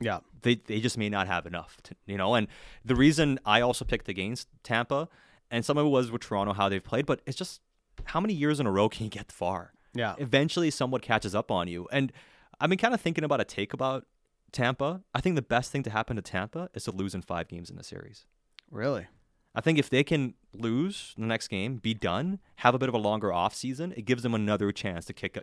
Yeah. 0.00 0.20
They 0.42 0.56
they 0.56 0.80
just 0.80 0.98
may 0.98 1.08
not 1.08 1.26
have 1.26 1.46
enough, 1.46 1.76
to, 1.84 1.94
you 2.06 2.16
know. 2.16 2.34
And 2.34 2.48
the 2.84 2.96
reason 2.96 3.38
I 3.44 3.60
also 3.60 3.84
picked 3.84 4.08
against 4.08 4.48
Tampa, 4.62 5.08
and 5.50 5.64
some 5.64 5.76
of 5.76 5.86
it 5.86 5.90
was 5.90 6.10
with 6.10 6.22
Toronto 6.22 6.52
how 6.52 6.68
they've 6.68 6.82
played, 6.82 7.06
but 7.06 7.20
it's 7.26 7.36
just 7.36 7.60
how 8.04 8.20
many 8.20 8.34
years 8.34 8.60
in 8.60 8.66
a 8.66 8.70
row 8.70 8.88
can 8.88 9.04
you 9.04 9.10
get 9.10 9.30
far? 9.32 9.72
Yeah. 9.94 10.14
eventually 10.18 10.70
someone 10.70 11.00
catches 11.00 11.34
up 11.34 11.50
on 11.50 11.68
you. 11.68 11.88
And 11.90 12.12
I've 12.60 12.68
been 12.68 12.78
kind 12.78 12.92
of 12.92 13.00
thinking 13.00 13.24
about 13.24 13.40
a 13.40 13.44
take 13.44 13.72
about 13.72 14.04
Tampa. 14.52 15.02
I 15.14 15.20
think 15.20 15.36
the 15.36 15.42
best 15.42 15.72
thing 15.72 15.82
to 15.84 15.90
happen 15.90 16.16
to 16.16 16.22
Tampa 16.22 16.68
is 16.74 16.84
to 16.84 16.90
lose 16.90 17.14
in 17.14 17.22
five 17.22 17.48
games 17.48 17.70
in 17.70 17.76
the 17.76 17.84
series. 17.84 18.26
Really? 18.70 19.06
I 19.54 19.60
think 19.60 19.78
if 19.78 19.88
they 19.88 20.04
can 20.04 20.34
lose 20.52 21.14
the 21.16 21.24
next 21.24 21.48
game, 21.48 21.76
be 21.76 21.94
done, 21.94 22.40
have 22.56 22.74
a 22.74 22.78
bit 22.78 22.88
of 22.88 22.94
a 22.94 22.98
longer 22.98 23.32
off 23.32 23.54
season, 23.54 23.94
it 23.96 24.04
gives 24.04 24.22
them 24.22 24.34
another 24.34 24.72
chance 24.72 25.06
to 25.06 25.12
kick 25.12 25.38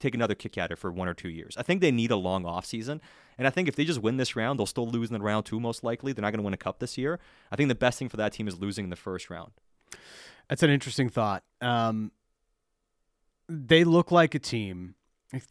take 0.00 0.14
another 0.14 0.34
kick 0.34 0.56
at 0.56 0.70
it 0.70 0.78
for 0.78 0.90
one 0.90 1.08
or 1.08 1.14
two 1.14 1.28
years. 1.28 1.54
I 1.58 1.62
think 1.62 1.82
they 1.82 1.90
need 1.90 2.10
a 2.10 2.16
long 2.16 2.46
off 2.46 2.64
season. 2.64 3.02
And 3.36 3.46
I 3.46 3.50
think 3.50 3.68
if 3.68 3.76
they 3.76 3.84
just 3.84 4.00
win 4.00 4.16
this 4.16 4.34
round, 4.34 4.58
they'll 4.58 4.66
still 4.66 4.88
lose 4.88 5.10
in 5.10 5.14
the 5.14 5.20
round 5.20 5.44
two 5.46 5.60
most 5.60 5.84
likely. 5.84 6.12
They're 6.12 6.22
not 6.22 6.30
going 6.30 6.38
to 6.38 6.44
win 6.44 6.54
a 6.54 6.58
cup 6.58 6.78
this 6.78 6.96
year. 6.96 7.20
I 7.52 7.56
think 7.56 7.68
the 7.68 7.74
best 7.74 7.98
thing 7.98 8.08
for 8.08 8.16
that 8.16 8.32
team 8.32 8.48
is 8.48 8.58
losing 8.58 8.84
in 8.84 8.90
the 8.90 8.96
first 8.96 9.28
round. 9.28 9.52
That's 10.48 10.62
an 10.62 10.70
interesting 10.70 11.10
thought. 11.10 11.44
Um, 11.60 12.12
they 13.48 13.84
look 13.84 14.10
like 14.10 14.34
a 14.34 14.38
team, 14.38 14.94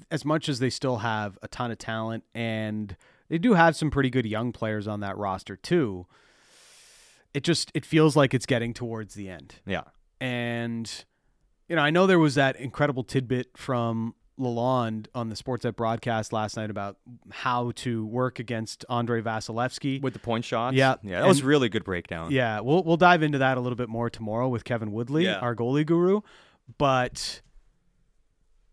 as 0.10 0.26
much 0.26 0.50
as 0.50 0.60
they 0.60 0.70
still 0.70 0.98
have 0.98 1.38
a 1.42 1.48
ton 1.48 1.72
of 1.72 1.78
talent, 1.78 2.24
and 2.34 2.96
they 3.30 3.38
do 3.38 3.54
have 3.54 3.76
some 3.76 3.92
pretty 3.92 4.10
good 4.10 4.26
young 4.26 4.52
players 4.52 4.88
on 4.88 5.00
that 5.02 5.18
roster 5.18 5.56
too. 5.56 6.06
It 7.34 7.44
just 7.44 7.72
it 7.74 7.86
feels 7.86 8.16
like 8.16 8.34
it's 8.34 8.46
getting 8.46 8.74
towards 8.74 9.14
the 9.16 9.30
end, 9.30 9.56
Yeah. 9.66 9.84
and 10.20 11.06
you 11.68 11.76
know 11.76 11.82
I 11.82 11.90
know 11.92 12.08
there 12.08 12.20
was 12.20 12.36
that 12.36 12.56
incredible 12.56 13.04
tidbit 13.04 13.56
from 13.56 14.16
Lalonde 14.40 15.08
on 15.14 15.28
the 15.30 15.36
Sportsnet 15.36 15.76
broadcast 15.76 16.32
last 16.34 16.56
night 16.58 16.70
about 16.70 16.98
how 17.30 17.72
to 17.76 18.06
work 18.06 18.40
against 18.40 18.86
Andrei 18.90 19.22
Vasilevskiy. 19.22 20.02
With 20.02 20.14
the 20.14 20.20
point 20.20 20.46
shots. 20.46 20.76
Yeah, 20.76 20.96
Yeah. 21.04 21.20
That 21.22 21.28
was 21.28 21.44
really 21.44 21.68
good 21.70 21.84
breakdown. 21.84 22.32
Yeah, 22.32 22.62
we'll 22.62 22.84
we'll 22.84 22.98
dive 22.98 23.22
into 23.22 23.38
that 23.40 23.58
a 23.58 23.62
little 23.62 23.76
bit 23.76 23.90
more 23.90 24.10
tomorrow 24.10 24.48
with 24.48 24.64
Kevin 24.64 24.92
Woodley, 24.92 25.26
Yeah. 25.26 25.40
our 25.40 25.56
goalie 25.56 25.86
guru. 25.86 26.22
But 26.78 27.42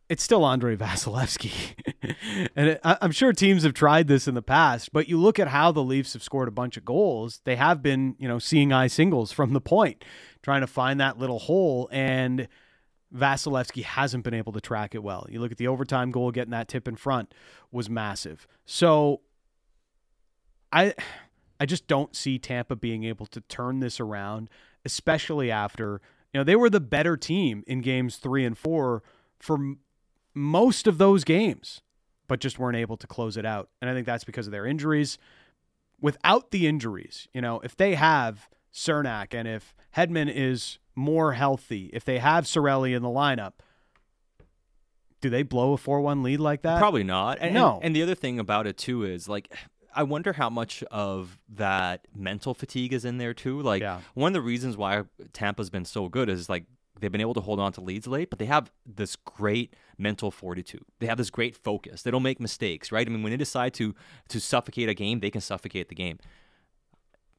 it's 0.09 0.23
still 0.23 0.47
Andrei 0.47 0.77
Vasilevskiy, 0.77 1.75
and 2.57 2.69
it, 2.71 2.81
I, 2.85 2.99
I'm 3.01 3.13
sure 3.13 3.33
teams 3.33 3.65
have 3.65 3.75
tried 3.75 4.07
this 4.07 4.29
in 4.29 4.35
the 4.35 4.43
past. 4.43 4.93
But 4.93 5.09
you 5.09 5.19
look 5.19 5.39
at 5.39 5.49
how 5.49 5.73
the 5.73 5.83
Leafs 5.83 6.13
have 6.13 6.23
scored 6.23 6.49
a 6.49 6.53
bunch 6.53 6.77
of 6.77 6.85
goals; 6.85 7.41
they 7.45 7.57
have 7.57 7.83
been, 7.83 8.15
you 8.19 8.29
know, 8.29 8.39
seeing 8.39 8.73
eye 8.73 8.87
singles 8.87 9.33
from 9.33 9.53
the 9.53 9.61
point, 9.61 10.05
trying 10.43 10.61
to 10.61 10.67
find 10.67 11.01
that 11.01 11.19
little 11.19 11.41
hole, 11.41 11.89
and 11.91 12.49
Vasilevskiy 13.15 13.83
hasn't 13.83 14.25
been 14.25 14.35
able 14.35 14.53
to 14.53 14.61
track 14.61 14.95
it 14.95 15.03
well. 15.03 15.27
You 15.29 15.41
look 15.41 15.53
at 15.53 15.59
the 15.59 15.69
overtime 15.69 16.11
goal, 16.11 16.31
getting 16.31 16.53
that 16.53 16.69
tip 16.69 16.87
in 16.87 16.97
front 16.97 17.33
was 17.73 17.91
massive. 17.91 18.47
So 18.65 19.23
I 20.73 20.95
I 21.59 21.67
just 21.67 21.87
don't 21.87 22.15
see 22.15 22.39
Tampa 22.39 22.77
being 22.77 23.05
able 23.05 23.27
to 23.27 23.41
turn 23.43 23.81
this 23.81 23.99
around, 23.99 24.51
especially 24.85 25.51
after, 25.51 26.01
you 26.33 26.41
know, 26.41 26.45
they 26.45 26.57
were 26.57 26.71
the 26.71 26.81
better 26.81 27.17
team 27.17 27.65
in 27.67 27.81
games 27.81 28.17
3 28.17 28.45
and 28.45 28.59
4 28.59 29.03
for 29.39 29.59
most 30.37 30.87
of 30.87 30.99
those 30.99 31.25
games, 31.25 31.81
but 32.29 32.41
just 32.41 32.59
weren't 32.59 32.77
able 32.77 32.97
to 32.99 33.07
close 33.07 33.37
it 33.37 33.47
out. 33.47 33.71
And 33.81 33.89
I 33.91 33.95
think 33.95 34.07
that's 34.07 34.23
because 34.25 34.47
of 34.47 34.53
their 34.53 34.67
injuries. 34.67 35.17
Without 36.01 36.51
the 36.51 36.67
injuries, 36.67 37.27
you 37.33 37.41
know, 37.41 37.61
if 37.61 37.75
they 37.75 37.95
have 37.95 38.49
Cernak 38.73 39.33
and 39.33 39.49
if 39.49 39.75
Hedman 39.97 40.31
is 40.33 40.79
more 40.95 41.33
healthy, 41.33 41.89
if 41.95 42.05
they 42.05 42.19
have 42.19 42.45
Cirelli 42.45 42.95
in 42.95 43.03
the 43.03 43.09
lineup, 43.09 43.53
do 45.23 45.31
they 45.31 45.43
blow 45.43 45.73
a 45.73 45.79
4-1 45.79 46.23
lead 46.23 46.41
like 46.41 46.63
that? 46.63 46.79
Probably 46.79 47.03
not. 47.05 47.39
And, 47.41 47.55
No. 47.55 47.77
And, 47.77 47.85
and 47.87 47.97
the 47.97 48.03
other 48.03 48.15
thing 48.15 48.39
about 48.39 48.67
it 48.67 48.77
too 48.77 49.05
is 49.05 49.29
like, 49.29 49.51
I 49.95 50.03
wonder 50.03 50.35
how 50.35 50.51
much 50.51 50.83
of 50.91 51.39
that 51.49 52.07
mental 52.15 52.53
fatigue 52.53 52.93
is 52.93 53.07
in 53.07 53.17
there 53.17 53.33
too. 53.33 53.63
Like 53.63 53.81
Yeah. 53.81 54.01
one 54.13 54.29
of 54.29 54.35
the 54.35 54.47
reasons 54.47 54.77
why 54.77 55.05
Tampa's 55.33 55.71
been 55.71 55.87
so 55.87 56.11
good 56.11 56.29
is 56.29 56.51
like 56.51 56.65
they've 57.01 57.13
been 57.13 57.21
able 57.21 57.35
to 57.35 57.41
hold 57.41 57.61
on 57.61 57.73
to 57.73 57.81
leads 57.81 58.07
late, 58.07 58.31
but 58.31 58.39
they 58.39 58.47
have 58.47 58.71
this 58.85 59.17
great 59.17 59.75
mental 59.99 60.31
fortitude. 60.31 60.85
They 60.99 61.07
have 61.07 61.19
this 61.19 61.31
great 61.31 61.57
focus. 61.57 62.03
They 62.03 62.11
don't 62.11 62.23
make 62.23 62.41
mistakes, 62.41 62.93
right? 62.93 63.07
I 63.07 63.11
mean, 63.11 63.23
when 63.23 63.31
they 63.31 63.37
decide 63.37 63.75
to 63.75 63.95
to 64.29 64.41
suffocate 64.41 64.89
a 64.89 64.95
game, 64.95 65.21
they 65.21 65.31
can 65.31 65.41
suffocate 65.41 65.89
the 65.89 65.95
game. 65.95 66.19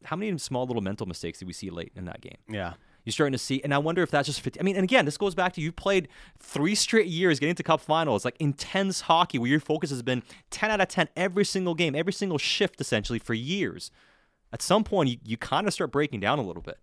How 0.04 0.15
many 0.15 0.38
small 0.38 0.65
little 0.65 0.82
mental 0.82 1.08
mistakes 1.08 1.39
did 1.39 1.48
we 1.48 1.54
see 1.54 1.70
late 1.70 1.91
in 1.96 2.06
that 2.06 2.22
game? 2.22 2.38
Yeah. 2.48 2.74
You're 3.08 3.13
starting 3.13 3.32
to 3.32 3.38
see, 3.38 3.62
and 3.63 3.74
I 3.74 3.78
wonder 3.78 4.04
if 4.04 4.12
that's 4.12 4.28
just. 4.28 4.46
I 4.60 4.63
mean, 4.63 4.76
and 4.76 4.84
again, 4.84 5.06
this 5.06 5.17
goes 5.17 5.34
back 5.34 5.54
to 5.54 5.62
you 5.62 5.72
played 5.72 6.10
three 6.39 6.76
straight 6.76 7.08
years 7.08 7.39
getting 7.39 7.56
to 7.56 7.63
Cup 7.63 7.80
Finals, 7.80 8.26
like 8.26 8.36
intense 8.38 9.00
hockey, 9.00 9.39
where 9.39 9.50
your 9.50 9.62
focus 9.62 9.91
has 9.91 10.02
been 10.02 10.24
10 10.50 10.72
out 10.72 10.82
of 10.82 10.89
10 10.89 11.08
every 11.15 11.46
single 11.46 11.74
game, 11.74 11.96
every 11.96 12.12
single 12.12 12.38
shift, 12.38 12.82
essentially 12.82 13.17
for 13.17 13.34
years. 13.34 13.91
At 14.52 14.62
some 14.62 14.84
point, 14.84 15.10
you, 15.10 15.17
you 15.24 15.38
kind 15.38 15.67
of 15.67 15.74
start 15.74 15.89
breaking 15.93 16.20
down 16.20 16.38
a 16.38 16.41
little 16.41 16.62
bit, 16.62 16.80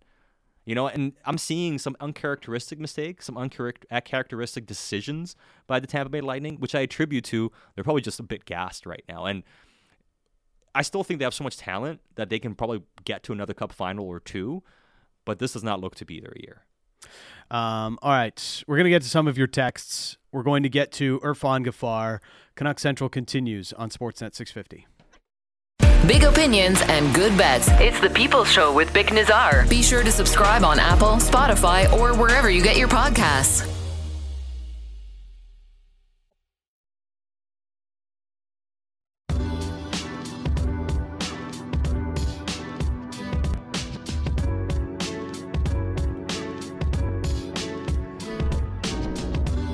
you 0.64 0.74
know. 0.74 0.88
And 0.88 1.12
I'm 1.24 1.38
seeing 1.38 1.79
some 1.79 1.96
uncharacteristic 2.00 2.79
mistakes, 2.79 3.27
some 3.27 3.37
uncharacteristic 3.37 4.66
decisions 4.66 5.37
by 5.66 5.81
the 5.81 5.87
Tampa 5.87 6.11
Bay 6.11 6.20
Lightning, 6.20 6.57
which 6.57 6.74
I 6.74 6.81
attribute 6.81 7.24
to 7.27 7.50
they're 7.74 7.85
probably 7.85 8.03
just 8.03 8.20
a 8.20 8.24
bit 8.24 8.44
gassed 8.44 8.87
right 8.87 9.05
now, 9.09 9.27
and. 9.27 9.42
I 10.77 10.83
still 10.83 11.05
think 11.05 11.20
they 11.20 11.24
have 11.24 11.35
so 11.35 11.44
much 11.44 11.57
talent 11.57 12.00
that 12.16 12.31
they 12.31 12.40
can 12.40 12.57
probably 12.57 12.83
get 13.05 13.22
to 13.22 13.33
another 13.33 13.55
Cup 13.55 13.72
final 13.72 14.09
or 14.09 14.18
two, 14.18 14.64
but 15.24 15.38
this 15.38 15.53
does 15.53 15.62
not 15.62 15.81
look 15.81 15.94
to 15.94 16.05
be 16.05 16.18
their 16.18 16.35
year. 16.35 16.64
Um, 17.50 17.98
all 18.03 18.12
right, 18.12 18.64
we're 18.66 18.77
going 18.77 18.85
to 18.85 18.90
get 18.90 19.03
to 19.03 19.09
some 19.09 19.29
of 19.29 19.38
your 19.38 19.46
texts. 19.46 20.16
We're 20.33 20.42
going 20.42 20.62
to 20.62 20.68
get 20.68 20.92
to 20.92 21.20
Irfan 21.20 21.66
Gaffar. 21.66 22.20
Canuck 22.57 22.79
Central 22.79 23.09
continues 23.09 23.72
on 23.72 23.90
Sportsnet 23.90 24.35
650. 24.35 24.87
Big 26.06 26.24
opinions 26.24 26.82
and 26.88 27.14
good 27.14 27.36
bets. 27.38 27.66
It's 27.80 27.98
the 27.98 28.10
People's 28.10 28.52
Show 28.52 28.74
with 28.74 28.92
Bik 28.92 29.06
Nizzar. 29.06 29.66
Be 29.70 29.82
sure 29.82 30.02
to 30.02 30.12
subscribe 30.12 30.62
on 30.62 30.78
Apple, 30.78 31.16
Spotify, 31.16 31.90
or 31.94 32.14
wherever 32.14 32.50
you 32.50 32.62
get 32.62 32.76
your 32.76 32.88
podcasts. 32.88 33.66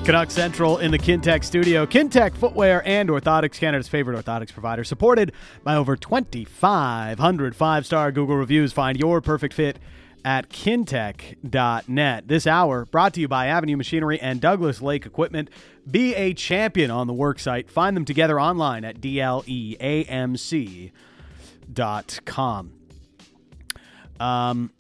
Canuck 0.05 0.31
Central 0.31 0.79
in 0.79 0.91
the 0.91 0.99
Kintec 0.99 1.45
studio. 1.45 1.85
Kintec 1.87 2.35
Footwear 2.35 2.83
and 2.87 3.09
Orthotics, 3.11 3.61
Canada's 3.61 3.87
favorite 3.87 4.23
orthotics 4.25 4.53
provider, 4.53 4.83
supported 4.83 5.33
by 5.63 5.77
over 5.77 5.95
2,500 5.95 7.55
five 7.55 7.87
star 7.87 8.11
Google 8.11 8.37
reviews. 8.37 8.73
Find 8.73 8.99
your 8.99 9.21
perfect 9.21 9.55
fit 9.55 9.79
at 10.25 10.49
kintec.net. 10.49 12.29
This 12.29 12.47
hour 12.47 12.87
brought 12.87 13.15
to 13.15 13.21
you 13.21 13.29
by 13.29 13.47
Avenue 13.47 13.77
Machinery 13.77 14.19
and 14.21 14.41
Douglas 14.41 14.81
Lake 14.81 15.05
Equipment. 15.07 15.51
Be 15.89 16.15
a 16.15 16.33
champion 16.35 16.91
on 16.91 17.07
the 17.07 17.15
worksite. 17.15 17.69
Find 17.69 17.97
them 17.97 18.05
together 18.05 18.41
online 18.41 18.85
at 18.85 19.01
dleamc.com. 19.01 19.43
Um, 24.19 24.73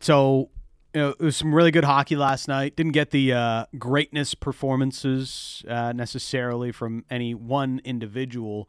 so 0.00 0.50
you 0.94 1.00
know, 1.00 1.08
it 1.10 1.20
was 1.20 1.36
some 1.36 1.52
really 1.52 1.72
good 1.72 1.84
hockey 1.84 2.14
last 2.14 2.46
night. 2.46 2.76
Didn't 2.76 2.92
get 2.92 3.10
the 3.10 3.32
uh, 3.32 3.66
greatness 3.76 4.34
performances 4.34 5.64
uh, 5.68 5.92
necessarily 5.92 6.70
from 6.70 7.04
any 7.10 7.34
one 7.34 7.80
individual 7.84 8.68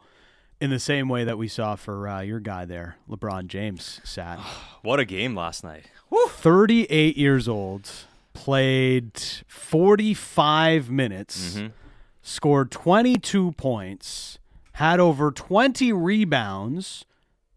in 0.59 0.71
the 0.71 0.79
same 0.79 1.07
way 1.07 1.23
that 1.23 1.37
we 1.37 1.47
saw 1.47 1.75
for 1.75 2.07
uh, 2.07 2.21
your 2.21 2.39
guy 2.39 2.65
there, 2.65 2.97
LeBron 3.09 3.47
James, 3.47 4.01
sat. 4.03 4.39
What 4.81 4.99
a 4.99 5.05
game 5.05 5.35
last 5.35 5.63
night. 5.63 5.85
38 6.29 7.17
years 7.17 7.47
old, 7.47 7.89
played 8.33 9.19
45 9.47 10.91
minutes, 10.91 11.59
scored 12.21 12.69
22 12.69 13.53
points, 13.53 14.37
had 14.73 14.99
over 14.99 15.31
20 15.31 15.91
rebounds, 15.91 17.05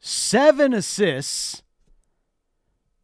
seven 0.00 0.72
assists, 0.72 1.62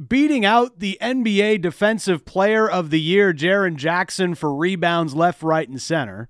beating 0.09 0.45
out 0.45 0.79
the 0.81 0.99
NBA 1.01 1.61
Defensive 1.63 2.25
Player 2.25 2.69
of 2.69 2.91
the 2.91 3.01
Year, 3.01 3.33
Jaren 3.33 3.77
Jackson, 3.77 4.35
for 4.35 4.55
rebounds 4.55 5.15
left, 5.15 5.43
right, 5.43 5.69
and 5.69 5.81
center. 5.81 6.29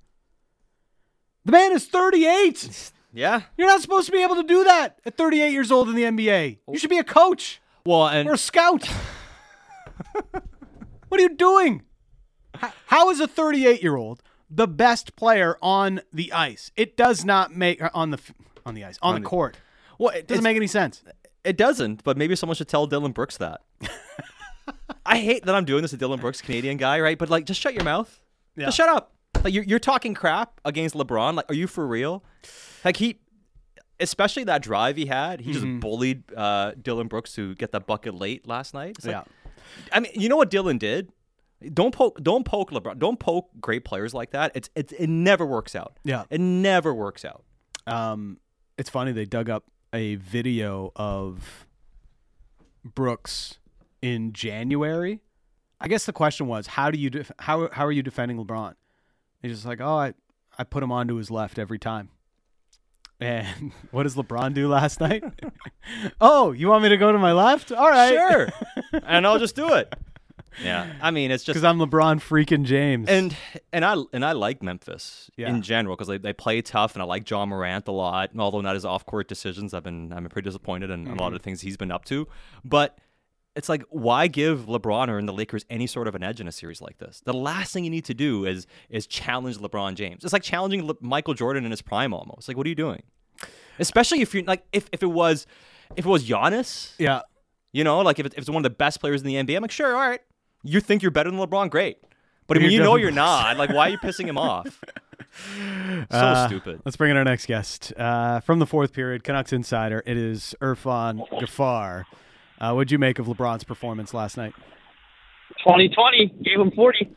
The 1.44 1.52
man 1.52 1.72
is 1.72 1.86
38. 1.86 2.92
Yeah. 3.12 3.42
You're 3.56 3.68
not 3.68 3.80
supposed 3.80 4.06
to 4.06 4.12
be 4.12 4.22
able 4.22 4.36
to 4.36 4.42
do 4.42 4.64
that 4.64 4.98
at 5.04 5.16
38 5.16 5.52
years 5.52 5.70
old 5.70 5.88
in 5.88 5.94
the 5.94 6.02
NBA. 6.02 6.58
You 6.70 6.78
should 6.78 6.90
be 6.90 6.98
a 6.98 7.04
coach 7.04 7.60
Well, 7.86 8.08
and 8.08 8.28
or 8.28 8.34
a 8.34 8.38
scout. 8.38 8.86
what 11.08 11.20
are 11.20 11.22
you 11.22 11.34
doing? 11.36 11.82
How 12.86 13.10
is 13.10 13.20
a 13.20 13.26
38 13.26 13.82
year 13.82 13.96
old 13.96 14.22
the 14.50 14.66
best 14.66 15.16
player 15.16 15.56
on 15.62 16.00
the 16.12 16.32
ice? 16.32 16.70
It 16.76 16.96
does 16.96 17.24
not 17.24 17.54
make 17.54 17.82
uh, 17.82 17.90
on 17.94 18.10
the 18.10 18.20
on 18.66 18.74
the 18.74 18.84
ice 18.84 18.98
on, 19.02 19.14
the, 19.14 19.20
the- 19.20 19.26
court. 19.26 19.56
well, 19.98 20.10
it 20.14 20.26
Doesn't 20.26 20.42
make 20.44 20.56
any 20.56 20.66
sense. 20.66 21.02
It 21.44 21.56
doesn't, 21.56 22.02
but 22.04 22.16
maybe 22.16 22.34
someone 22.36 22.56
should 22.56 22.68
tell 22.68 22.86
Dillon 22.86 23.12
Brooks 23.12 23.36
that. 23.36 23.60
I 25.06 25.18
hate 25.18 25.44
that 25.44 25.54
I'm 25.54 25.64
doing 25.66 25.82
this 25.82 25.90
to 25.90 25.96
Dillon 25.96 26.18
Brooks, 26.20 26.40
Canadian 26.40 26.76
guy, 26.78 27.00
right? 27.00 27.18
But 27.18 27.28
like, 27.28 27.44
just 27.44 27.60
shut 27.60 27.74
your 27.74 27.84
mouth. 27.84 28.18
Yeah. 28.56 28.66
Just 28.66 28.76
shut 28.78 28.88
up. 28.88 29.12
Like 29.42 29.52
you're 29.52 29.64
you're 29.64 29.78
talking 29.78 30.14
crap 30.14 30.60
against 30.64 30.94
LeBron. 30.94 31.34
Like, 31.34 31.50
are 31.50 31.54
you 31.54 31.66
for 31.66 31.86
real? 31.86 32.24
Like 32.84 32.96
he, 32.96 33.18
especially 34.00 34.44
that 34.44 34.62
drive 34.62 34.96
he 34.96 35.06
had, 35.06 35.40
he 35.40 35.52
Mm-hmm. 35.52 35.72
just 35.72 35.80
bullied 35.80 36.22
uh, 36.34 36.72
Dillon 36.80 37.08
Brooks 37.08 37.34
to 37.34 37.54
get 37.56 37.72
that 37.72 37.86
bucket 37.86 38.14
late 38.14 38.46
last 38.48 38.72
night. 38.72 38.96
Like, 39.04 39.10
Yeah. 39.12 39.22
I 39.92 40.00
mean, 40.00 40.12
you 40.14 40.28
know 40.28 40.36
what 40.36 40.50
Dillon 40.50 40.78
did? 40.78 41.10
Don't 41.72 41.94
poke, 41.94 42.22
don't 42.22 42.44
poke 42.44 42.70
LeBron. 42.70 42.98
Don't 42.98 43.18
poke 43.18 43.48
great 43.60 43.84
players 43.84 44.14
like 44.14 44.30
that. 44.30 44.52
It's 44.54 44.70
it's 44.74 44.92
it 44.92 45.08
never 45.08 45.44
works 45.44 45.74
out. 45.76 45.98
Yeah. 46.04 46.24
it 46.30 46.40
never 46.40 46.94
works 46.94 47.24
out. 47.24 47.44
Um, 47.86 48.38
it's 48.78 48.88
funny 48.88 49.12
they 49.12 49.24
dug 49.26 49.50
up 49.50 49.64
a 49.94 50.16
video 50.16 50.92
of 50.96 51.66
Brooks 52.84 53.58
in 54.02 54.32
January. 54.32 55.20
I 55.80 55.88
guess 55.88 56.04
the 56.04 56.12
question 56.12 56.46
was, 56.46 56.66
how 56.66 56.90
do 56.90 56.98
you 56.98 57.10
def- 57.10 57.32
how 57.38 57.68
how 57.72 57.86
are 57.86 57.92
you 57.92 58.02
defending 58.02 58.36
LeBron? 58.44 58.74
He's 59.40 59.52
just 59.52 59.66
like, 59.66 59.80
oh, 59.80 59.96
I 59.96 60.14
I 60.58 60.64
put 60.64 60.82
him 60.82 60.92
onto 60.92 61.14
his 61.14 61.30
left 61.30 61.58
every 61.58 61.78
time. 61.78 62.10
And 63.20 63.72
what 63.92 64.02
does 64.02 64.16
LeBron 64.16 64.52
do 64.52 64.68
last 64.68 65.00
night? 65.00 65.22
oh, 66.20 66.52
you 66.52 66.68
want 66.68 66.82
me 66.82 66.88
to 66.90 66.96
go 66.96 67.12
to 67.12 67.18
my 67.18 67.32
left? 67.32 67.70
All 67.70 67.88
right, 67.88 68.10
Sure, 68.12 68.48
and 69.06 69.26
I'll 69.26 69.38
just 69.38 69.56
do 69.56 69.72
it. 69.74 69.94
Yeah, 70.62 70.92
I 71.00 71.10
mean, 71.10 71.30
it's 71.30 71.42
just 71.44 71.54
because 71.54 71.64
I'm 71.64 71.78
LeBron 71.78 72.16
freaking 72.20 72.64
James. 72.64 73.08
and 73.08 73.36
and 73.72 73.84
I 73.84 73.96
and 74.12 74.24
I 74.24 74.32
like 74.32 74.62
Memphis 74.62 75.30
Yeah. 75.36 75.48
in 75.48 75.62
general 75.62 75.96
because 75.96 76.08
they, 76.08 76.18
they 76.18 76.32
play 76.32 76.60
tough 76.62 76.94
and 76.94 77.02
I 77.02 77.06
like 77.06 77.28
Ja 77.28 77.44
Morant 77.46 77.88
a 77.88 77.92
lot. 77.92 78.30
And 78.32 78.40
although 78.40 78.60
not 78.60 78.74
his 78.74 78.84
off 78.84 79.04
court 79.06 79.26
decisions, 79.28 79.74
I've 79.74 79.82
been 79.84 80.12
I'm 80.12 80.24
pretty 80.26 80.46
disappointed 80.46 80.90
in 80.90 81.06
a 81.06 81.10
lot 81.10 81.16
Mm-hmm. 81.16 81.26
of 81.26 81.32
the 81.32 81.38
things 81.40 81.60
he's 81.62 81.76
been 81.76 81.90
up 81.90 82.04
to. 82.06 82.28
But 82.64 82.98
it's 83.56 83.68
like 83.68 83.82
why 83.90 84.26
give 84.26 84.66
LeBron 84.66 85.08
or 85.08 85.18
in 85.18 85.26
the 85.26 85.32
Lakers 85.32 85.64
any 85.70 85.86
sort 85.86 86.08
of 86.08 86.14
an 86.14 86.22
edge 86.22 86.40
in 86.40 86.48
a 86.48 86.52
series 86.52 86.80
like 86.80 86.98
this? 86.98 87.20
The 87.24 87.32
last 87.32 87.72
thing 87.72 87.84
you 87.84 87.90
need 87.90 88.04
to 88.06 88.14
do 88.14 88.44
is 88.44 88.66
is 88.90 89.06
challenge 89.06 89.58
LeBron 89.58 89.94
James. 89.94 90.24
It's 90.24 90.32
like 90.32 90.42
challenging 90.42 90.86
Le- 90.86 90.96
Michael 91.00 91.34
Jordan 91.34 91.64
in 91.64 91.70
his 91.70 91.82
prime 91.82 92.12
almost. 92.12 92.46
Like 92.48 92.56
what 92.56 92.66
are 92.66 92.70
you 92.70 92.74
doing? 92.76 93.02
Especially 93.78 94.20
if 94.20 94.34
you're 94.34 94.44
like 94.44 94.64
if, 94.72 94.88
if 94.92 95.02
it 95.02 95.10
was 95.10 95.46
if 95.96 96.06
it 96.06 96.08
was 96.08 96.24
Giannis, 96.28 96.92
yeah, 96.98 97.22
you 97.72 97.84
know, 97.84 98.00
like 98.00 98.18
if, 98.18 98.26
if 98.26 98.38
it's 98.38 98.48
one 98.48 98.58
of 98.58 98.62
the 98.62 98.70
best 98.70 99.00
players 99.00 99.20
in 99.20 99.26
the 99.26 99.34
NBA, 99.34 99.56
I'm 99.56 99.62
like, 99.62 99.70
sure, 99.72 99.94
all 99.94 100.08
right. 100.08 100.20
You 100.64 100.80
think 100.80 101.02
you're 101.02 101.10
better 101.10 101.30
than 101.30 101.38
LeBron? 101.38 101.70
Great. 101.70 101.98
But 102.46 102.56
when 102.56 102.62
You're 102.62 102.70
you 102.72 102.82
know 102.82 102.96
you're 102.96 103.10
not, 103.10 103.56
like, 103.56 103.70
why 103.70 103.88
are 103.88 103.90
you 103.90 103.98
pissing 103.98 104.26
him 104.26 104.38
off? 104.38 104.80
So 105.36 106.16
Uh, 106.16 106.46
stupid. 106.46 106.80
Let's 106.84 106.96
bring 106.96 107.10
in 107.10 107.16
our 107.16 107.24
next 107.24 107.46
guest 107.46 107.92
uh, 107.96 108.38
from 108.38 108.60
the 108.60 108.66
fourth 108.66 108.92
period, 108.92 109.24
Canucks 109.24 109.52
insider. 109.52 110.00
It 110.06 110.16
is 110.16 110.54
Irfan 110.60 111.28
Gaffar. 111.28 112.04
Uh, 112.60 112.72
what'd 112.72 112.92
you 112.92 113.00
make 113.00 113.18
of 113.18 113.26
LeBron's 113.26 113.64
performance 113.64 114.14
last 114.14 114.36
night? 114.36 114.52
2020 115.58 116.26
gave 116.44 116.60
him 116.60 116.70
40. 116.70 117.16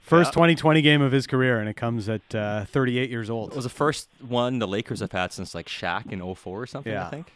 First 0.00 0.32
2020 0.32 0.82
game 0.82 1.00
of 1.00 1.12
his 1.12 1.28
career, 1.28 1.60
and 1.60 1.68
it 1.68 1.74
comes 1.74 2.08
at 2.08 2.34
uh, 2.34 2.64
38 2.64 3.08
years 3.08 3.30
old. 3.30 3.52
It 3.52 3.56
was 3.56 3.64
the 3.66 3.70
first 3.70 4.08
one 4.20 4.58
the 4.58 4.66
Lakers 4.68 4.98
have 4.98 5.12
had 5.12 5.32
since 5.32 5.54
like 5.54 5.66
Shaq 5.66 6.10
in 6.10 6.18
04 6.34 6.60
or 6.62 6.66
something, 6.66 6.92
Yeah. 6.92 7.06
I 7.06 7.10
think. 7.10 7.32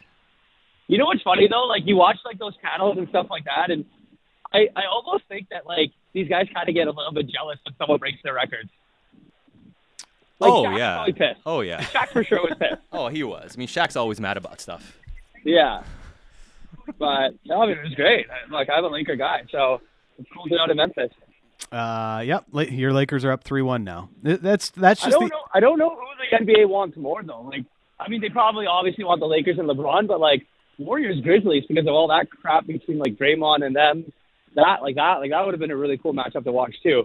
You 0.89 0.99
know 0.99 1.05
what's 1.05 1.23
funny 1.23 1.47
though? 1.49 1.65
Like 1.67 1.83
you 1.87 1.95
watch 1.97 2.17
like 2.25 2.39
those 2.41 2.57
panels 2.61 2.99
and 2.99 3.09
stuff 3.11 3.29
like 3.31 3.45
that, 3.45 3.71
and 3.71 3.85
I 4.53 4.69
I 4.77 4.87
almost 4.91 5.25
think 5.29 5.49
that 5.51 5.67
like 5.67 5.93
these 6.13 6.29
guys 6.29 6.47
kind 6.55 6.69
of 6.69 6.75
get 6.75 6.87
a 6.89 6.91
little 6.91 7.13
bit 7.13 7.29
jealous 7.29 7.59
when 7.65 7.75
someone 7.79 7.99
breaks 7.99 8.19
their 8.23 8.35
records. 8.35 8.71
Like, 10.41 10.53
oh, 10.53 10.63
Shaq's 10.65 10.79
yeah. 10.79 11.05
pissed. 11.17 11.41
Oh, 11.45 11.61
yeah. 11.63 11.81
Shaq 11.83 12.09
for 12.11 12.23
sure 12.23 12.41
was 12.41 12.57
pissed. 12.59 12.81
Oh, 12.93 13.09
he 13.09 13.25
was. 13.25 13.55
I 13.55 13.59
mean, 13.59 13.67
Shaq's 13.67 13.97
always 13.97 14.21
mad 14.21 14.37
about 14.37 14.61
stuff. 14.61 14.97
Yeah. 15.45 15.83
But 16.99 17.35
no, 17.45 17.63
I 17.63 17.67
mean 17.67 17.79
it 17.79 17.85
was 17.85 17.95
great. 17.95 18.27
Like 18.51 18.69
I'm 18.71 18.85
a 18.85 18.89
Laker 18.89 19.17
guy, 19.17 19.43
so 19.51 19.81
it's 20.19 20.29
cool 20.35 20.47
to 20.47 20.59
out 20.59 20.71
in 20.71 20.77
Memphis. 20.77 21.11
Uh, 21.71 22.23
yep, 22.25 22.45
your 22.53 22.93
Lakers 22.93 23.25
are 23.25 23.33
up 23.33 23.45
3 23.45 23.63
1 23.63 23.85
now. 23.85 24.09
Th- 24.25 24.41
That's 24.41 24.71
that's 24.71 25.03
I 25.03 25.07
just 25.07 25.19
don't 25.19 25.29
the. 25.29 25.35
know. 25.35 25.43
I 25.53 25.61
don't 25.61 25.79
know 25.79 25.91
who 25.91 26.47
the 26.47 26.53
NBA 26.53 26.69
wants 26.69 26.97
more 26.97 27.23
though. 27.23 27.43
Like 27.43 27.65
I 28.01 28.09
mean, 28.09 28.21
they 28.21 28.29
probably 28.31 28.67
obviously 28.67 29.05
want 29.05 29.21
the 29.21 29.27
Lakers 29.27 29.59
and 29.59 29.69
LeBron, 29.69 30.07
but 30.07 30.21
like 30.21 30.47
Warriors 30.79 31.21
Grizzlies 31.21 31.65
because 31.67 31.87
of 31.87 31.93
all 31.93 32.09
that 32.09 32.31
crap 32.31 32.67
between 32.67 32.99
like 32.99 33.17
Draymond 33.17 33.67
and 33.67 33.75
them. 33.77 34.11
That 34.55 34.83
like 34.83 34.97
that 34.97 35.17
like 35.21 35.31
that 35.31 35.45
would 35.45 35.55
have 35.55 35.61
been 35.61 35.71
a 35.71 35.77
really 35.77 35.99
cool 35.99 36.15
matchup 36.15 36.45
to 36.45 36.53
watch 36.53 36.75
too. 36.83 37.05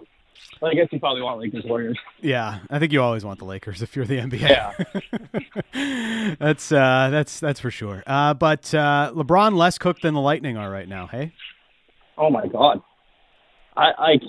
But 0.60 0.70
I 0.70 0.74
guess 0.74 0.88
you 0.90 0.98
probably 0.98 1.22
want 1.22 1.40
Lakers 1.40 1.64
Warriors. 1.64 1.98
Yeah, 2.20 2.58
I 2.68 2.78
think 2.78 2.92
you 2.92 3.00
always 3.00 3.24
want 3.24 3.38
the 3.38 3.44
Lakers 3.44 3.82
if 3.82 3.94
you're 3.94 4.04
the 4.04 4.18
NBA. 4.18 4.40
Yeah. 4.40 6.34
that's 6.40 6.72
uh, 6.72 7.08
that's 7.10 7.38
that's 7.40 7.60
for 7.60 7.70
sure. 7.70 8.02
Uh, 8.06 8.34
but 8.34 8.74
uh, 8.74 9.12
LeBron 9.14 9.54
less 9.56 9.78
cooked 9.78 10.02
than 10.02 10.14
the 10.14 10.20
Lightning 10.20 10.56
are 10.56 10.70
right 10.70 10.88
now. 10.88 11.06
Hey, 11.06 11.32
Oh 12.16 12.30
my 12.30 12.46
god. 12.46 12.80
I 13.76 13.90
like 14.00 14.22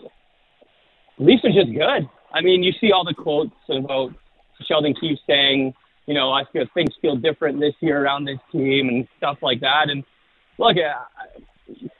Leafs 1.17 1.43
are 1.45 1.51
just 1.51 1.71
good. 1.73 2.09
I 2.33 2.41
mean, 2.41 2.63
you 2.63 2.73
see 2.81 2.91
all 2.91 3.05
the 3.05 3.13
quotes 3.13 3.53
about 3.69 4.13
Sheldon 4.67 4.95
Keefe 4.99 5.19
saying, 5.27 5.73
you 6.07 6.13
know, 6.13 6.31
I 6.31 6.43
feel 6.51 6.65
things 6.73 6.91
feel 7.01 7.15
different 7.15 7.59
this 7.59 7.73
year 7.79 8.03
around 8.03 8.25
this 8.25 8.39
team 8.51 8.89
and 8.89 9.07
stuff 9.17 9.37
like 9.41 9.61
that. 9.61 9.89
And 9.89 10.03
look, 10.57 10.75
uh, 10.77 11.03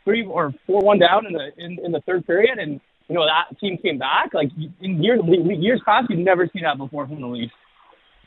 three 0.03 0.25
or 0.25 0.53
four 0.65 0.81
one 0.81 0.99
down 0.99 1.25
in 1.25 1.33
the 1.33 1.51
in, 1.57 1.79
in 1.83 1.91
the 1.91 2.01
third 2.01 2.25
period, 2.25 2.57
and 2.59 2.79
you 3.07 3.15
know 3.15 3.25
that 3.25 3.57
team 3.59 3.77
came 3.77 3.97
back. 3.97 4.33
Like 4.33 4.49
in 4.81 5.03
years 5.03 5.21
years 5.25 5.81
past, 5.85 6.07
you've 6.09 6.19
never 6.19 6.47
seen 6.53 6.63
that 6.63 6.77
before 6.77 7.07
from 7.07 7.21
the 7.21 7.27
Leafs. 7.27 7.53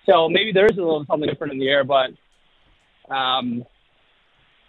So 0.06 0.28
maybe 0.28 0.52
there 0.52 0.66
is 0.66 0.76
a 0.76 0.80
little 0.80 1.04
something 1.06 1.28
different 1.28 1.52
in 1.52 1.58
the 1.58 1.68
air, 1.68 1.84
but 1.84 2.10
um, 3.14 3.64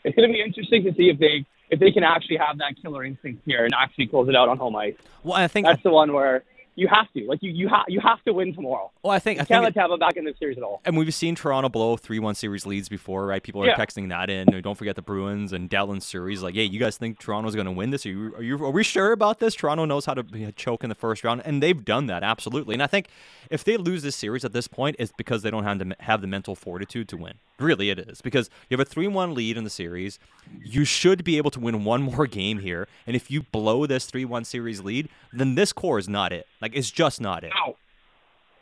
it's 0.03 0.15
going 0.15 0.27
to 0.27 0.33
be 0.33 0.41
interesting 0.41 0.83
to 0.83 0.93
see 0.93 1.09
if 1.09 1.19
they 1.19 1.45
if 1.69 1.79
they 1.79 1.91
can 1.91 2.03
actually 2.03 2.37
have 2.37 2.57
that 2.57 2.75
killer 2.81 3.03
instinct 3.03 3.43
here 3.45 3.63
and 3.63 3.73
actually 3.73 4.07
close 4.07 4.27
it 4.27 4.35
out 4.35 4.49
on 4.49 4.57
home 4.57 4.75
ice. 4.75 4.95
Well, 5.23 5.35
I 5.35 5.47
think. 5.47 5.67
That's 5.67 5.83
the 5.83 5.91
one 5.91 6.13
where 6.13 6.43
you 6.75 6.87
have 6.87 7.11
to 7.13 7.25
like 7.27 7.39
you 7.41 7.51
you 7.51 7.67
have 7.67 7.85
you 7.87 7.99
have 7.99 8.23
to 8.23 8.31
win 8.33 8.53
tomorrow. 8.53 8.89
well, 9.03 9.11
I 9.11 9.19
think. 9.19 9.37
I 9.39 9.43
can't 9.45 9.63
think. 9.65 9.75
let 9.75 9.81
Tampa 9.81 9.97
back 9.97 10.15
in 10.17 10.23
this 10.25 10.37
series 10.39 10.57
at 10.57 10.63
all. 10.63 10.81
and 10.85 10.97
we've 10.97 11.13
seen 11.13 11.35
Toronto 11.35 11.67
blow 11.69 11.97
three-one 11.97 12.35
series 12.35 12.65
leads 12.65 12.87
before, 12.89 13.25
right? 13.25 13.43
People 13.43 13.61
are 13.63 13.67
Yeah. 13.67 13.75
texting 13.75 14.09
that 14.09 14.29
in. 14.29 14.47
Don't 14.61 14.75
forget 14.77 14.95
the 14.95 15.01
Bruins 15.01 15.51
and 15.53 15.69
Dallin 15.69 16.01
series. 16.01 16.41
Like, 16.41 16.55
hey, 16.55 16.63
you 16.63 16.79
guys 16.79 16.97
think 16.97 17.19
Toronto's 17.19 17.55
going 17.55 17.65
to 17.65 17.71
win 17.71 17.89
this? 17.89 18.05
Are 18.05 18.09
you, 18.09 18.35
are 18.35 18.41
you? 18.43 18.55
Are 18.63 18.71
we 18.71 18.83
sure 18.83 19.11
about 19.11 19.39
this? 19.39 19.55
Toronto 19.55 19.85
knows 19.85 20.05
how 20.05 20.13
to 20.13 20.23
be- 20.23 20.51
choke 20.53 20.83
in 20.83 20.89
the 20.89 20.95
first 20.95 21.23
round, 21.23 21.41
and 21.45 21.61
they've 21.61 21.83
done 21.83 22.05
that 22.07 22.23
absolutely. 22.23 22.73
And 22.75 22.83
I 22.83 22.87
think 22.87 23.07
if 23.49 23.63
they 23.63 23.75
lose 23.77 24.03
this 24.03 24.15
series 24.15 24.45
at 24.45 24.53
this 24.53 24.67
point, 24.67 24.95
it's 24.99 25.11
because 25.17 25.41
they 25.41 25.51
don't 25.51 25.63
have 25.63 25.79
the 25.79 25.95
have 25.99 26.21
the 26.21 26.27
mental 26.27 26.55
fortitude 26.55 27.07
to 27.09 27.17
win. 27.17 27.33
Really, 27.59 27.89
it 27.89 27.99
is 27.99 28.21
because 28.21 28.49
you 28.69 28.77
have 28.77 28.85
a 28.85 28.89
three-one 28.89 29.33
lead 29.33 29.57
in 29.57 29.65
the 29.65 29.69
series. 29.69 30.17
You 30.63 30.85
should 30.85 31.23
be 31.23 31.37
able 31.37 31.51
to 31.51 31.59
win 31.59 31.83
one 31.83 32.01
more 32.01 32.25
game 32.25 32.59
here, 32.59 32.87
and 33.05 33.15
if 33.15 33.29
you 33.29 33.43
blow 33.43 33.85
this 33.85 34.05
three-one 34.05 34.45
series 34.45 34.81
lead, 34.81 35.09
then 35.33 35.55
this 35.55 35.73
core 35.73 35.99
is 35.99 36.07
not 36.07 36.31
it. 36.31 36.47
Like 36.61 36.73
it's 36.73 36.89
just 36.89 37.19
not 37.19 37.43
it. 37.43 37.51
No. 37.65 37.75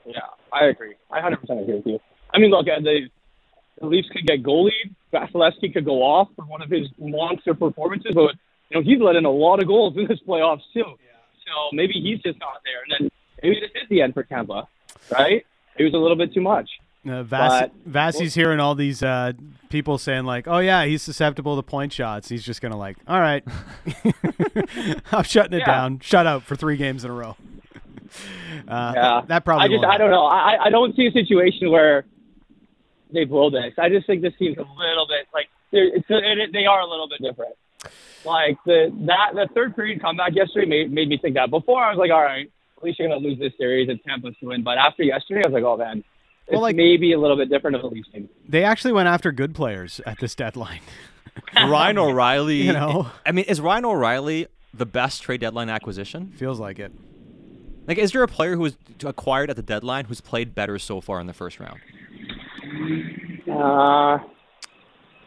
Yeah, 0.05 0.21
I 0.51 0.65
agree. 0.65 0.95
I 1.11 1.19
100% 1.19 1.61
agree 1.61 1.75
with 1.75 1.85
you. 1.85 1.99
I 2.33 2.39
mean, 2.39 2.49
look, 2.51 2.67
uh, 2.67 2.79
the, 2.79 3.09
the 3.79 3.85
Leafs 3.85 4.09
could 4.09 4.25
get 4.25 4.41
goalied. 4.41 4.95
Vasilevskiy 5.13 5.73
could 5.73 5.85
go 5.85 6.01
off 6.01 6.29
for 6.35 6.45
one 6.45 6.61
of 6.61 6.69
his 6.69 6.87
monster 6.97 7.53
performances, 7.53 8.13
but 8.15 8.33
you 8.69 8.77
know 8.77 8.81
he's 8.81 8.99
let 8.99 9.15
in 9.15 9.25
a 9.25 9.31
lot 9.31 9.61
of 9.61 9.67
goals 9.67 9.95
in 9.95 10.07
this 10.07 10.19
playoffs 10.27 10.63
too. 10.73 10.83
So 11.45 11.69
maybe 11.71 11.93
he's 11.93 12.19
just 12.19 12.39
not 12.39 12.61
there, 12.65 12.83
and 12.83 13.09
then 13.09 13.11
maybe 13.41 13.61
this 13.61 13.71
is 13.81 13.87
the 13.89 14.01
end 14.01 14.13
for 14.13 14.23
Tampa, 14.23 14.67
right? 15.11 15.45
It 15.77 15.83
was 15.83 15.93
a 15.93 15.97
little 15.97 16.17
bit 16.17 16.33
too 16.33 16.41
much. 16.41 16.69
Uh, 17.09 17.23
Vas- 17.23 17.69
But- 17.85 17.89
Vasi's 17.91 18.33
hearing 18.33 18.59
all 18.59 18.75
these 18.75 19.01
uh, 19.03 19.33
people 19.69 19.97
saying 19.97 20.25
like, 20.25 20.47
"Oh 20.47 20.59
yeah, 20.59 20.85
he's 20.85 21.01
susceptible 21.01 21.55
to 21.55 21.63
point 21.63 21.93
shots." 21.93 22.27
He's 22.29 22.43
just 22.43 22.61
gonna 22.61 22.77
like, 22.77 22.97
"All 23.07 23.19
right, 23.19 23.43
I'm 25.11 25.23
shutting 25.23 25.53
it 25.53 25.59
Yeah. 25.59 25.65
down. 25.65 25.99
Shut 25.99 26.25
out 26.27 26.43
for 26.43 26.55
three 26.55 26.77
games 26.77 27.03
in 27.05 27.11
a 27.11 27.13
row." 27.13 27.35
Uh, 28.67 28.91
Yeah, 28.95 29.21
that 29.27 29.45
probably. 29.45 29.65
I 29.65 29.67
just 29.69 29.85
I 29.85 29.97
don't 29.97 30.11
know. 30.11 30.25
I 30.25 30.65
I 30.65 30.69
don't 30.69 30.95
see 30.95 31.07
a 31.07 31.11
situation 31.11 31.71
where 31.71 32.05
they 33.13 33.23
blow 33.25 33.49
this. 33.49 33.73
I 33.77 33.89
just 33.89 34.05
think 34.07 34.21
this 34.21 34.33
team's 34.37 34.57
a 34.57 34.61
little 34.61 35.07
bit 35.07 35.27
like 35.33 35.47
they're, 35.71 35.87
it's 35.87 36.05
it, 36.09 36.37
it, 36.39 36.49
they 36.53 36.65
are 36.65 36.81
a 36.81 36.85
little 36.87 37.07
bit 37.07 37.21
different. 37.21 37.53
Like 38.25 38.57
the 38.65 38.91
that 39.05 39.31
the 39.33 39.47
third 39.53 39.75
period 39.75 40.01
comeback 40.01 40.35
yesterday 40.35 40.67
made 40.67 40.91
made 40.91 41.07
me 41.07 41.17
think 41.17 41.35
that. 41.35 41.49
Before 41.49 41.81
I 41.83 41.89
was 41.89 41.99
like, 41.99 42.11
all 42.11 42.21
right, 42.23 42.51
at 42.77 42.83
least 42.83 42.99
you're 42.99 43.07
gonna 43.07 43.21
lose 43.21 43.39
this 43.39 43.53
series 43.57 43.87
and 43.87 43.99
Tampa's 44.03 44.35
to 44.41 44.47
win. 44.47 44.63
But 44.63 44.77
after 44.77 45.03
yesterday, 45.03 45.41
I 45.45 45.47
was 45.49 45.53
like, 45.53 45.63
oh 45.63 45.77
man, 45.77 46.03
Well, 46.49 46.61
like- 46.61 46.75
maybe 46.75 47.11
a 47.13 47.19
little 47.19 47.37
bit 47.37 47.49
different 47.49 47.75
of 47.75 47.83
a 47.83 47.87
Leafs 47.87 48.09
team. 48.09 48.29
They 48.47 48.63
actually 48.63 48.93
went 48.93 49.07
after 49.07 49.31
good 49.31 49.53
players 49.55 49.99
at 50.05 50.19
this 50.19 50.33
deadline. 50.35 50.81
Ryan 51.55 51.97
O'Reilly. 51.97 52.61
You 52.61 52.73
know? 52.73 53.07
I 53.25 53.31
mean, 53.31 53.45
is 53.45 53.59
Ryan 53.61 53.85
O'Reilly 53.85 54.47
the 54.73 54.85
best 54.85 55.21
trade 55.23 55.41
deadline 55.41 55.69
acquisition? 55.69 56.31
Feels 56.37 56.59
like 56.59 56.79
it. 56.79 56.91
Like, 57.87 57.97
is 57.97 58.11
there 58.11 58.23
a 58.23 58.27
player 58.27 58.55
who 58.55 58.61
was 58.61 58.77
acquired 59.05 59.49
at 59.49 59.55
the 59.55 59.61
deadline 59.61 60.05
who's 60.05 60.19
played 60.21 60.53
better 60.55 60.77
so 60.79 60.99
far 60.99 61.19
in 61.21 61.27
the 61.27 61.33
first 61.33 61.59
round? 61.59 61.79
Uh, 63.49 64.19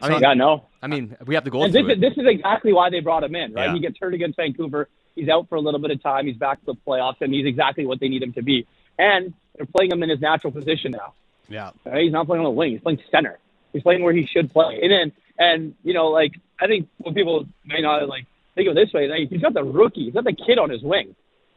I 0.01 0.09
mean, 0.09 0.19
yeah, 0.21 0.33
no. 0.33 0.65
I 0.81 0.87
mean, 0.87 1.15
we 1.25 1.35
have 1.35 1.43
to 1.43 1.49
go 1.49 1.63
And 1.63 1.71
through 1.73 1.83
this 1.87 1.91
it. 1.97 2.03
is, 2.03 2.15
this 2.15 2.23
is 2.23 2.29
exactly 2.29 2.73
why 2.73 2.89
they 2.89 2.99
brought 2.99 3.23
him 3.23 3.35
in, 3.35 3.53
right? 3.53 3.65
Yeah. 3.67 3.73
He 3.73 3.79
gets 3.79 3.97
hurt 3.99 4.13
against 4.13 4.37
Vancouver. 4.37 4.89
He's 5.15 5.29
out 5.29 5.47
for 5.49 5.55
a 5.55 5.61
little 5.61 5.79
bit 5.79 5.91
of 5.91 6.01
time. 6.01 6.27
He's 6.27 6.37
back 6.37 6.59
to 6.61 6.65
the 6.67 6.75
playoffs, 6.87 7.21
and 7.21 7.33
he's 7.33 7.45
exactly 7.45 7.85
what 7.85 7.99
they 7.99 8.07
need 8.07 8.23
him 8.23 8.33
to 8.33 8.41
be. 8.41 8.65
And 8.97 9.33
they're 9.55 9.65
playing 9.65 9.91
him 9.91 10.03
in 10.03 10.09
his 10.09 10.21
natural 10.21 10.51
position 10.51 10.91
now. 10.91 11.13
Yeah. 11.49 11.71
Right? 11.85 12.03
He's 12.03 12.11
not 12.11 12.27
playing 12.27 12.39
on 12.39 12.45
the 12.45 12.51
wing. 12.51 12.71
He's 12.71 12.81
playing 12.81 13.01
center. 13.11 13.37
He's 13.73 13.83
playing 13.83 14.03
where 14.03 14.13
he 14.13 14.25
should 14.25 14.51
play. 14.51 14.79
And 14.81 14.91
then, 14.91 15.11
and 15.39 15.75
you 15.83 15.93
know, 15.93 16.07
like 16.07 16.33
I 16.59 16.67
think 16.67 16.87
when 16.99 17.13
people 17.13 17.45
may 17.65 17.81
not 17.81 18.07
like 18.07 18.25
think 18.55 18.67
of 18.67 18.75
it 18.77 18.85
this 18.85 18.93
way, 18.93 19.07
like, 19.07 19.29
he's 19.29 19.41
got 19.41 19.53
the 19.53 19.63
rookie, 19.63 20.05
he's 20.05 20.13
got 20.13 20.23
the 20.23 20.33
kid 20.33 20.57
on 20.59 20.69
his 20.69 20.81
wing, 20.81 21.15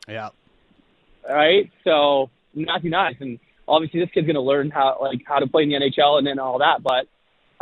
Yeah. 0.09 0.31
right? 1.29 1.71
So 1.85 2.31
Matthew 2.55 2.91
Knies, 2.91 3.21
and 3.21 3.39
obviously 3.67 4.01
this 4.01 4.11
kid's 4.11 4.27
going 4.27 4.35
to 4.37 4.41
learn 4.43 4.71
how 4.71 4.99
like 5.01 5.23
how 5.27 5.39
to 5.39 5.47
play 5.47 5.63
in 5.65 5.69
the 5.71 5.77
NHL 5.77 6.19
and 6.19 6.27
then 6.27 6.39
all 6.39 6.59
that. 6.59 6.83
But 6.83 7.07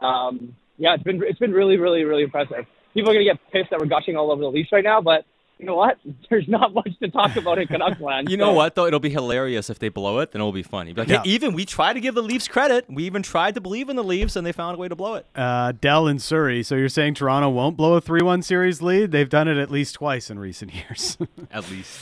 um, 0.04 0.54
yeah, 0.78 0.94
it's 0.94 1.02
been 1.02 1.22
it's 1.22 1.38
been 1.38 1.52
really, 1.52 1.76
really, 1.78 2.04
really 2.04 2.22
impressive. 2.24 2.66
People 2.94 3.10
are 3.10 3.14
going 3.14 3.26
to 3.26 3.32
get 3.32 3.40
pissed 3.52 3.70
that 3.70 3.80
we're 3.80 3.86
gushing 3.86 4.16
all 4.16 4.30
over 4.30 4.42
the 4.42 4.50
Leafs 4.50 4.70
right 4.70 4.84
now, 4.84 5.00
but 5.00 5.24
you 5.62 5.66
know 5.68 5.76
what? 5.76 5.96
There's 6.28 6.48
not 6.48 6.74
much 6.74 6.90
to 7.00 7.08
talk 7.08 7.36
about 7.36 7.58
in 7.58 7.68
Canucks 7.68 8.00
land. 8.00 8.28
You 8.28 8.36
know 8.36 8.52
what 8.52 8.74
though? 8.74 8.86
It'll 8.86 8.98
be 9.00 9.10
hilarious 9.10 9.70
if 9.70 9.78
they 9.78 9.88
blow 9.88 10.18
it. 10.18 10.32
Then 10.32 10.40
it'll 10.42 10.50
be 10.52 10.64
funny. 10.64 10.92
Like, 10.92 11.08
hey, 11.08 11.20
even 11.24 11.54
we 11.54 11.64
tried 11.64 11.92
to 11.94 12.00
give 12.00 12.14
the 12.16 12.22
Leafs 12.22 12.48
credit. 12.48 12.84
We 12.88 13.04
even 13.04 13.22
tried 13.22 13.54
to 13.54 13.60
believe 13.60 13.88
in 13.88 13.94
the 13.96 14.02
Leafs, 14.02 14.34
and 14.34 14.44
they 14.44 14.50
found 14.52 14.74
a 14.74 14.78
way 14.78 14.88
to 14.88 14.96
blow 14.96 15.14
it. 15.14 15.26
Uh, 15.36 15.72
Dell 15.80 16.08
and 16.08 16.20
Surrey. 16.20 16.62
So 16.64 16.74
you're 16.74 16.88
saying 16.88 17.14
Toronto 17.14 17.48
won't 17.48 17.76
blow 17.76 17.94
a 17.94 18.00
three-one 18.00 18.42
series 18.42 18.82
lead? 18.82 19.12
They've 19.12 19.28
done 19.28 19.46
it 19.46 19.56
at 19.56 19.70
least 19.70 19.94
twice 19.94 20.28
in 20.30 20.38
recent 20.40 20.74
years. 20.88 21.16
At 21.52 21.70
least. 21.70 22.00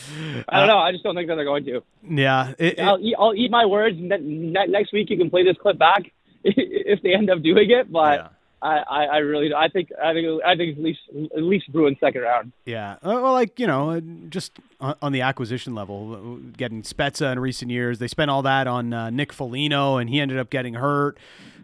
I 0.49 0.59
don't 0.61 0.69
know. 0.69 0.79
I 0.79 0.91
just 0.93 1.05
don't 1.05 1.15
think 1.15 1.29
that 1.29 1.35
they're 1.37 1.45
going 1.45 1.65
to. 1.67 1.83
yeah. 2.09 2.55
It, 2.59 2.79
it- 2.79 2.81
I'll 2.81 2.99
eat, 2.99 3.15
I'll 3.19 3.35
eat 3.35 3.51
my 3.51 3.67
words. 3.67 3.97
Ne- 4.01 4.17
ne- 4.19 4.67
next 4.69 4.93
week 4.93 5.11
you 5.11 5.19
can 5.19 5.29
play 5.29 5.45
this 5.45 5.57
clip 5.61 5.79
back 5.79 6.11
if 6.43 7.03
they 7.03 7.13
end 7.15 7.29
up 7.29 7.43
doing 7.43 7.71
it. 7.71 7.93
But 7.93 8.19
Yeah. 8.19 8.29
I, 8.63 8.79
I, 8.79 9.05
I 9.05 9.17
really, 9.19 9.53
I 9.55 9.69
think, 9.69 9.91
I 10.03 10.13
think, 10.13 10.27
I 10.45 10.55
think 10.55 10.77
at 10.77 10.85
least, 10.85 11.01
at 11.37 11.43
least 11.43 11.73
Bruins 11.73 11.97
second 12.01 12.23
round. 12.23 12.53
Yeah. 12.67 12.93
Uh, 13.03 13.21
Well, 13.23 13.33
like, 13.33 13.59
you 13.59 13.67
know, 13.67 14.01
just 14.29 14.53
on, 14.81 14.95
on 15.01 15.13
the 15.13 15.23
acquisition 15.23 15.75
level, 15.75 16.13
uh, 16.15 16.51
getting 16.57 16.83
Spezza 16.83 17.33
in 17.33 17.39
recent 17.39 17.71
years, 17.71 17.99
they 17.99 18.09
spent 18.09 18.31
all 18.31 18.43
that 18.43 18.67
on 18.67 18.93
uh, 18.93 19.11
Nick 19.11 19.33
Foligno, 19.33 19.97
and 19.97 20.11
he 20.11 20.21
ended 20.21 20.39
up 20.39 20.51
getting 20.51 20.75
hurt. 20.75 21.17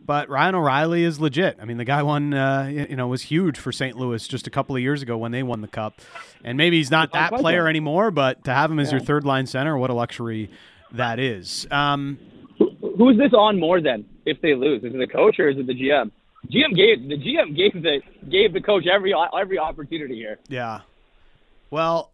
But 0.06 0.28
Ryan 0.28 0.54
O'Reilly 0.54 1.02
is 1.02 1.18
legit. 1.20 1.58
I 1.60 1.64
mean, 1.64 1.78
the 1.78 1.84
guy 1.84 2.02
won, 2.02 2.32
uh, 2.32 2.66
you 2.88 2.94
know, 2.94 3.08
was 3.08 3.22
huge 3.22 3.58
for 3.58 3.72
St. 3.72 3.96
Louis 3.96 4.26
just 4.26 4.46
a 4.46 4.50
couple 4.50 4.76
of 4.76 4.80
years 4.80 5.02
ago 5.02 5.18
when 5.18 5.32
they 5.32 5.42
won 5.42 5.62
the 5.62 5.68
cup. 5.68 6.00
And 6.44 6.56
maybe 6.56 6.76
he's 6.76 6.92
not 6.92 7.12
that 7.12 7.32
player 7.32 7.66
anymore, 7.66 8.12
but 8.12 8.44
to 8.44 8.54
have 8.54 8.70
him 8.70 8.78
as 8.78 8.92
your 8.92 9.00
third 9.00 9.24
line 9.24 9.46
center, 9.46 9.76
what 9.76 9.90
a 9.90 9.94
luxury 9.94 10.48
that 10.92 11.18
is. 11.18 11.66
Um, 11.72 12.18
who's 12.58 13.18
this 13.18 13.32
on 13.32 13.58
more 13.58 13.80
than 13.80 14.04
if 14.24 14.40
they 14.40 14.54
lose? 14.54 14.84
Is 14.84 14.94
it 14.94 14.98
the 14.98 15.08
coach 15.08 15.40
or 15.40 15.48
is 15.48 15.58
it 15.58 15.66
the 15.66 15.74
GM? 15.74 16.12
GM 16.50 16.74
gave 16.74 17.08
the 17.08 17.16
GM 17.16 17.56
gave 17.56 17.82
the 17.82 18.00
gave 18.30 18.52
the 18.52 18.60
coach 18.60 18.86
every 18.86 19.14
every 19.38 19.58
opportunity 19.58 20.14
here. 20.16 20.38
yeah. 20.48 20.80
Well, 21.70 22.12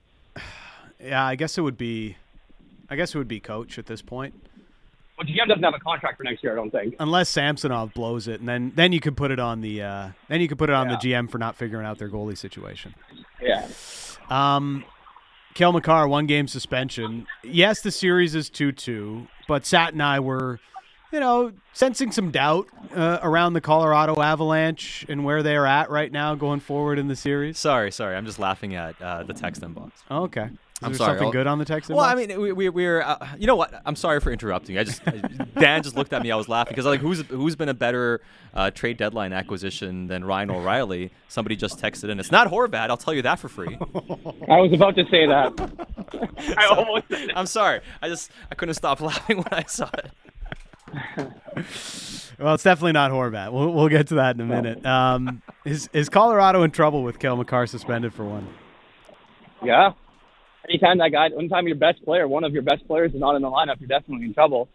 yeah, 0.98 1.24
I 1.24 1.34
guess 1.36 1.58
it 1.58 1.60
would 1.60 1.76
be, 1.76 2.16
I 2.88 2.96
guess 2.96 3.14
it 3.14 3.18
would 3.18 3.28
be 3.28 3.38
coach 3.38 3.78
at 3.78 3.84
this 3.86 4.00
point. 4.00 4.34
Well, 5.18 5.26
GM 5.26 5.46
doesn't 5.46 5.62
have 5.62 5.74
a 5.74 5.78
contract 5.78 6.16
for 6.16 6.24
next 6.24 6.42
year, 6.42 6.52
I 6.52 6.56
don't 6.56 6.70
think. 6.70 6.96
unless 6.98 7.28
Samsonov 7.28 7.92
blows 7.92 8.28
it, 8.28 8.40
and 8.40 8.48
then 8.48 8.72
then 8.74 8.92
you 8.92 9.00
could 9.00 9.16
put 9.16 9.30
it 9.30 9.38
on 9.38 9.60
the 9.60 9.82
uh, 9.82 10.08
then 10.28 10.40
you 10.40 10.48
could 10.48 10.58
put 10.58 10.70
it 10.70 10.74
on 10.74 10.88
the 10.88 10.94
GM 10.94 11.30
for 11.30 11.38
not 11.38 11.56
figuring 11.56 11.84
out 11.86 11.98
their 11.98 12.08
goalie 12.08 12.38
situation. 12.38 12.94
Yeah. 13.42 13.68
Um, 14.30 14.84
Cale 15.54 15.72
Makar, 15.72 16.08
one 16.08 16.26
game 16.26 16.48
suspension. 16.48 17.26
Yes, 17.44 17.82
the 17.82 17.90
series 17.90 18.34
is 18.34 18.48
two 18.48 18.72
two, 18.72 19.26
but 19.46 19.66
Sat 19.66 19.92
and 19.92 20.02
I 20.02 20.18
were, 20.18 20.60
you 21.12 21.20
know, 21.20 21.52
sensing 21.74 22.10
some 22.12 22.30
doubt 22.30 22.66
uh, 22.94 23.18
around 23.22 23.52
the 23.52 23.60
Colorado 23.60 24.20
Avalanche 24.20 25.04
and 25.08 25.24
where 25.24 25.42
they're 25.42 25.66
at 25.66 25.90
right 25.90 26.10
now 26.10 26.34
going 26.34 26.60
forward 26.60 26.98
in 26.98 27.08
the 27.08 27.16
series. 27.16 27.58
Sorry, 27.58 27.90
sorry. 27.92 28.16
I'm 28.16 28.26
just 28.26 28.38
laughing 28.38 28.74
at 28.74 29.00
uh, 29.00 29.22
the 29.24 29.34
text 29.34 29.62
inbox. 29.62 29.92
Oh, 30.10 30.22
okay. 30.24 30.44
Is 30.44 30.86
I'm 30.86 30.92
there 30.92 30.98
sorry, 30.98 31.10
something 31.10 31.26
I'll- 31.26 31.32
good 31.32 31.46
on 31.46 31.58
the 31.60 31.64
text? 31.64 31.90
Inbox? 31.90 31.94
Well, 31.94 32.04
I 32.04 32.14
mean, 32.16 32.40
we, 32.40 32.50
we, 32.52 32.68
we're, 32.68 33.02
uh, 33.02 33.28
you 33.38 33.46
know 33.46 33.54
what? 33.54 33.72
I'm 33.86 33.94
sorry 33.94 34.18
for 34.18 34.32
interrupting. 34.32 34.76
I 34.78 34.82
just, 34.84 35.04
Dan 35.54 35.80
just 35.82 35.94
looked 35.96 36.12
at 36.12 36.22
me. 36.22 36.32
I 36.32 36.36
was 36.36 36.48
laughing 36.48 36.72
because 36.72 36.86
like, 36.86 36.98
who's 37.00 37.20
who's 37.28 37.54
been 37.54 37.68
a 37.68 37.74
better 37.74 38.20
uh, 38.52 38.72
trade 38.72 38.96
deadline 38.96 39.32
acquisition 39.32 40.08
than 40.08 40.24
Ryan 40.24 40.50
O'Reilly? 40.50 41.12
Somebody 41.28 41.54
just 41.54 41.78
texted 41.78 42.08
in. 42.08 42.18
It's 42.18 42.32
not 42.32 42.48
Horvat. 42.50 42.90
I'll 42.90 42.96
tell 42.96 43.14
you 43.14 43.22
that 43.22 43.38
for 43.38 43.48
free. 43.48 43.78
I 44.48 44.58
was 44.60 44.72
about 44.72 44.96
to 44.96 45.04
say 45.08 45.24
that. 45.26 46.56
I 46.58 46.66
almost. 46.70 47.04
I'm 47.36 47.46
sorry. 47.46 47.80
I 48.02 48.08
just, 48.08 48.32
I 48.50 48.56
couldn't 48.56 48.74
stop 48.74 49.00
laughing 49.00 49.36
when 49.36 49.52
I 49.52 49.62
saw 49.68 49.88
it. 49.94 50.10
Well, 52.38 52.54
it's 52.54 52.64
definitely 52.64 52.92
not 52.92 53.12
Horvat. 53.12 53.52
We'll, 53.52 53.72
we'll 53.72 53.88
get 53.88 54.08
to 54.08 54.16
that 54.16 54.34
in 54.34 54.40
a 54.40 54.46
minute. 54.46 54.84
Um, 54.84 55.42
is 55.64 55.88
is 55.92 56.08
Colorado 56.08 56.62
in 56.62 56.72
trouble 56.72 57.04
with 57.04 57.20
Cale 57.20 57.36
Makar 57.36 57.66
suspended 57.68 58.12
for 58.12 58.24
one? 58.24 58.48
Yeah. 59.62 59.92
Anytime 60.68 60.98
that 60.98 61.10
guy, 61.10 61.26
anytime 61.26 61.68
your 61.68 61.76
best 61.76 62.04
player, 62.04 62.26
one 62.26 62.42
of 62.42 62.52
your 62.52 62.62
best 62.62 62.86
players 62.88 63.12
is 63.14 63.20
not 63.20 63.36
in 63.36 63.42
the 63.42 63.48
lineup, 63.48 63.78
you're 63.78 63.88
definitely 63.88 64.26
in 64.26 64.34
trouble. 64.34 64.68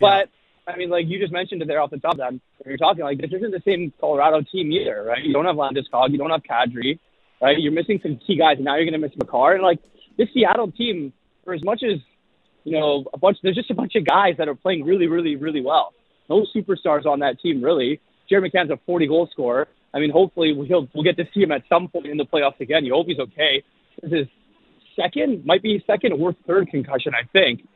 But 0.00 0.30
I 0.66 0.76
mean, 0.76 0.90
like 0.90 1.06
you 1.06 1.20
just 1.20 1.32
mentioned 1.32 1.62
it 1.62 1.68
there 1.68 1.80
off 1.80 1.90
the 1.90 1.98
top. 1.98 2.16
Then 2.16 2.40
you're 2.66 2.76
talking 2.76 3.04
like 3.04 3.18
this 3.18 3.30
isn't 3.32 3.52
the 3.52 3.62
same 3.64 3.92
Colorado 4.00 4.42
team 4.50 4.72
either, 4.72 5.04
right? 5.04 5.22
You 5.22 5.32
don't 5.32 5.44
have 5.44 5.56
Landis 5.56 5.86
Landeskog, 5.92 6.10
you 6.10 6.18
don't 6.18 6.30
have 6.30 6.42
Kadri, 6.42 6.98
right? 7.40 7.58
You're 7.58 7.72
missing 7.72 8.00
some 8.02 8.18
key 8.26 8.36
guys, 8.36 8.56
and 8.56 8.64
now 8.64 8.76
you're 8.76 8.84
going 8.84 9.00
to 9.00 9.06
miss 9.06 9.16
Makar. 9.16 9.54
And 9.54 9.62
like 9.62 9.78
this 10.18 10.28
Seattle 10.34 10.72
team, 10.72 11.12
for 11.44 11.54
as 11.54 11.62
much 11.62 11.82
as 11.82 11.98
you 12.64 12.78
know, 12.78 13.04
a 13.12 13.18
bunch, 13.18 13.38
there's 13.42 13.56
just 13.56 13.70
a 13.70 13.74
bunch 13.74 13.94
of 13.96 14.06
guys 14.06 14.34
that 14.38 14.48
are 14.48 14.54
playing 14.54 14.84
really, 14.84 15.06
really, 15.06 15.36
really 15.36 15.60
well. 15.60 15.92
No 16.28 16.46
superstars 16.54 17.06
on 17.06 17.20
that 17.20 17.40
team, 17.40 17.62
really. 17.62 18.00
Jared 18.28 18.50
McCann's 18.50 18.70
a 18.70 18.78
40 18.86 19.06
goal 19.08 19.28
scorer. 19.32 19.68
I 19.94 19.98
mean, 19.98 20.10
hopefully 20.10 20.54
we'll 20.54 20.88
we'll 20.94 21.04
get 21.04 21.16
to 21.18 21.24
see 21.34 21.42
him 21.42 21.52
at 21.52 21.62
some 21.68 21.88
point 21.88 22.06
in 22.06 22.16
the 22.16 22.24
playoffs 22.24 22.60
again. 22.60 22.84
You 22.84 22.94
hope 22.94 23.06
he's 23.06 23.18
okay. 23.18 23.62
This 24.02 24.12
is 24.12 24.26
second, 24.96 25.44
might 25.44 25.62
be 25.62 25.82
second 25.86 26.12
or 26.12 26.34
third 26.46 26.68
concussion, 26.68 27.12
I 27.14 27.26
think. 27.30 27.68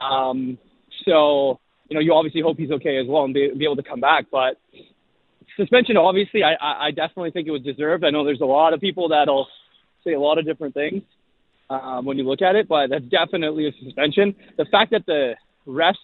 Um, 0.00 0.58
so 1.04 1.60
you 1.88 1.94
know, 1.94 2.00
you 2.00 2.14
obviously 2.14 2.40
hope 2.40 2.56
he's 2.58 2.70
okay 2.70 2.98
as 2.98 3.06
well 3.06 3.24
and 3.24 3.34
be, 3.34 3.50
be 3.56 3.64
able 3.64 3.76
to 3.76 3.82
come 3.82 4.00
back. 4.00 4.26
But 4.32 4.58
suspension, 5.56 5.96
obviously, 5.96 6.42
I, 6.42 6.86
I 6.86 6.90
definitely 6.90 7.30
think 7.30 7.46
it 7.46 7.50
was 7.50 7.62
deserved. 7.62 8.02
I 8.04 8.10
know 8.10 8.24
there's 8.24 8.40
a 8.40 8.46
lot 8.46 8.72
of 8.72 8.80
people 8.80 9.10
that'll 9.10 9.46
say 10.02 10.14
a 10.14 10.20
lot 10.20 10.38
of 10.38 10.46
different 10.46 10.74
things 10.74 11.02
um, 11.72 12.04
when 12.04 12.18
you 12.18 12.24
look 12.24 12.42
at 12.42 12.56
it, 12.56 12.68
but 12.68 12.90
that's 12.90 13.04
definitely 13.06 13.68
a 13.68 13.72
suspension. 13.82 14.34
The 14.56 14.64
fact 14.66 14.90
that 14.92 15.06
the 15.06 15.34
refs 15.66 15.94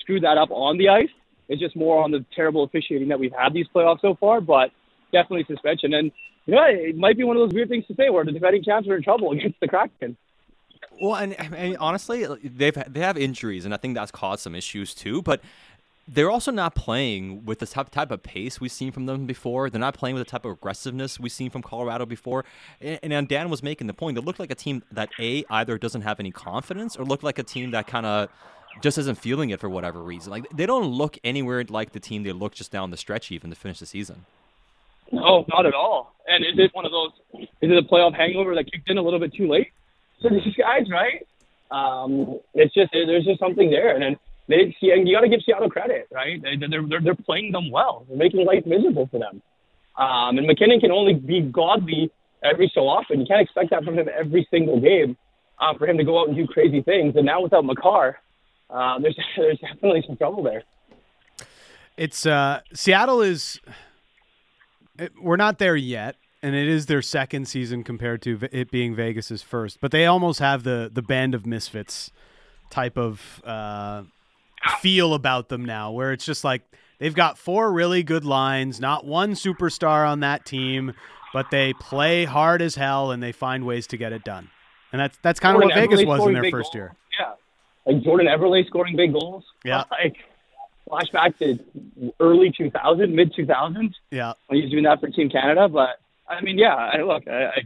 screwed 0.00 0.24
that 0.24 0.38
up 0.38 0.50
on 0.50 0.78
the 0.78 0.88
ice 0.88 1.10
is 1.48 1.58
just 1.58 1.76
more 1.76 2.02
on 2.02 2.10
the 2.10 2.24
terrible 2.34 2.64
officiating 2.64 3.08
that 3.08 3.18
we've 3.18 3.32
had 3.32 3.52
these 3.52 3.66
playoffs 3.74 4.00
so 4.00 4.16
far, 4.18 4.40
but 4.40 4.70
definitely 5.12 5.44
suspension. 5.48 5.94
And 5.94 6.12
you 6.46 6.54
know, 6.54 6.64
it 6.64 6.96
might 6.96 7.16
be 7.16 7.24
one 7.24 7.36
of 7.36 7.42
those 7.42 7.54
weird 7.54 7.68
things 7.68 7.86
to 7.86 7.94
say 7.94 8.10
where 8.10 8.24
the 8.24 8.32
defending 8.32 8.64
champs 8.64 8.88
are 8.88 8.96
in 8.96 9.02
trouble 9.02 9.32
against 9.32 9.60
the 9.60 9.68
Kraken. 9.68 10.16
Well, 11.00 11.14
and 11.16 11.76
honestly, 11.78 12.26
they've 12.44 12.76
they 12.88 13.00
have 13.00 13.16
injuries, 13.16 13.64
and 13.64 13.72
I 13.72 13.76
think 13.76 13.94
that's 13.94 14.10
caused 14.10 14.42
some 14.42 14.54
issues 14.54 14.94
too. 14.94 15.22
But 15.22 15.40
they're 16.12 16.30
also 16.30 16.50
not 16.50 16.74
playing 16.74 17.44
with 17.46 17.58
the 17.58 17.66
type, 17.66 17.90
type 17.90 18.10
of 18.10 18.22
pace 18.22 18.60
we've 18.60 18.72
seen 18.72 18.92
from 18.92 19.06
them 19.06 19.24
before. 19.26 19.70
They're 19.70 19.80
not 19.80 19.94
playing 19.94 20.14
with 20.14 20.26
the 20.26 20.30
type 20.30 20.44
of 20.44 20.52
aggressiveness 20.52 21.18
we've 21.18 21.32
seen 21.32 21.48
from 21.48 21.62
Colorado 21.62 22.04
before. 22.04 22.44
And, 22.80 23.12
and 23.12 23.28
Dan 23.28 23.48
was 23.48 23.62
making 23.62 23.86
the 23.86 23.94
point. 23.94 24.16
They 24.16 24.20
look 24.20 24.38
like 24.38 24.50
a 24.50 24.54
team 24.54 24.82
that 24.92 25.08
a 25.18 25.44
either 25.48 25.78
doesn't 25.78 26.02
have 26.02 26.20
any 26.20 26.30
confidence 26.30 26.96
or 26.96 27.04
look 27.04 27.22
like 27.22 27.38
a 27.38 27.42
team 27.42 27.70
that 27.70 27.86
kind 27.86 28.04
of 28.04 28.28
just 28.82 28.98
isn't 28.98 29.18
feeling 29.18 29.50
it 29.50 29.60
for 29.60 29.70
whatever 29.70 30.02
reason. 30.02 30.30
Like 30.30 30.48
they 30.50 30.66
don't 30.66 30.86
look 30.86 31.18
anywhere 31.24 31.64
like 31.68 31.92
the 31.92 32.00
team 32.00 32.22
they 32.24 32.32
look 32.32 32.54
just 32.54 32.70
down 32.70 32.90
the 32.90 32.96
stretch 32.96 33.32
even 33.32 33.50
to 33.50 33.56
finish 33.56 33.78
the 33.78 33.86
season. 33.86 34.26
No, 35.10 35.44
not 35.48 35.66
at 35.66 35.74
all. 35.74 36.14
And 36.26 36.44
is 36.44 36.52
it 36.56 36.74
one 36.74 36.84
of 36.84 36.92
those? 36.92 37.10
Is 37.34 37.70
it 37.70 37.76
a 37.76 37.82
playoff 37.82 38.14
hangover 38.14 38.54
that 38.54 38.70
kicked 38.70 38.88
in 38.90 38.98
a 38.98 39.02
little 39.02 39.18
bit 39.18 39.34
too 39.34 39.48
late 39.48 39.68
for 40.20 40.30
these 40.30 40.54
guys? 40.58 40.90
Right? 40.90 41.26
Um, 41.70 42.38
it's 42.54 42.74
just 42.74 42.92
there's 42.92 43.24
just 43.24 43.40
something 43.40 43.70
there, 43.70 43.94
and 43.94 44.02
then 44.02 44.16
they 44.48 44.76
you 44.80 45.14
got 45.14 45.20
to 45.20 45.28
give 45.28 45.40
Seattle 45.44 45.70
credit, 45.70 46.08
right? 46.12 46.42
They, 46.42 46.56
they're, 46.56 46.86
they're 46.86 47.00
they're 47.00 47.14
playing 47.14 47.52
them 47.52 47.70
well. 47.70 48.04
They're 48.08 48.16
making 48.16 48.44
life 48.44 48.66
miserable 48.66 49.08
for 49.10 49.18
them. 49.18 49.42
Um, 49.96 50.38
and 50.38 50.46
MacKinnon 50.46 50.80
can 50.80 50.90
only 50.90 51.14
be 51.14 51.42
godly 51.42 52.10
every 52.42 52.70
so 52.74 52.88
often. 52.88 53.20
You 53.20 53.26
can't 53.26 53.40
expect 53.40 53.70
that 53.70 53.84
from 53.84 53.98
him 53.98 54.08
every 54.08 54.46
single 54.50 54.80
game. 54.80 55.16
Uh, 55.60 55.78
for 55.78 55.86
him 55.86 55.96
to 55.96 56.02
go 56.02 56.20
out 56.20 56.26
and 56.26 56.36
do 56.36 56.44
crazy 56.44 56.82
things, 56.82 57.14
and 57.14 57.24
now 57.24 57.40
without 57.40 57.64
Makar, 57.64 58.18
uh, 58.68 58.98
there's 58.98 59.16
there's 59.36 59.58
definitely 59.60 60.02
some 60.06 60.16
trouble 60.16 60.42
there. 60.42 60.64
It's 61.96 62.26
uh, 62.26 62.60
Seattle 62.72 63.20
is. 63.20 63.60
It, 64.98 65.12
we're 65.20 65.36
not 65.36 65.58
there 65.58 65.76
yet, 65.76 66.16
and 66.42 66.56
it 66.56 66.66
is 66.66 66.86
their 66.86 67.00
second 67.00 67.46
season 67.46 67.84
compared 67.84 68.22
to 68.22 68.40
it 68.50 68.70
being 68.70 68.94
Vegas's 68.94 69.42
first. 69.42 69.80
But 69.80 69.92
they 69.92 70.06
almost 70.06 70.40
have 70.40 70.64
the 70.64 70.90
the 70.92 71.02
band 71.02 71.34
of 71.34 71.46
misfits 71.46 72.10
type 72.70 72.98
of 72.98 73.40
uh, 73.44 74.02
feel 74.80 75.14
about 75.14 75.48
them 75.48 75.64
now, 75.64 75.90
where 75.90 76.12
it's 76.12 76.24
just 76.24 76.44
like 76.44 76.62
they've 76.98 77.14
got 77.14 77.38
four 77.38 77.72
really 77.72 78.02
good 78.02 78.24
lines, 78.24 78.80
not 78.80 79.04
one 79.04 79.32
superstar 79.32 80.08
on 80.08 80.20
that 80.20 80.44
team, 80.44 80.94
but 81.32 81.50
they 81.50 81.72
play 81.74 82.24
hard 82.24 82.62
as 82.62 82.74
hell 82.74 83.10
and 83.10 83.22
they 83.22 83.32
find 83.32 83.64
ways 83.64 83.86
to 83.88 83.96
get 83.96 84.12
it 84.12 84.24
done. 84.24 84.50
And 84.92 85.00
that's 85.00 85.18
that's 85.22 85.40
kind 85.40 85.56
of 85.56 85.62
what 85.62 85.74
Vegas 85.74 86.04
was 86.04 86.26
in 86.26 86.34
their 86.34 86.50
first 86.50 86.72
goals. 86.72 86.74
year. 86.74 86.94
Yeah, 87.18 87.32
like 87.86 88.02
Jordan 88.02 88.26
Eberle 88.26 88.66
scoring 88.66 88.96
big 88.96 89.12
goals. 89.12 89.44
Yeah, 89.64 89.84
like 89.90 90.16
flashback 90.88 91.38
to 91.38 92.12
early 92.20 92.52
2000, 92.56 93.14
mid 93.14 93.32
2000s. 93.32 93.94
Yeah, 94.10 94.34
when 94.46 94.58
he 94.58 94.62
was 94.62 94.70
doing 94.70 94.84
that 94.84 95.00
for 95.00 95.08
Team 95.08 95.30
Canada. 95.30 95.68
But 95.68 96.00
I 96.28 96.42
mean, 96.42 96.58
yeah, 96.58 96.74
I, 96.74 97.02
look, 97.02 97.26
I, 97.26 97.44
I, 97.44 97.58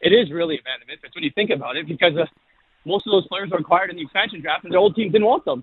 it 0.00 0.12
is 0.12 0.30
really 0.32 0.56
a 0.58 0.62
band 0.62 0.82
of 0.82 0.88
misfits 0.88 1.14
when 1.14 1.24
you 1.24 1.30
think 1.34 1.50
about 1.50 1.76
it, 1.76 1.86
because 1.86 2.16
uh, 2.16 2.24
most 2.84 3.06
of 3.06 3.12
those 3.12 3.26
players 3.28 3.50
were 3.50 3.58
acquired 3.58 3.90
in 3.90 3.96
the 3.96 4.02
expansion 4.02 4.40
draft, 4.40 4.64
and 4.64 4.72
their 4.72 4.80
old 4.80 4.96
teams 4.96 5.12
didn't 5.12 5.26
want 5.26 5.44
them. 5.44 5.62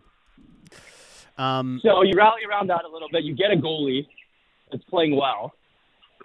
Um, 1.37 1.79
so 1.83 2.01
you 2.03 2.13
rally 2.17 2.41
around 2.49 2.67
that 2.67 2.83
a 2.83 2.91
little 2.91 3.07
bit. 3.11 3.23
You 3.23 3.35
get 3.35 3.51
a 3.51 3.55
goalie 3.55 4.07
that's 4.71 4.83
playing 4.85 5.15
well, 5.15 5.53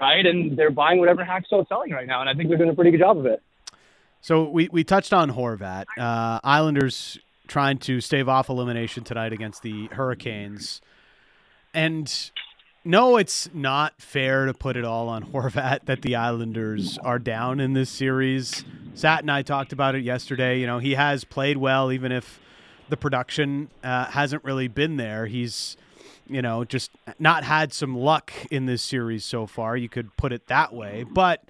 right? 0.01 0.27
And 0.27 0.57
they're 0.57 0.71
buying 0.71 0.99
whatever 0.99 1.25
Hacksaw 1.25 1.63
is 1.63 1.69
selling 1.69 1.93
right 1.93 2.07
now, 2.07 2.21
and 2.21 2.29
I 2.29 2.35
think 2.35 2.49
they're 2.49 2.59
doing 2.59 2.71
a 2.71 2.75
pretty 2.75 2.91
good 2.91 3.01
job 3.01 3.19
of 3.19 3.27
it. 3.27 3.43
So 4.21 4.49
we, 4.49 4.69
we 4.73 4.85
touched 4.85 5.13
on 5.13 5.31
Horvat. 5.31 5.85
Uh, 5.99 6.41
Islanders 6.43 7.19
trying 7.47 7.79
to 7.79 8.01
stave 8.01 8.29
off 8.29 8.49
elimination 8.49 9.05
tonight 9.05 9.33
against 9.33 9.63
the 9.63 9.89
Hurricanes. 9.89 10.81
And 11.75 12.31
no, 12.85 13.17
it's 13.17 13.51
not 13.53 14.01
fair 14.01 14.47
to 14.47 14.55
put 14.55 14.77
it 14.77 14.85
all 14.85 15.09
on 15.09 15.25
Horvat 15.33 15.85
that 15.85 16.03
the 16.03 16.17
Islanders 16.17 16.99
are 16.99 17.19
down 17.19 17.61
in 17.61 17.75
this 17.75 17.91
series. 17.91 18.65
Sat 18.95 19.21
and 19.21 19.31
I 19.31 19.43
talked 19.43 19.73
about 19.73 19.95
it 19.95 20.03
yesterday. 20.03 20.59
You 20.59 20.67
know, 20.67 20.79
he 20.79 20.95
has 20.95 21.25
played 21.25 21.59
well, 21.59 21.93
even 21.93 22.11
if 22.11 22.41
the 22.89 22.97
production 22.97 23.71
uh, 23.83 24.07
hasn't 24.07 24.45
really 24.45 24.69
been 24.69 24.97
there. 24.97 25.27
He's, 25.27 25.77
you 26.29 26.43
know, 26.43 26.65
just 26.65 26.91
not 27.19 27.45
had 27.45 27.73
some 27.73 27.97
luck 27.97 28.33
in 28.51 28.67
this 28.67 28.83
series 28.83 29.25
so 29.25 29.47
far. 29.47 29.77
You 29.77 29.89
could 29.89 30.17
put 30.17 30.33
it 30.33 30.47
that 30.49 30.73
way. 30.73 31.05
But 31.11 31.45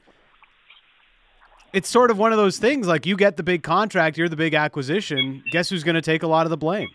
it's 1.73 1.89
sort 1.89 2.11
of 2.11 2.19
one 2.19 2.33
of 2.33 2.39
those 2.39 2.59
things 2.59 2.87
like 2.87 3.07
you 3.07 3.17
get 3.17 3.37
the 3.37 3.43
big 3.43 3.63
contract, 3.63 4.17
you're 4.17 4.29
the 4.29 4.37
big 4.37 4.55
acquisition. 4.55 5.43
Guess 5.51 5.71
who's 5.71 5.85
going 5.85 5.97
to 5.97 6.03
take 6.03 6.23
a 6.23 6.29
lot 6.29 6.47
of 6.47 6.51
the 6.51 6.57
blame? 6.57 6.89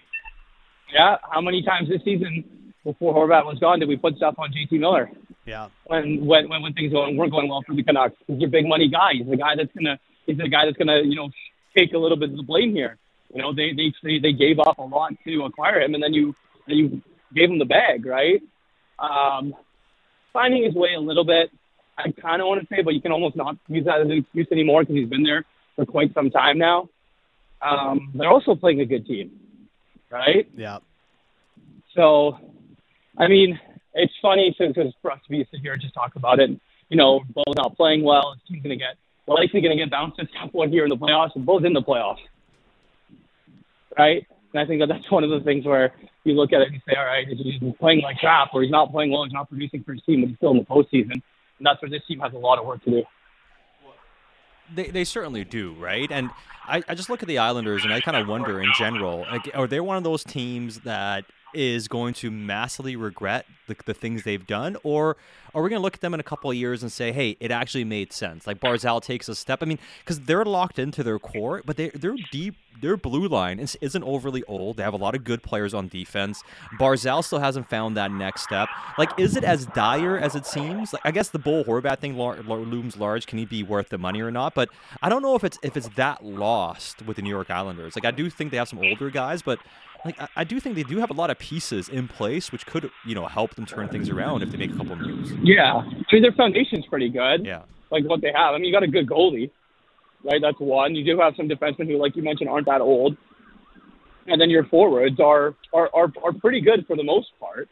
Yeah. 0.94 1.18
How 1.30 1.42
many 1.42 1.62
times 1.62 1.90
this 1.90 2.02
season 2.04 2.74
before 2.84 3.14
Horvat 3.14 3.46
was 3.46 3.60
gone 3.60 3.80
did 3.80 3.90
we 3.90 3.98
put 3.98 4.16
stuff 4.16 4.36
on 4.38 4.52
JT 4.52 4.80
Miller? 4.80 5.12
Yeah. 5.46 5.70
When 5.86 6.26
when 6.26 6.50
when, 6.50 6.62
when 6.62 6.74
things 6.74 6.92
going, 6.92 7.18
weren't 7.18 7.32
going 7.32 7.50
well 7.50 7.64
for 7.66 7.76
the 7.76 7.84
Canucks, 7.84 8.16
he's 8.28 8.40
your 8.40 8.50
big 8.50 8.68
money 8.68 8.88
guy. 8.88 9.14
He's 9.14 9.28
the 9.28 9.38
guy 9.38 9.56
that's 9.56 9.72
gonna 9.74 10.00
he's 10.26 10.38
the 10.38 10.48
guy 10.48 10.66
that's 10.66 10.78
gonna 10.78 11.02
you 11.04 11.16
know 11.16 11.30
take 11.78 11.94
a 11.94 11.98
little 11.98 12.18
bit 12.18 12.32
of 12.32 12.38
the 12.38 12.44
blame 12.44 12.74
here. 12.74 12.98
You 13.34 13.42
know 13.42 13.54
they 13.54 13.74
they 13.74 14.20
they 14.20 14.34
gave 14.34 14.60
up 14.60 14.78
a 14.78 14.84
lot 14.84 15.14
to 15.26 15.44
acquire 15.46 15.82
him, 15.82 15.94
and 15.94 16.04
then 16.04 16.14
you 16.14 16.36
you 16.68 17.02
gave 17.34 17.50
him 17.50 17.60
the 17.60 17.66
bag, 17.66 18.06
right? 18.06 18.42
Um, 18.98 19.56
finding 20.34 20.64
his 20.64 20.74
way 20.74 20.94
a 20.96 21.00
little 21.00 21.26
bit. 21.26 21.52
I 21.98 22.12
kind 22.12 22.42
of 22.42 22.48
want 22.48 22.62
to 22.62 22.68
say, 22.74 22.82
but 22.82 22.94
you 22.94 23.02
can 23.02 23.12
almost 23.12 23.36
not 23.36 23.58
use 23.68 23.86
that 23.86 24.00
as 24.02 24.06
an 24.06 24.12
excuse 24.14 24.48
anymore 24.52 24.82
because 24.82 24.96
he's 24.96 25.10
been 25.10 25.24
there 25.24 25.46
for 25.76 25.86
quite 25.86 26.14
some 26.14 26.30
time 26.32 26.58
now. 26.58 26.90
Um, 27.62 28.12
they're 28.16 28.30
also 28.30 28.56
playing 28.56 28.80
a 28.80 28.86
good 28.86 29.06
team, 29.06 29.32
right? 30.10 30.48
Yeah. 30.56 30.80
So, 31.96 32.38
I 33.18 33.28
mean, 33.28 33.60
it's 33.94 34.14
funny 34.22 34.56
to, 34.58 34.72
to 34.74 34.92
for 35.02 35.12
us 35.12 35.20
to 35.24 35.30
be 35.30 35.46
sit 35.52 35.60
here 35.60 35.74
and 35.74 35.82
just 35.82 35.94
talk 35.94 36.16
about 36.16 36.40
it. 36.40 36.52
You 36.88 36.98
know, 36.98 37.22
Bo's 37.34 37.56
not 37.56 37.76
playing 37.76 38.04
well. 38.04 38.34
His 38.34 38.42
team's 38.48 38.64
going 38.64 38.80
to 38.80 38.84
get 38.84 38.96
likely 39.28 39.62
going 39.62 39.78
to 39.78 39.84
get 39.84 39.92
bounced 39.92 40.20
at 40.20 40.28
some 40.40 40.50
point 40.50 40.72
here 40.72 40.84
in 40.84 40.90
the 40.90 40.98
playoffs, 40.98 41.36
and 41.36 41.46
Bo's 41.46 41.64
in 41.64 41.74
the 41.74 41.82
playoffs, 41.82 42.18
right? 43.98 44.26
And 44.54 44.62
I 44.62 44.66
think 44.66 44.82
that 44.82 44.88
that's 44.88 45.10
one 45.12 45.24
of 45.24 45.30
the 45.30 45.42
things 45.42 45.66
where 45.66 45.94
you 46.24 46.34
look 46.34 46.54
at 46.54 46.62
it 46.62 46.70
and 46.72 46.82
say, 46.88 46.96
all 46.98 47.06
right, 47.06 47.28
he's 47.28 47.74
playing 47.80 48.02
like 48.02 48.18
crap, 48.18 48.50
or 48.54 48.62
he's 48.64 48.72
not 48.72 48.92
playing 48.92 49.12
well, 49.12 49.24
he's 49.24 49.34
not 49.34 49.50
producing 49.50 49.84
for 49.84 49.94
his 49.94 50.02
team, 50.04 50.22
but 50.22 50.30
he's 50.30 50.38
still 50.38 50.52
in 50.52 50.58
the 50.58 50.66
postseason. 50.66 51.14
And 51.14 51.66
that's 51.66 51.82
where 51.82 51.90
this 51.90 52.02
team 52.08 52.20
has 52.20 52.34
a 52.34 52.38
lot 52.38 52.58
of 52.58 52.66
work 52.66 52.84
to 52.86 52.92
do. 52.92 53.04
They, 54.74 54.90
they 54.90 55.04
certainly 55.04 55.44
do, 55.44 55.74
right? 55.74 56.12
And 56.12 56.30
I, 56.68 56.84
I 56.88 56.96
just 56.96 57.10
look 57.10 57.22
at 57.22 57.28
the 57.28 57.40
Islanders 57.40 57.84
and 57.84 57.94
I 57.94 58.02
kind 58.02 58.16
of 58.16 58.28
wonder 58.28 58.62
in 58.62 58.72
general, 58.78 59.26
like, 59.32 59.50
are 59.56 59.68
they 59.68 59.80
one 59.80 59.98
of 59.98 60.04
those 60.04 60.24
teams 60.24 60.82
that 60.82 61.26
is 61.54 61.88
going 61.88 62.14
to 62.14 62.30
massively 62.30 62.96
regret 62.96 63.46
the, 63.68 63.76
the 63.86 63.94
things 63.94 64.24
they've 64.24 64.46
done, 64.46 64.78
or 64.84 65.18
are 65.54 65.64
we 65.64 65.70
going 65.70 65.80
to 65.80 65.84
look 65.84 65.96
at 65.96 66.02
them 66.02 66.14
in 66.14 66.20
a 66.20 66.24
couple 66.24 66.50
of 66.50 66.56
years 66.56 66.84
and 66.84 66.92
say, 66.92 67.12
"Hey, 67.12 67.38
it 67.40 67.52
actually 67.52 67.84
made 67.84 68.14
sense"? 68.14 68.46
Like 68.46 68.60
Barzal 68.60 69.02
takes 69.02 69.28
a 69.30 69.36
step. 69.36 69.64
I 69.64 69.66
mean, 69.66 69.80
because 70.00 70.20
they're 70.22 70.46
locked 70.46 70.80
into 70.80 71.04
their 71.04 71.20
core, 71.20 71.62
but 71.66 71.78
they 71.78 71.90
they're 71.90 72.16
deep. 72.32 72.56
Their 72.82 72.98
blue 72.98 73.28
line 73.28 73.60
is, 73.60 73.78
isn't 73.82 74.04
overly 74.04 74.44
old. 74.44 74.78
They 74.78 74.84
have 74.84 74.94
a 74.94 74.98
lot 74.98 75.16
of 75.16 75.24
good 75.24 75.44
players 75.44 75.74
on 75.74 75.88
defense. 75.88 76.44
Barzal 76.80 77.24
still 77.24 77.40
hasn't 77.40 77.70
found 77.70 77.98
that 77.98 78.12
next 78.12 78.44
step. 78.44 78.70
Like, 78.98 79.18
is 79.20 79.36
it 79.36 79.44
as 79.44 79.66
dire 79.68 80.18
as 80.18 80.36
it 80.36 80.46
seems? 80.46 80.94
Like, 80.94 81.02
I 81.06 81.12
guess 81.12 81.30
the 81.30 81.40
Bo 81.40 81.64
Horvat 81.64 82.00
thing 82.00 82.18
looms 82.18 82.98
large. 82.98 83.28
Can 83.28 83.38
he 83.38 83.46
be 83.46 83.64
worth 83.64 83.90
the 83.90 83.98
money 83.98 84.22
or 84.22 84.32
not? 84.32 84.54
But 84.54 84.70
I 85.02 85.10
don't 85.10 85.22
know 85.22 85.36
if 85.36 85.44
it's 85.44 85.60
if 85.64 85.76
it's 85.76 85.90
that 85.90 86.24
lost 86.24 87.02
with 87.04 87.18
the 87.18 87.22
New 87.22 87.30
York 87.30 87.50
Islanders. 87.50 87.96
Like, 87.96 88.06
I 88.06 88.12
do 88.12 88.30
think 88.30 88.52
they 88.52 88.58
have 88.58 88.70
some 88.70 88.80
older 88.80 89.10
guys, 89.10 89.42
but 89.42 89.60
like 90.06 90.20
I, 90.22 90.28
I, 90.38 90.44
do 90.44 90.60
think 90.60 90.76
they 90.76 90.84
do 90.84 90.98
have 91.00 91.10
a 91.10 91.14
lot 91.14 91.30
of 91.30 91.40
pieces 91.40 91.90
in 91.90 92.08
place 92.08 92.52
which 92.52 92.66
could 92.66 92.90
you 93.06 93.16
know 93.16 93.26
help 93.26 93.56
them 93.56 93.66
turn 93.66 93.90
things 93.90 94.10
around 94.10 94.44
if 94.44 94.52
they 94.52 94.58
make 94.58 94.72
a 94.72 94.78
couple 94.78 94.96
moves. 94.96 95.32
Yeah, 95.44 95.76
I 95.76 96.14
mean 96.14 96.22
their 96.22 96.32
foundation's 96.32 96.86
pretty 96.86 97.10
good. 97.10 97.46
Yeah, 97.46 97.64
like 97.92 98.06
what 98.06 98.22
they 98.22 98.32
have. 98.34 98.54
I 98.54 98.58
mean 98.58 98.66
you 98.66 98.72
got 98.72 98.84
a 98.84 98.88
good 98.88 99.08
goalie, 99.08 99.52
right? 100.24 100.42
That's 100.42 100.60
one. 100.60 100.96
You 100.96 101.06
do 101.06 101.20
have 101.20 101.34
some 101.38 101.48
defensemen 101.48 101.88
who, 101.88 101.98
like 102.02 102.16
you 102.16 102.24
mentioned, 102.24 102.50
aren't 102.50 102.68
that 102.68 102.82
old, 102.82 103.18
and 104.28 104.40
then 104.40 104.50
your 104.50 104.66
forwards 104.66 105.20
are 105.20 105.56
are 105.74 105.90
are, 105.94 106.12
are 106.24 106.34
pretty 106.40 106.62
good 106.62 106.86
for 106.88 106.96
the 106.96 107.04
most 107.04 107.28
part. 107.40 107.68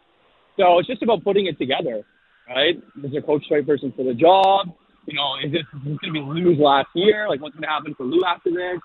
So 0.58 0.80
it's 0.80 0.88
just 0.88 1.04
about 1.04 1.24
putting 1.24 1.46
it 1.46 1.58
together, 1.58 2.04
right? 2.50 2.76
Is 3.04 3.12
your 3.12 3.22
coach 3.22 3.44
the 3.50 3.56
right 3.56 3.66
person 3.66 3.94
for 3.96 4.04
the 4.04 4.14
job? 4.14 4.68
You 5.06 5.16
know, 5.16 5.36
is 5.44 5.52
this 5.54 5.64
going 5.84 6.00
to 6.04 6.12
be 6.12 6.20
Lou's 6.20 6.60
last 6.60 6.90
year? 6.94 7.30
Like, 7.30 7.42
what's 7.42 7.56
going 7.56 7.64
to 7.64 7.70
happen 7.70 7.96
for 7.96 8.04
Lou 8.04 8.26
after 8.26 8.52
this? 8.52 8.82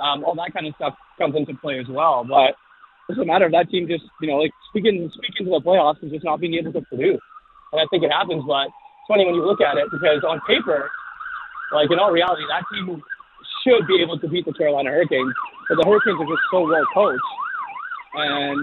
Um, 0.00 0.24
all 0.24 0.34
that 0.36 0.52
kind 0.52 0.66
of 0.66 0.74
stuff 0.74 0.94
comes 1.18 1.36
into 1.36 1.54
play 1.60 1.78
as 1.78 1.86
well. 1.88 2.24
But 2.26 2.56
it's 3.08 3.18
a 3.20 3.24
matter 3.24 3.46
of 3.46 3.52
that 3.52 3.70
team 3.70 3.86
just, 3.86 4.04
you 4.20 4.28
know, 4.28 4.36
like 4.38 4.50
speaking 4.70 5.10
speaking 5.14 5.46
to 5.46 5.52
the 5.52 5.60
playoffs 5.60 6.02
and 6.02 6.10
just 6.10 6.24
not 6.24 6.40
being 6.40 6.54
able 6.54 6.72
to 6.72 6.80
produce. 6.82 7.20
And 7.72 7.80
I 7.80 7.84
think 7.90 8.02
it 8.02 8.10
happens, 8.10 8.42
but 8.46 8.66
it's 8.66 9.08
funny 9.08 9.26
when 9.26 9.34
you 9.34 9.44
look 9.44 9.60
at 9.60 9.76
it 9.76 9.86
because 9.92 10.24
on 10.26 10.40
paper, 10.46 10.90
like 11.72 11.90
in 11.90 11.98
all 11.98 12.10
reality, 12.10 12.42
that 12.48 12.64
team 12.72 13.02
should 13.64 13.86
be 13.86 14.00
able 14.02 14.18
to 14.18 14.28
beat 14.28 14.44
the 14.46 14.52
Carolina 14.52 14.90
Hurricanes, 14.90 15.34
but 15.68 15.76
the 15.76 15.84
Hurricanes 15.86 16.20
are 16.20 16.26
just 16.26 16.42
so 16.50 16.66
well 16.66 16.84
coached, 16.94 17.20
and 18.14 18.58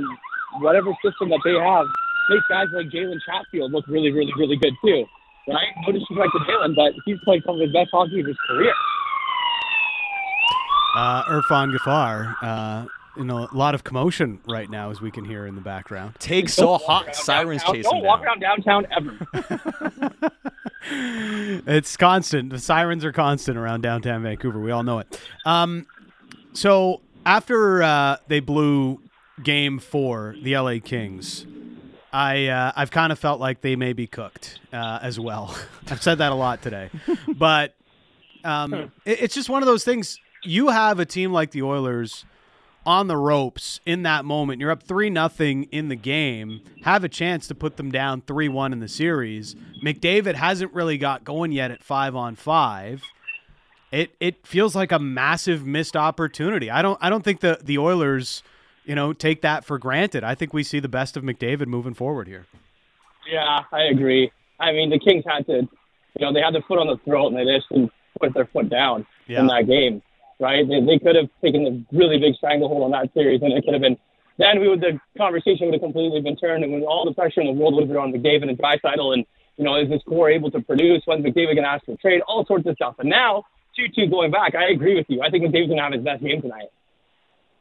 whatever 0.60 0.92
system 1.04 1.30
that 1.30 1.40
they 1.44 1.54
have 1.54 1.86
makes 2.30 2.46
guys 2.50 2.68
like 2.74 2.88
Jalen 2.88 3.20
Chatfield 3.26 3.72
look 3.72 3.86
really, 3.88 4.12
really, 4.12 4.32
really 4.38 4.58
good 4.58 4.74
too. 4.84 5.06
Right? 5.48 5.68
No 5.86 5.94
disrespect 5.94 6.30
to 6.34 6.40
Jalen, 6.52 6.76
but 6.76 6.92
he's 7.06 7.18
played 7.24 7.42
some 7.46 7.56
of 7.56 7.62
his 7.62 7.72
best 7.72 7.90
hockey 7.92 8.20
of 8.20 8.26
his 8.28 8.36
career. 8.50 8.74
Uh, 10.98 11.24
Irfan 11.26 11.74
Gaffar, 11.78 12.36
uh, 12.42 12.86
in 13.18 13.30
a 13.30 13.54
lot 13.56 13.74
of 13.76 13.84
commotion 13.84 14.40
right 14.48 14.70
now, 14.70 14.90
as 14.92 15.00
we 15.00 15.12
can 15.12 15.24
hear 15.26 15.46
in 15.46 15.56
the 15.56 15.62
background. 15.62 16.16
Take 16.20 16.50
so 16.50 16.78
hot, 16.78 17.16
sirens 17.16 17.62
downtown. 17.62 17.76
chasing 17.76 17.92
Don't 17.92 18.04
down. 18.04 18.06
walk 18.08 18.22
around 18.24 18.40
downtown 18.40 18.88
ever. 18.92 20.12
it's 20.92 21.98
constant. 21.98 22.50
The 22.50 22.60
sirens 22.60 23.04
are 23.06 23.12
constant 23.12 23.58
around 23.58 23.82
downtown 23.82 24.24
Vancouver. 24.24 24.60
We 24.60 24.72
all 24.72 24.84
know 24.84 25.00
it. 25.00 25.22
Um, 25.46 25.88
so 26.54 27.02
after 27.26 27.84
uh, 27.84 28.18
they 28.28 28.40
blew 28.40 29.02
Game 29.44 29.80
Four, 29.80 30.36
the 30.42 30.58
LA 30.58 30.76
Kings, 30.84 31.46
I 32.12 32.48
uh, 32.48 32.72
I've 32.76 32.92
kind 32.92 33.12
of 33.12 33.20
felt 33.20 33.40
like 33.40 33.62
they 33.62 33.76
may 33.76 33.94
be 33.94 34.08
cooked 34.08 34.60
uh, 34.74 35.00
as 35.02 35.20
well. 35.20 35.56
I've 35.90 36.02
said 36.02 36.20
that 36.20 36.32
a 36.32 36.36
lot 36.36 36.62
today, 36.62 36.90
but 37.28 37.76
um, 38.44 38.74
it, 38.74 38.92
it's 39.06 39.36
just 39.36 39.50
one 39.50 39.62
of 39.62 39.68
those 39.68 39.84
things. 39.84 40.20
You 40.44 40.70
have 40.70 41.00
a 41.00 41.06
team 41.06 41.34
like 41.34 41.52
the 41.52 41.64
Oilers 41.64 42.26
on 42.88 43.08
the 43.08 43.18
ropes 43.18 43.80
in 43.86 44.02
that 44.04 44.26
moment. 44.26 44.60
You're 44.62 44.72
up 44.72 44.82
three 44.82 45.10
nothing 45.10 45.66
in 45.66 45.90
the 45.90 45.96
game. 45.96 46.62
Have 46.84 47.04
a 47.04 47.10
chance 47.10 47.48
to 47.50 47.54
put 47.56 47.78
them 47.78 47.92
down 47.92 48.22
three 48.22 48.48
one 48.48 48.72
in 48.74 48.80
the 48.80 48.88
series. 48.88 49.56
McDavid 49.84 50.36
hasn't 50.36 50.74
really 50.74 50.98
got 50.98 51.24
going 51.24 51.52
yet 51.52 51.70
at 51.70 51.84
five 51.84 52.16
on 52.16 52.36
five. 52.36 53.04
It 53.92 54.12
it 54.20 54.48
feels 54.48 54.76
like 54.76 54.92
a 54.92 55.00
massive 55.00 55.66
missed 55.68 55.96
opportunity. 55.96 56.72
I 56.72 56.82
don't 56.82 56.98
I 57.02 57.10
don't 57.10 57.24
think 57.24 57.42
the 57.42 57.60
the 57.62 57.78
Oilers 57.78 58.42
you 58.86 58.96
know, 58.96 59.12
take 59.12 59.42
that 59.42 59.66
for 59.66 59.78
granted. 59.78 60.24
I 60.24 60.34
think 60.34 60.54
we 60.54 60.64
see 60.64 60.80
the 60.80 60.88
best 60.88 61.18
of 61.18 61.24
McDavid 61.24 61.68
moving 61.68 61.94
forward 61.94 62.26
here. 62.26 62.46
Yeah, 63.30 63.64
I 63.74 63.82
agree. 63.92 64.32
I 64.62 64.72
mean, 64.72 64.90
the 64.90 64.98
Kings 64.98 65.26
had 65.28 65.46
to, 65.48 65.56
you 65.56 66.22
know, 66.22 66.32
they 66.32 66.40
had 66.40 66.54
their 66.54 66.62
foot 66.62 66.80
on 66.80 66.88
the 66.88 66.96
throat 67.04 67.34
and 67.34 67.36
they 67.36 67.44
just 67.54 67.68
didn't 67.68 67.92
put 68.18 68.34
their 68.34 68.46
foot 68.46 68.70
down 68.70 69.06
Yeah. 69.28 69.42
in 69.42 69.48
that 69.48 69.68
game, 69.68 70.02
right? 70.40 70.68
They, 70.68 70.82
they 70.82 71.00
could 71.00 71.16
have 71.16 71.30
taken 71.42 71.66
a 71.66 71.96
really 71.96 72.20
big 72.20 72.36
stranglehold 72.36 72.84
on 72.84 72.92
that 72.92 73.14
series 73.14 73.42
and 73.42 73.54
it 73.54 73.64
could 73.66 73.74
have 73.74 73.82
been, 73.82 73.98
then 74.38 74.60
we 74.60 74.70
would, 74.70 74.82
the 74.82 75.00
conversation 75.18 75.66
would 75.68 75.74
have 75.74 75.82
completely 75.82 76.22
been 76.22 76.36
turned 76.38 76.64
and 76.64 76.74
when 76.74 76.84
all 76.84 77.06
the 77.06 77.14
pressure 77.14 77.42
in 77.42 77.48
the 77.48 77.54
world 77.54 77.74
would 77.76 77.82
have 77.82 77.90
been 77.90 77.98
on 77.98 78.12
McDavid 78.14 78.50
and 78.50 78.58
Draisaitl 78.58 79.14
and, 79.14 79.26
you 79.58 79.64
know, 79.64 79.76
is 79.76 79.90
this 79.90 80.02
core 80.08 80.30
able 80.30 80.52
to 80.52 80.62
produce? 80.62 81.02
When's 81.06 81.26
McDavid 81.26 81.56
going 81.58 81.64
to 81.66 81.70
ask 81.70 81.86
for 81.86 81.96
trade? 81.98 82.22
All 82.28 82.46
sorts 82.46 82.68
of 82.68 82.76
stuff. 82.76 82.96
And 83.00 83.10
now, 83.10 83.46
2-2 83.80 84.10
going 84.12 84.30
back, 84.32 84.54
I 84.54 84.70
agree 84.70 84.96
with 84.96 85.06
you. 85.10 85.22
I 85.22 85.30
think 85.32 85.44
McDavid's 85.44 85.68
going 85.70 85.78
to 85.78 85.84
have 85.84 85.94
his 85.94 86.04
best 86.04 86.22
game 86.24 86.42
tonight. 86.42 86.70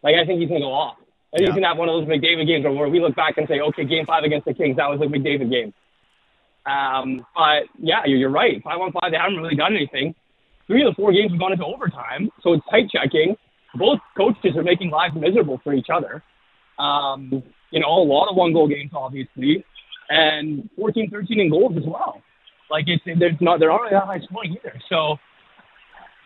Like, 0.02 0.14
I 0.16 0.26
think 0.26 0.40
he's 0.40 0.48
going 0.48 0.60
to 0.60 0.66
go 0.66 0.72
off. 0.72 0.96
I 1.32 1.38
think 1.38 1.40
Yeah. 1.40 1.46
he's 1.46 1.54
going 1.54 1.62
to 1.62 1.68
have 1.68 1.78
one 1.78 1.88
of 1.88 1.94
those 1.96 2.08
McDavid 2.08 2.46
games 2.46 2.64
where, 2.64 2.72
where 2.72 2.88
we 2.88 3.00
look 3.00 3.16
back 3.16 3.38
and 3.38 3.48
say, 3.48 3.60
okay, 3.60 3.84
game 3.84 4.04
five 4.04 4.24
against 4.24 4.44
the 4.44 4.52
Kings, 4.54 4.76
that 4.76 4.88
was 4.90 5.00
a 5.00 5.04
McDavid 5.04 5.50
game. 5.50 5.72
Um, 6.66 7.24
but 7.34 7.64
yeah, 7.78 8.02
you're, 8.06 8.18
you're 8.18 8.30
right. 8.30 8.62
Five 8.62 8.78
on 8.80 8.92
five, 8.92 9.10
they 9.12 9.16
haven't 9.18 9.38
really 9.38 9.54
done 9.56 9.74
anything. 9.74 10.14
Three 10.66 10.84
of 10.84 10.92
the 10.92 11.00
four 11.00 11.12
games 11.12 11.30
have 11.30 11.40
gone 11.40 11.52
into 11.52 11.64
overtime, 11.64 12.30
so 12.42 12.52
it's 12.54 12.64
tight 12.70 12.90
checking. 12.90 13.36
Both 13.76 14.00
coaches 14.16 14.56
are 14.56 14.62
making 14.62 14.90
lives 14.90 15.14
miserable 15.14 15.60
for 15.62 15.74
each 15.74 15.88
other. 15.92 16.22
Um, 16.78 17.42
you 17.70 17.80
know, 17.80 17.88
a 17.88 18.04
lot 18.04 18.28
of 18.28 18.36
one 18.36 18.52
goal 18.52 18.68
games, 18.68 18.90
obviously, 18.94 19.64
and 20.08 20.68
14, 20.76 21.10
13 21.10 21.40
in 21.40 21.50
goals 21.50 21.74
as 21.76 21.84
well. 21.84 22.22
Like 22.70 22.84
it's 22.88 23.02
there's 23.04 23.40
not 23.40 23.60
they're 23.60 23.68
not 23.68 23.90
that 23.90 24.04
high 24.04 24.20
scoring 24.20 24.56
either. 24.56 24.74
So 24.88 25.16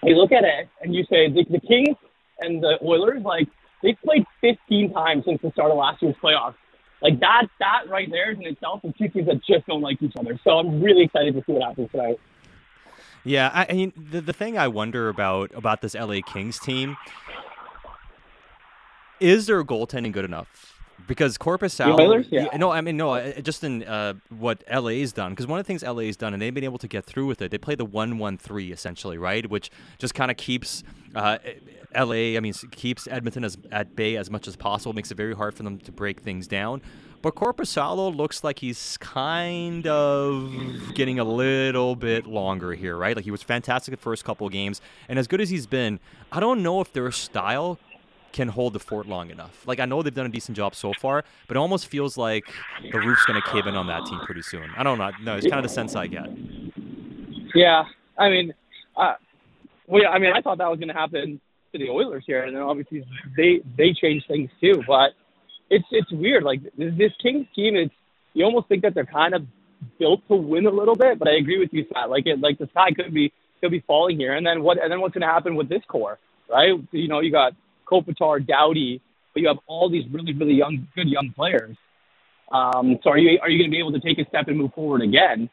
you 0.03 0.16
look 0.16 0.32
at 0.32 0.45
it 0.45 0.68
and 0.80 0.95
you 0.95 1.05
say 1.05 1.28
the, 1.28 1.45
the 1.51 1.61
Kings 1.61 1.97
and 2.41 2.62
the 2.62 2.78
Oilers, 2.82 3.22
like 3.22 3.49
they've 3.82 3.99
played 4.05 4.24
15 4.41 4.93
times 4.93 5.24
since 5.26 5.41
the 5.43 5.51
start 5.53 5.70
of 5.70 5.76
last 5.76 6.03
year's 6.03 6.16
playoffs. 6.22 6.55
Like 7.03 7.20
that, 7.20 7.45
that 7.61 7.88
right 7.88 8.09
there 8.11 8.30
in 8.32 8.43
itself 8.43 8.80
is 8.84 8.93
two 8.99 9.09
teams 9.09 9.26
that 9.26 9.43
just 9.45 9.66
don't 9.66 9.80
like 9.80 10.03
each 10.03 10.12
other. 10.18 10.38
So 10.45 10.51
I'm 10.53 10.82
really 10.82 11.05
excited 11.05 11.34
to 11.34 11.43
see 11.47 11.53
what 11.53 11.62
happens 11.62 11.91
tonight. 11.91 12.18
Yeah, 13.25 13.51
I, 13.53 13.66
I 13.68 13.73
mean 13.73 13.93
the 13.97 14.21
the 14.21 14.33
thing 14.33 14.59
I 14.59 14.68
wonder 14.68 15.09
about 15.09 15.53
about 15.55 15.83
this 15.83 15.95
LA 15.95 16.21
Kings 16.27 16.59
team 16.59 16.97
is 19.21 19.47
their 19.47 19.62
goaltending 19.62 20.12
good 20.12 20.25
enough? 20.25 20.77
Because 21.07 21.39
Corpus 21.39 21.81
Oilers? 21.81 22.27
Yeah. 22.31 22.57
no, 22.57 22.71
I 22.71 22.81
mean 22.81 22.97
no, 22.97 23.33
just 23.43 23.64
in 23.64 23.83
uh, 23.85 24.14
what 24.29 24.62
LA's 24.73 25.12
done. 25.12 25.33
Because 25.33 25.47
one 25.47 25.59
of 25.59 25.64
the 25.64 25.68
things 25.68 25.83
LA's 25.83 26.16
done, 26.16 26.33
and 26.35 26.43
they've 26.43 26.55
been 26.55 26.64
able 26.64 26.79
to 26.79 26.89
get 26.89 27.05
through 27.05 27.27
with 27.27 27.43
it. 27.43 27.51
They 27.51 27.59
play 27.59 27.75
the 27.75 27.85
one-one-three 27.85 28.71
essentially, 28.71 29.18
right? 29.18 29.49
Which 29.49 29.71
just 29.99 30.14
kind 30.14 30.31
of 30.31 30.37
keeps 30.37 30.85
uh, 31.14 31.39
LA. 31.97 32.37
I 32.37 32.41
mean, 32.41 32.53
keeps 32.71 33.09
Edmonton 33.09 33.45
as 33.45 33.57
at 33.73 33.97
bay 33.97 34.16
as 34.16 34.31
much 34.31 34.47
as 34.47 34.57
possible. 34.57 34.93
Makes 34.93 35.11
it 35.11 35.16
very 35.16 35.35
hard 35.35 35.55
for 35.55 35.62
them 35.62 35.79
to 35.79 35.93
break 35.93 36.21
things 36.21 36.47
down. 36.47 36.83
But 37.23 37.35
Korpisalo 37.35 38.16
looks 38.16 38.43
like 38.43 38.61
he's 38.61 38.97
kind 38.99 39.87
of 39.87 40.95
getting 40.95 41.18
a 41.18 41.25
little 41.25 41.95
bit 41.95 42.27
longer 42.27 42.73
here, 42.73 42.97
right? 42.97 43.14
Like 43.14 43.27
he 43.27 43.31
was 43.31 43.43
fantastic 43.43 43.93
the 43.93 44.01
first 44.01 44.25
couple 44.25 44.47
of 44.47 44.53
games, 44.53 44.81
and 45.09 45.18
as 45.18 45.27
good 45.27 45.41
as 45.41 45.51
he's 45.51 45.66
been, 45.66 46.01
I 46.33 46.41
don't 46.41 46.62
know 46.62 46.81
if 46.81 46.93
their 46.93 47.11
style 47.11 47.79
can 48.33 48.49
hold 48.49 48.73
the 48.73 48.79
fort 48.79 49.07
long 49.07 49.31
enough. 49.31 49.66
Like 49.66 49.81
I 49.81 49.85
know 49.85 50.03
they've 50.03 50.14
done 50.14 50.27
a 50.27 50.31
decent 50.31 50.57
job 50.57 50.75
so 50.75 50.95
far, 50.95 51.25
but 51.47 51.57
it 51.57 51.61
almost 51.61 51.89
feels 51.89 52.16
like 52.16 52.45
the 52.91 52.99
roof's 52.99 53.25
going 53.27 53.41
to 53.41 53.49
cave 53.49 53.66
in 53.66 53.75
on 53.75 53.87
that 53.89 54.07
team 54.07 54.21
pretty 54.21 54.43
soon. 54.43 54.71
I 54.77 54.83
don't 54.83 54.97
know. 54.97 55.11
No, 55.23 55.37
it's 55.37 55.47
kind 55.47 55.59
of 55.59 55.64
the 55.64 55.75
sense 55.75 55.95
I 55.97 56.07
get. 56.07 56.27
Yeah, 57.55 57.85
I 58.16 58.31
mean, 58.31 58.55
uh, 58.97 59.14
well, 59.87 60.03
yeah, 60.03 60.09
I 60.11 60.18
mean, 60.18 60.33
I 60.33 60.41
thought 60.41 60.59
that 60.59 60.71
was 60.71 60.79
going 60.79 60.89
to 60.89 60.95
happen 60.95 61.41
to 61.73 61.79
the 61.79 61.89
Oilers 61.89 62.25
here, 62.27 62.45
and 62.45 62.57
then 62.57 62.62
obviously 62.62 63.05
they 63.37 63.61
they 63.77 63.93
changed 63.93 64.27
things 64.27 64.51
too. 64.61 64.83
But 64.87 65.11
it's 65.71 65.87
it's 65.91 66.11
weird. 66.12 66.45
Like 66.45 66.61
this, 66.77 67.12
Kings 67.23 67.47
team, 67.55 67.77
it's 67.77 67.95
you 68.35 68.45
almost 68.45 68.68
think 68.68 68.83
that 68.83 68.95
they're 68.95 69.07
kind 69.07 69.35
of 69.35 69.47
built 69.99 70.27
to 70.29 70.37
win 70.37 70.66
a 70.66 70.71
little 70.71 70.97
bit. 70.97 71.18
But 71.18 71.29
I 71.29 71.37
agree 71.37 71.59
with 71.59 71.71
you, 71.73 71.87
Scott. 71.91 72.11
Like 72.11 72.27
it, 72.27 72.41
like 72.41 72.59
the 72.59 72.68
sky 72.68 72.91
could 72.93 73.14
be 73.14 73.33
could 73.61 73.71
be 73.71 73.81
falling 73.87 74.18
here, 74.18 74.35
and 74.35 74.47
then 74.47 74.62
what? 74.62 74.83
And 74.83 74.91
then 74.91 75.01
what's 75.01 75.14
going 75.14 75.27
to 75.27 75.33
happen 75.33 75.55
with 75.55 75.68
this 75.68 75.83
core, 75.89 76.18
right? 76.51 76.75
You 76.93 77.09
know, 77.09 77.21
you 77.21 77.33
got 77.33 77.55
Kopitar, 77.91 78.47
Doughty, 78.47 79.01
but 79.33 79.43
you 79.43 79.49
have 79.49 79.59
all 79.66 79.89
these 79.91 80.05
really 80.12 80.35
really 80.35 80.55
young, 80.55 80.87
good 80.95 81.09
young 81.09 81.33
players. 81.35 81.77
Um, 82.53 82.99
so 83.03 83.11
are 83.11 83.18
you 83.18 83.39
are 83.41 83.49
you 83.49 83.59
going 83.59 83.71
to 83.71 83.75
be 83.75 83.79
able 83.79 83.93
to 83.93 84.01
take 84.01 84.18
a 84.18 84.29
step 84.29 84.49
and 84.49 84.59
move 84.59 84.75
forward 84.75 85.03
again, 85.03 85.49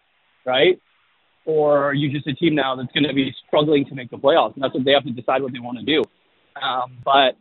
right? 0.45 0.81
or 1.47 1.85
are 1.85 1.93
you 1.93 2.11
just 2.11 2.27
a 2.27 2.33
team 2.33 2.53
now 2.53 2.75
that's 2.75 2.91
going 2.91 3.05
to 3.05 3.13
be 3.13 3.33
struggling 3.47 3.85
to 3.85 3.95
make 3.95 4.11
the 4.11 4.17
playoffs? 4.17 4.53
And 4.55 4.63
that's 4.63 4.73
what 4.73 4.83
they 4.83 4.91
have 4.91 5.05
to 5.05 5.11
decide 5.11 5.41
what 5.41 5.53
they 5.53 5.59
want 5.59 5.79
to 5.79 5.85
do. 5.85 6.03
Um, 6.61 6.97
but 7.05 7.37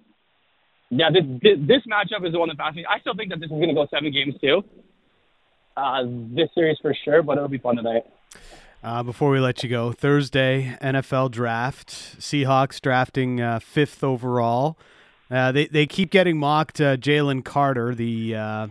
yeah, 0.91 1.11
this, 1.11 1.25
this 1.43 1.59
this 1.59 1.83
matchup 1.91 2.27
is 2.27 2.33
the 2.33 2.39
one 2.39 2.49
that 2.49 2.57
fascinates 2.57 2.87
me. 2.89 2.95
I 2.95 3.01
still 3.01 3.15
think 3.15 3.31
that 3.31 3.41
this 3.41 3.47
is 3.47 3.57
going 3.57 3.69
to 3.69 3.75
go 3.75 3.87
seven 3.91 4.13
games 4.13 4.35
too. 4.41 4.63
Uh, 5.77 6.05
this 6.07 6.49
series 6.55 6.79
for 6.81 6.95
sure, 7.05 7.23
but 7.23 7.37
it'll 7.37 7.49
be 7.49 7.59
fun 7.59 7.77
tonight. 7.77 8.05
Uh, 8.83 9.03
before 9.03 9.31
we 9.31 9.41
let 9.41 9.63
you 9.63 9.69
go, 9.69 9.93
Thursday 9.93 10.77
NFL 10.81 11.33
draft. 11.33 11.89
Seahawks 11.89 12.81
drafting 12.81 13.41
uh, 13.41 13.59
fifth 13.59 14.05
overall. 14.05 14.79
Uh, 15.31 15.51
they 15.51 15.67
they 15.67 15.87
keep 15.87 16.11
getting 16.11 16.39
mocked. 16.39 16.81
Uh, 16.81 16.97
Jalen 16.97 17.45
Carter, 17.45 17.95
the 17.95 18.37
uh, 18.37 18.67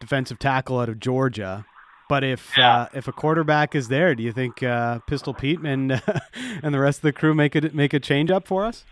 defensive 0.00 0.38
tackle 0.38 0.78
out 0.78 0.88
of 0.88 1.00
Georgia. 1.00 1.64
But 2.08 2.24
if 2.24 2.58
uh, 2.58 2.88
if 2.92 3.08
a 3.08 3.12
quarterback 3.12 3.74
is 3.74 3.88
there, 3.88 4.14
do 4.14 4.22
you 4.22 4.32
think 4.32 4.62
uh, 4.62 4.98
Pistol 5.00 5.34
Pete 5.34 5.60
and 5.60 5.92
and 6.62 6.74
the 6.74 6.78
rest 6.78 6.98
of 6.98 7.02
the 7.02 7.12
crew 7.12 7.34
make 7.34 7.56
it 7.56 7.74
make 7.74 7.92
a 7.94 8.00
change 8.00 8.30
up 8.30 8.46
for 8.46 8.64
us? 8.64 8.84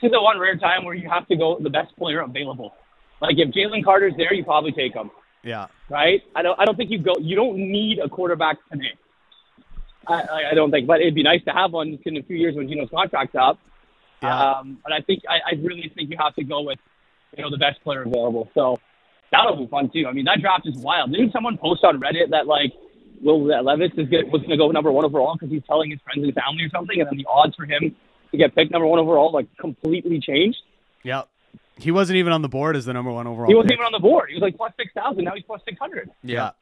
This 0.00 0.08
is 0.08 0.12
the 0.12 0.20
one 0.20 0.38
rare 0.38 0.56
time 0.56 0.84
where 0.84 0.94
you 0.94 1.08
have 1.08 1.26
to 1.28 1.36
go 1.36 1.58
the 1.58 1.70
best 1.70 1.96
player 1.96 2.20
available. 2.20 2.74
Like 3.20 3.36
if 3.38 3.48
Jalen 3.54 3.84
Carter's 3.84 4.14
there, 4.16 4.32
you 4.34 4.44
probably 4.44 4.72
take 4.72 4.94
him. 4.94 5.10
Yeah, 5.42 5.68
right? 5.88 6.22
I 6.34 6.42
don't 6.42 6.58
I 6.58 6.64
don't 6.64 6.76
think 6.76 6.90
you 6.90 6.98
go 6.98 7.14
you 7.20 7.36
don't 7.36 7.56
need 7.56 7.98
a 7.98 8.08
quarterback 8.08 8.58
today. 8.70 8.94
I, 10.08 10.14
I, 10.14 10.50
I 10.50 10.54
don't 10.54 10.70
think, 10.70 10.86
but 10.86 11.00
it'd 11.00 11.14
be 11.14 11.22
nice 11.22 11.42
to 11.44 11.50
have 11.50 11.72
one 11.72 11.98
in 12.04 12.16
a 12.16 12.22
few 12.22 12.36
years 12.36 12.54
when 12.54 12.68
Gino's 12.68 12.90
contract's 12.90 13.34
up. 13.34 13.58
Yeah. 14.22 14.38
Um, 14.38 14.78
but 14.82 14.92
I 14.92 15.00
think 15.00 15.22
I, 15.28 15.52
I 15.52 15.54
really 15.60 15.90
think 15.94 16.10
you 16.10 16.16
have 16.18 16.34
to 16.36 16.44
go 16.44 16.62
with 16.62 16.78
you 17.36 17.42
know 17.42 17.50
the 17.50 17.58
best 17.58 17.82
player 17.82 18.02
available. 18.02 18.50
So 18.54 18.78
that'll 19.32 19.56
be 19.56 19.66
fun 19.66 19.90
too. 19.90 20.06
I 20.08 20.12
mean 20.12 20.24
that 20.26 20.40
draft 20.40 20.66
is 20.66 20.76
wild. 20.76 21.12
Didn't 21.12 21.32
someone 21.32 21.58
post 21.58 21.84
on 21.84 22.00
Reddit 22.00 22.30
that 22.30 22.46
like 22.46 22.72
Will 23.22 23.46
Levis 23.46 23.92
is 23.96 24.08
get, 24.08 24.30
was 24.30 24.42
going 24.42 24.50
to 24.50 24.56
go 24.56 24.70
number 24.70 24.92
one 24.92 25.04
overall 25.04 25.34
because 25.34 25.50
he's 25.50 25.62
telling 25.66 25.90
his 25.90 26.00
friends 26.00 26.22
and 26.22 26.34
family 26.34 26.64
or 26.64 26.70
something, 26.70 27.00
and 27.00 27.08
then 27.08 27.16
the 27.16 27.26
odds 27.26 27.54
for 27.56 27.64
him 27.64 27.96
to 28.30 28.36
get 28.36 28.54
picked 28.54 28.70
number 28.70 28.86
one 28.86 28.98
overall 28.98 29.32
like 29.32 29.46
completely 29.58 30.20
changed. 30.20 30.58
yeah. 31.02 31.22
He 31.78 31.90
wasn't 31.90 32.16
even 32.16 32.32
on 32.32 32.40
the 32.40 32.48
board 32.48 32.74
as 32.74 32.86
the 32.86 32.94
number 32.94 33.10
one 33.12 33.26
overall. 33.26 33.48
He 33.48 33.54
wasn't 33.54 33.68
pick. 33.72 33.76
even 33.76 33.84
on 33.84 33.92
the 33.92 33.98
board. 33.98 34.30
He 34.30 34.34
was 34.36 34.40
like 34.40 34.56
plus 34.56 34.72
six 34.78 34.92
thousand. 34.94 35.24
Now 35.24 35.32
he's 35.34 35.44
plus 35.44 35.60
six 35.68 35.78
hundred. 35.78 36.10
Yeah. 36.22 36.52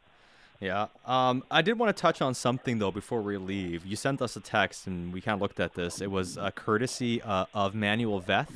Yeah. 0.61 0.87
Um, 1.07 1.45
I 1.53 1.63
did 1.63 1.79
want 1.79 1.97
to 1.97 2.01
touch 2.01 2.21
on 2.21 2.35
something 2.35 2.79
though 2.79 2.91
before 2.91 3.23
we 3.23 3.37
leave. 3.37 3.87
You 3.87 3.95
sent 3.95 4.21
us 4.21 4.35
a 4.35 4.41
text 4.41 4.89
and 4.89 5.13
we 5.13 5.21
kind 5.21 5.35
of 5.37 5.41
looked 5.41 5.61
at 5.61 5.75
this. 5.75 6.01
It 6.01 6.11
was 6.11 6.37
a 6.37 6.51
courtesy 6.51 7.23
uh, 7.23 7.45
of 7.55 7.77
Manuel 7.77 8.21
Veth 8.21 8.51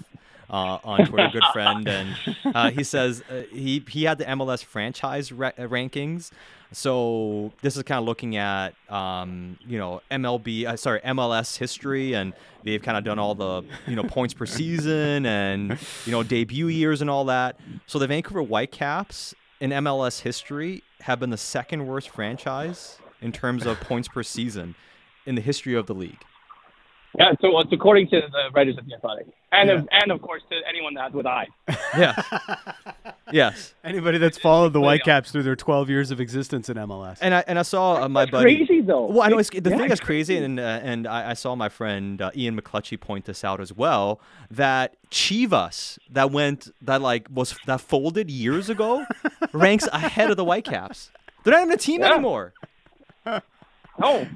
uh, 0.50 0.78
on 0.82 1.06
Twitter, 1.06 1.28
good 1.32 1.44
friend, 1.52 1.86
and 1.86 2.16
uh, 2.46 2.70
he 2.72 2.82
says 2.82 3.22
uh, 3.30 3.42
he 3.52 3.84
he 3.88 4.02
had 4.04 4.18
the 4.18 4.24
MLS 4.24 4.64
franchise 4.64 5.30
ra- 5.30 5.52
uh, 5.56 5.62
rankings. 5.62 6.32
So 6.72 7.52
this 7.62 7.76
is 7.76 7.82
kind 7.82 7.98
of 7.98 8.04
looking 8.04 8.36
at 8.36 8.74
um, 8.90 9.58
you 9.66 9.78
know 9.78 10.02
MLB, 10.10 10.66
uh, 10.66 10.76
sorry 10.76 11.00
MLS 11.00 11.56
history, 11.56 12.14
and 12.14 12.34
they've 12.64 12.82
kind 12.82 12.98
of 12.98 13.04
done 13.04 13.18
all 13.18 13.34
the 13.34 13.64
you 13.86 13.96
know 13.96 14.04
points 14.04 14.34
per 14.34 14.46
season 14.46 15.24
and 15.26 15.78
you 16.04 16.12
know 16.12 16.22
debut 16.22 16.68
years 16.68 17.00
and 17.00 17.08
all 17.08 17.24
that. 17.26 17.58
So 17.86 17.98
the 17.98 18.06
Vancouver 18.06 18.42
Whitecaps 18.42 19.34
in 19.60 19.70
MLS 19.70 20.20
history 20.20 20.82
have 21.00 21.20
been 21.20 21.30
the 21.30 21.36
second 21.36 21.86
worst 21.86 22.10
franchise 22.10 22.98
in 23.20 23.32
terms 23.32 23.66
of 23.66 23.80
points 23.80 24.08
per 24.08 24.22
season 24.22 24.74
in 25.26 25.34
the 25.34 25.40
history 25.40 25.74
of 25.74 25.86
the 25.86 25.94
league. 25.94 26.22
Yeah, 27.18 27.32
so 27.40 27.58
it's 27.60 27.72
according 27.72 28.08
to 28.08 28.20
the 28.20 28.50
writers 28.52 28.76
of 28.78 28.86
the 28.86 28.94
Athletic, 28.94 29.26
and 29.50 29.68
Yeah. 29.68 29.76
of, 29.76 29.88
and 29.90 30.12
of 30.12 30.20
course 30.20 30.42
to 30.50 30.56
anyone 30.68 30.94
that's 30.94 31.14
with 31.14 31.26
I. 31.26 31.46
Yeah. 31.96 32.14
yes. 33.32 33.74
Anybody 33.82 34.18
that's 34.18 34.38
followed 34.38 34.72
the. 34.74 34.80
Whitecaps 34.80 35.32
through 35.32 35.42
their 35.42 35.56
12 35.56 35.88
years 35.90 36.10
of 36.10 36.20
existence 36.20 36.68
in 36.68 36.76
MLS. 36.76 37.18
And 37.22 37.34
I 37.34 37.44
and 37.46 37.58
I 37.58 37.62
saw 37.62 38.02
uh, 38.02 38.08
my 38.08 38.26
buddy. 38.26 38.56
Crazy 38.66 38.82
though. 38.82 39.06
Well, 39.06 39.22
I 39.22 39.28
know 39.28 39.38
it's, 39.38 39.48
the 39.50 39.56
Yeah, 39.70 39.76
thing 39.78 39.88
that's 39.88 40.00
crazy, 40.00 40.36
and 40.36 40.60
uh, 40.60 40.62
and 40.82 41.06
I, 41.06 41.30
I 41.30 41.34
saw 41.34 41.54
my 41.56 41.68
friend 41.70 42.20
uh, 42.20 42.30
Ian 42.36 42.60
McClutchy 42.60 43.00
point 43.00 43.24
this 43.24 43.42
out 43.42 43.60
as 43.60 43.72
well. 43.72 44.20
That 44.50 44.96
Chivas 45.10 45.98
that 46.10 46.30
went 46.30 46.68
that 46.82 47.00
like 47.00 47.26
was 47.32 47.56
that 47.66 47.80
folded 47.80 48.30
years 48.30 48.68
ago 48.68 49.04
ranks 49.52 49.88
ahead 49.92 50.30
of 50.30 50.36
the 50.36 50.44
Whitecaps. 50.44 51.10
They're 51.42 51.54
not 51.54 51.62
even 51.62 51.72
a 51.72 51.76
team 51.78 52.00
Yeah. 52.02 52.12
anymore. 52.12 52.52
No, 53.98 54.26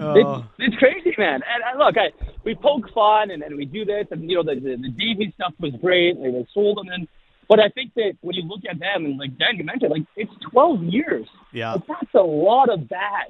Oh, 0.00 0.44
it's, 0.58 0.70
it's 0.70 0.76
crazy, 0.76 1.14
man. 1.18 1.42
And 1.42 1.78
look, 1.78 1.96
I, 1.96 2.12
we 2.44 2.54
poke 2.54 2.92
fun 2.92 3.30
and, 3.30 3.42
and 3.42 3.56
we 3.56 3.64
do 3.64 3.84
this, 3.84 4.06
and 4.10 4.28
you 4.28 4.36
know 4.36 4.42
the 4.42 4.60
the, 4.60 4.76
the 4.76 4.88
Davies 4.90 5.32
stuff 5.34 5.54
was 5.58 5.72
great. 5.80 6.20
They, 6.20 6.30
they 6.30 6.46
sold 6.52 6.78
them 6.78 6.88
in, 6.92 7.08
but 7.48 7.60
I 7.60 7.68
think 7.68 7.94
that 7.94 8.14
when 8.20 8.34
you 8.34 8.42
look 8.42 8.60
at 8.68 8.78
them 8.78 9.04
and 9.04 9.18
like 9.18 9.36
Dan, 9.38 9.56
you 9.56 9.64
mentioned, 9.64 9.90
like 9.90 10.06
it's 10.16 10.32
12 10.50 10.82
years. 10.84 11.26
yeah. 11.52 11.72
Like, 11.72 11.86
that's 11.86 12.14
a 12.14 12.22
lot 12.22 12.68
of 12.68 12.88
bad. 12.88 13.28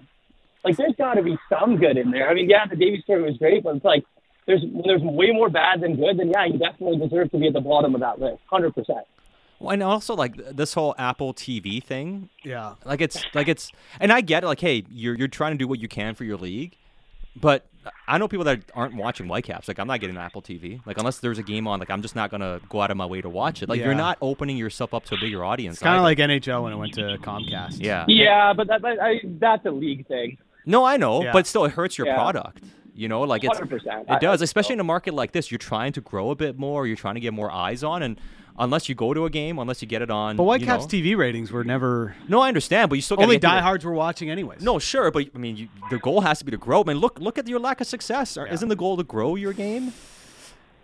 Like 0.64 0.77
there's 0.77 0.97
got 0.97 1.14
to 1.14 1.22
be 1.22 1.39
some 1.49 1.77
good 1.77 1.97
in 1.97 2.11
there. 2.11 2.29
I 2.29 2.35
mean, 2.35 2.51
yeah, 2.51 2.66
the 2.66 2.77
Davies 2.77 3.05
story 3.05 3.22
was 3.22 3.37
great, 3.39 3.62
but 3.62 3.77
it's 3.77 3.85
like 3.85 4.05
there's 4.47 4.62
when 4.62 4.83
there's 4.85 5.03
way 5.03 5.31
more 5.31 5.49
bad 5.49 5.81
than 5.81 5.97
good. 5.97 6.18
Then 6.18 6.31
yeah, 6.31 6.47
you 6.47 6.59
definitely 6.59 6.99
deserve 6.99 7.31
to 7.33 7.39
be 7.39 7.47
at 7.47 7.53
the 7.53 7.61
bottom 7.61 7.95
of 7.95 8.01
that 8.01 8.18
list, 8.18 8.43
hundred 8.51 8.74
percent. 8.74 9.07
Well, 9.59 9.70
and 9.70 9.82
also 9.82 10.14
like 10.14 10.36
this 10.36 10.74
whole 10.74 10.94
Apple 10.98 11.32
TV 11.34 11.82
thing. 11.82 12.28
Yeah. 12.44 12.74
Like 12.84 13.00
it's 13.00 13.24
like 13.34 13.48
it's, 13.48 13.70
and 14.00 14.12
I 14.12 14.20
get 14.20 14.44
it. 14.44 14.46
Like, 14.46 14.61
hey, 14.61 14.84
you're 14.90 15.14
you're 15.14 15.28
trying 15.28 15.52
to 15.52 15.59
do 15.59 15.66
what 15.66 15.78
you 15.80 15.88
can 15.88 16.14
for 16.14 16.24
your 16.24 16.36
league, 16.36 16.76
but 17.34 17.66
I 18.09 18.18
know 18.18 18.26
people 18.26 18.44
that 18.44 18.62
aren't 18.74 18.96
watching 18.96 19.26
Whitecaps. 19.28 19.68
Like, 19.68 19.78
I'm 19.78 19.86
not 19.86 20.00
getting 20.00 20.16
Apple 20.16 20.42
TV. 20.42 20.80
Like, 20.86 20.98
unless 20.98 21.20
there's 21.20 21.38
a 21.38 21.42
game 21.44 21.68
on, 21.68 21.78
like, 21.78 21.88
I'm 21.88 22.02
just 22.02 22.16
not 22.16 22.32
gonna 22.32 22.61
go 22.68 22.80
out 22.80 22.90
of 22.90 22.96
my 22.96 23.07
way 23.07 23.20
to 23.20 23.28
watch 23.28 23.62
it. 23.62 23.68
Like, 23.68 23.78
Yeah. 23.78 23.86
you're 23.86 23.94
not 23.94 24.18
opening 24.20 24.57
yourself 24.57 24.92
up 24.92 25.04
to 25.04 25.14
a 25.14 25.18
bigger 25.18 25.44
audience. 25.44 25.78
Kind 25.78 25.96
of 25.96 26.02
like 26.02 26.18
NHL 26.18 26.64
when 26.64 26.72
it 26.72 26.76
went 26.76 26.94
to 26.94 27.16
Comcast. 27.22 27.76
yeah, 27.78 28.04
Yeah, 28.09 28.52
but 28.54 28.66
that, 28.66 28.82
that 28.82 29.00
I, 29.00 29.20
that's 29.24 29.64
a 29.66 29.70
league 29.70 30.07
thing. 30.09 30.36
No, 30.64 30.84
I 30.84 30.96
know, 30.96 31.22
Yeah. 31.22 31.32
but 31.32 31.46
still, 31.46 31.64
it 31.64 31.72
hurts 31.72 31.96
your 31.96 32.09
Yeah. 32.09 32.16
product. 32.16 32.64
You 32.96 33.07
know, 33.09 33.20
like 33.20 33.44
it's 33.44 33.57
100%. 33.57 34.07
it 34.11 34.20
does, 34.20 34.40
especially 34.42 34.72
in 34.72 34.80
a 34.80 34.84
market 34.84 35.14
like 35.14 35.30
this. 35.32 35.50
You're 35.52 35.59
trying 35.59 35.92
to 35.92 36.00
grow 36.00 36.30
a 36.30 36.34
bit 36.34 36.59
more. 36.59 36.86
You're 36.88 36.96
trying 36.96 37.14
to 37.14 37.20
get 37.20 37.34
more 37.34 37.52
eyes 37.52 37.84
on, 37.84 38.02
and 38.02 38.18
unless 38.59 38.88
you 38.88 38.94
go 38.94 39.12
to 39.14 39.24
a 39.26 39.30
game, 39.30 39.59
unless 39.59 39.82
you 39.82 39.88
get 39.88 40.02
it 40.02 40.11
on, 40.11 40.36
But 40.36 40.42
you 40.42 40.46
Whitecaps 40.48 40.84
know- 40.84 40.98
TV 40.98 41.16
ratings 41.16 41.50
were 41.52 41.64
never. 41.64 42.14
No, 42.28 42.40
I 42.40 42.48
understand, 42.48 42.88
but 42.88 42.96
you 42.96 43.02
still 43.02 43.16
gotta 43.16 43.24
Only 43.26 43.38
diehards 43.38 43.84
were 43.84 43.92
watching 43.92 44.30
anyways. 44.30 44.62
No, 44.62 44.78
sure, 44.78 45.11
but 45.11 45.26
I 45.34 45.38
mean, 45.38 45.57
you, 45.57 45.68
the 45.90 45.98
goal 45.98 46.20
has 46.22 46.38
to 46.40 46.44
be 46.44 46.50
to 46.52 46.57
grow. 46.57 46.80
I 46.80 46.84
mean, 46.84 46.98
look, 46.98 47.18
look 47.20 47.38
at 47.38 47.46
your 47.48 47.61
lack 47.61 47.80
of 47.80 47.86
success. 47.86 48.36
Are- 48.36 48.46
Isn't 48.46 48.68
the 48.68 48.76
goal 48.76 48.96
to 48.96 49.04
grow 49.04 49.34
your 49.36 49.52
game? 49.52 49.92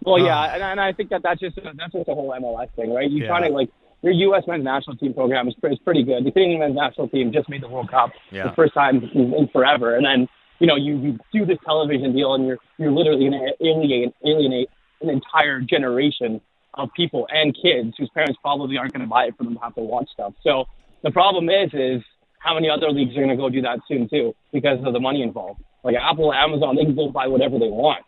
Well, 0.04 0.16
Uh, 0.16 0.26
yeah, 0.26 0.54
and, 0.54 0.62
and 0.62 0.80
I 0.80 0.92
think 0.92 1.10
that 1.10 1.22
that's 1.22 1.40
just 1.40 1.56
that's 1.56 1.92
just 1.92 2.06
the 2.06 2.14
whole 2.14 2.30
MLS 2.32 2.68
thing, 2.74 2.92
right? 2.92 3.08
You 3.10 3.22
Yeah. 3.22 3.28
trying 3.28 3.44
to 3.44 3.50
like 3.56 3.70
your 4.02 4.12
U.S. 4.12 4.42
men's 4.48 4.64
national 4.64 4.96
team 4.96 5.14
program 5.14 5.46
is, 5.46 5.54
is 5.62 5.78
pretty 5.78 6.02
good. 6.02 6.24
The 6.24 6.32
Canadian 6.32 6.58
men's 6.58 6.74
national 6.74 7.08
team 7.08 7.32
just 7.32 7.48
made 7.48 7.62
the 7.62 7.68
World 7.68 7.88
Cup 7.88 8.10
Yeah. 8.32 8.48
the 8.48 8.54
first 8.54 8.74
time 8.74 9.08
in, 9.14 9.32
in 9.32 9.48
forever, 9.52 9.94
and 9.94 10.04
then 10.04 10.28
you 10.58 10.66
know 10.66 10.74
you, 10.74 10.96
you 10.98 11.18
do 11.32 11.46
this 11.46 11.58
television 11.64 12.12
deal, 12.12 12.34
and 12.34 12.44
you're 12.46 12.58
you're 12.78 12.90
literally 12.90 13.28
going 13.28 13.40
to 13.40 13.64
alienate 13.64 14.12
alienate 14.26 14.68
an 15.02 15.10
entire 15.10 15.60
generation 15.60 16.40
of 16.74 16.88
people 16.94 17.26
and 17.30 17.54
kids 17.54 17.94
whose 17.98 18.10
parents 18.14 18.38
probably 18.40 18.78
aren't 18.78 18.92
going 18.92 19.02
to 19.02 19.08
buy 19.08 19.24
it 19.24 19.36
for 19.36 19.44
them 19.44 19.54
to 19.54 19.60
have 19.60 19.74
to 19.74 19.80
watch 19.80 20.08
stuff. 20.12 20.32
So 20.42 20.64
the 21.02 21.10
problem 21.10 21.48
is, 21.48 21.70
is 21.72 22.02
how 22.38 22.54
many 22.54 22.68
other 22.68 22.90
leagues 22.90 23.12
are 23.16 23.20
going 23.20 23.28
to 23.28 23.36
go 23.36 23.48
do 23.48 23.62
that 23.62 23.80
soon 23.86 24.08
too 24.08 24.34
because 24.52 24.78
of 24.84 24.92
the 24.92 25.00
money 25.00 25.22
involved. 25.22 25.60
Like 25.84 25.96
Apple, 26.00 26.32
Amazon, 26.32 26.76
they 26.76 26.84
can 26.84 26.94
go 26.94 27.10
buy 27.10 27.26
whatever 27.26 27.58
they 27.58 27.68
want. 27.68 28.04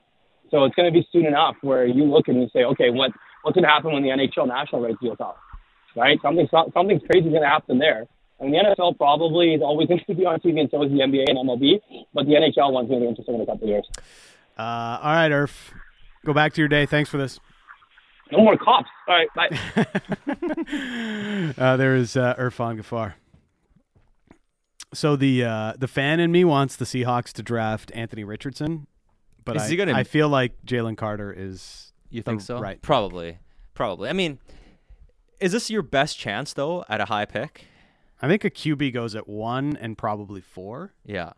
So 0.50 0.64
it's 0.64 0.74
going 0.74 0.92
to 0.92 0.96
be 0.96 1.06
soon 1.12 1.26
enough 1.26 1.56
where 1.62 1.86
you 1.86 2.04
look 2.04 2.28
and 2.28 2.40
you 2.40 2.48
say, 2.52 2.64
okay, 2.64 2.90
what 2.90 3.10
what's 3.42 3.54
going 3.54 3.64
to 3.64 3.68
happen 3.68 3.92
when 3.92 4.02
the 4.02 4.10
NHL 4.10 4.46
national 4.46 4.82
rights 4.82 4.98
deal's 5.02 5.20
up? 5.20 5.36
Right? 5.96 6.18
Something 6.22 6.48
something's 6.50 7.02
crazy 7.10 7.26
is 7.26 7.32
going 7.32 7.42
to 7.42 7.48
happen 7.48 7.78
there. 7.78 8.06
And 8.40 8.52
the 8.52 8.58
NFL 8.58 8.96
probably 8.96 9.54
is 9.54 9.62
always 9.62 9.88
going 9.88 10.02
to 10.06 10.14
be 10.14 10.26
on 10.26 10.40
TV, 10.40 10.60
and 10.60 10.68
so 10.70 10.82
is 10.82 10.90
the 10.90 10.98
NBA 10.98 11.24
and 11.28 11.38
MLB. 11.38 11.80
But 12.12 12.26
the 12.26 12.32
NHL 12.32 12.72
one's 12.72 12.88
going 12.88 13.00
to 13.00 13.04
be 13.04 13.08
interesting 13.08 13.34
in 13.36 13.40
a 13.40 13.46
couple 13.46 13.64
of 13.64 13.68
years. 13.68 13.88
Uh, 14.58 14.98
all 15.02 15.14
right, 15.14 15.30
Irf. 15.30 15.72
Go 16.24 16.32
back 16.32 16.52
to 16.54 16.60
your 16.60 16.68
day. 16.68 16.86
Thanks 16.86 17.10
for 17.10 17.18
this. 17.18 17.38
No 18.36 18.42
more 18.44 18.56
cops. 18.56 18.88
All 19.08 19.14
right, 19.14 19.28
bye. 19.34 19.86
Uh, 21.56 21.76
there 21.76 21.94
is 21.94 22.16
uh, 22.16 22.34
Irfan 22.36 22.80
Gaffar. 22.80 23.14
So 24.92 25.16
the 25.16 25.44
uh, 25.44 25.72
the 25.78 25.88
fan 25.88 26.20
in 26.20 26.30
me 26.32 26.44
wants 26.44 26.76
the 26.76 26.84
Seahawks 26.84 27.32
to 27.34 27.42
draft 27.42 27.90
Anthony 27.94 28.24
Richardson, 28.24 28.86
but 29.44 29.56
Is 29.56 29.62
I, 29.62 29.68
he 29.68 29.76
gonna- 29.76 29.94
I 29.94 30.04
feel 30.04 30.28
like 30.28 30.52
Jalen 30.64 30.96
Carter 30.96 31.32
is 31.36 31.92
You 32.10 32.22
the 32.22 32.30
think 32.32 32.40
so? 32.42 32.58
right. 32.60 32.80
Probably. 32.82 33.38
Probably. 33.74 34.08
I 34.08 34.12
mean, 34.12 34.38
is 35.40 35.52
this 35.52 35.70
your 35.70 35.82
best 35.82 36.18
chance 36.18 36.52
though 36.52 36.84
at 36.88 37.00
a 37.00 37.06
high 37.06 37.24
pick? 37.24 37.66
I 38.22 38.28
think 38.28 38.44
a 38.44 38.50
QB 38.50 38.92
goes 38.94 39.14
at 39.16 39.28
one 39.28 39.76
and 39.76 39.98
probably 39.98 40.40
four, 40.40 40.92
Yeah. 41.04 41.32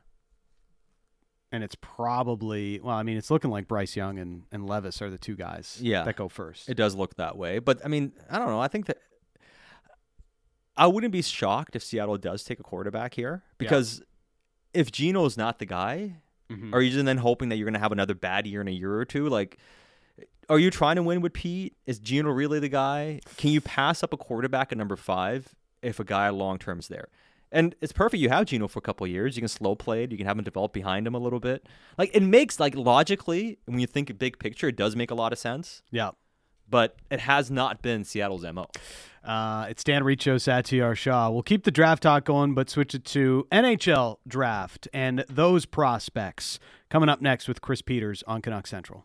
And 1.57 1.65
it's 1.65 1.75
probably 1.81 2.79
well. 2.81 2.95
I 2.95 3.03
mean, 3.03 3.17
it's 3.17 3.31
looking 3.31 3.51
like 3.51 3.67
Bryce 3.67 3.97
Young 3.97 4.19
and, 4.21 4.45
and 4.53 4.67
Levis 4.69 5.03
are 5.03 5.11
the 5.11 5.19
two 5.19 5.35
guys 5.35 5.79
Yeah. 5.83 6.05
that 6.05 6.15
go 6.15 6.29
first. 6.29 6.69
It 6.69 6.75
does 6.75 6.95
look 6.95 7.17
that 7.17 7.37
way, 7.37 7.59
but 7.59 7.85
I 7.85 7.89
mean, 7.89 8.13
I 8.31 8.39
don't 8.39 8.49
know. 8.49 8.61
I 8.61 8.69
think 8.69 8.87
that 8.87 8.99
I 10.77 10.87
wouldn't 10.87 11.13
be 11.13 11.23
shocked 11.23 11.75
if 11.75 11.83
Seattle 11.83 12.19
does 12.19 12.45
take 12.45 12.61
a 12.61 12.63
quarterback 12.63 13.15
here 13.15 13.43
because 13.59 14.03
if 14.75 14.93
Gino's 14.93 15.37
not 15.37 15.59
the 15.59 15.67
guy, 15.67 16.17
Mhm. 16.51 16.73
are 16.75 16.81
you 16.83 16.91
just 16.93 17.05
then 17.05 17.17
hoping 17.19 17.49
that 17.49 17.57
you're 17.57 17.65
going 17.65 17.75
to 17.75 17.81
have 17.81 17.93
another 17.93 18.15
bad 18.15 18.47
year 18.47 18.61
in 18.61 18.69
a 18.69 18.73
year 18.73 18.95
or 18.95 19.05
two? 19.05 19.29
Like, 19.29 19.59
are 20.49 20.59
you 20.59 20.71
trying 20.71 20.97
to 20.97 21.03
win 21.03 21.21
with 21.23 21.33
Pete? 21.33 21.75
Is 21.87 21.99
Gino 21.99 22.31
really 22.31 22.61
the 22.61 22.69
guy? 22.69 23.21
Can 23.37 23.51
you 23.51 23.61
pass 23.61 24.03
up 24.03 24.13
a 24.13 24.17
quarterback 24.17 24.71
at 24.71 24.79
number 24.79 24.97
five 24.97 25.55
if 25.83 25.99
a 25.99 26.05
guy 26.05 26.29
long 26.29 26.59
term's 26.59 26.89
there? 26.89 27.09
And 27.53 27.75
it's 27.81 27.93
perfect. 27.93 28.21
You 28.21 28.29
have 28.29 28.47
Gino 28.47 28.69
for 28.69 28.79
a 28.79 28.83
couple 28.83 29.05
of 29.05 29.11
years. 29.11 29.37
You 29.37 29.43
can 29.43 29.49
slow 29.49 29.75
play 29.75 30.03
it. 30.05 30.11
You 30.11 30.19
can 30.19 30.27
have 30.27 30.39
him 30.39 30.45
develop 30.45 30.73
behind 30.73 31.07
him 31.07 31.15
a 31.15 31.19
little 31.19 31.41
bit. 31.41 31.67
Like 31.97 32.11
it 32.15 32.23
makes 32.23 32.59
like 32.59 32.75
logically 32.75 33.59
when 33.67 33.79
you 33.79 33.87
think 33.87 34.17
big 34.19 34.39
picture, 34.39 34.69
it 34.69 34.77
does 34.77 34.97
make 34.97 35.11
a 35.11 35.15
lot 35.15 35.33
of 35.33 35.39
sense 35.39 35.83
yeah. 35.91 36.11
but 36.69 36.97
it 37.11 37.21
has 37.21 37.51
not 37.51 37.83
been 37.83 38.05
Seattle's 38.05 38.45
mo. 38.45 38.67
Uh, 39.25 39.67
it's 39.69 39.83
Dan 39.83 40.05
Riccio, 40.05 40.37
Satiar 40.37 40.97
Shah. 40.97 41.31
We'll 41.31 41.43
keep 41.43 41.65
the 41.65 41.73
draft 41.73 42.03
talk 42.05 42.25
going, 42.25 42.55
but 42.55 42.71
switch 42.71 42.95
it 42.95 43.05
to 43.07 43.47
NHL 43.51 44.19
draft 44.27 44.89
and 44.93 45.25
those 45.29 45.67
prospects 45.67 46.61
coming 46.91 47.09
up 47.09 47.21
next 47.21 47.49
with 47.49 47.61
Chris 47.61 47.83
Peters 47.83 48.23
on 48.27 48.41
Canuck 48.41 48.67
Central. 48.67 49.05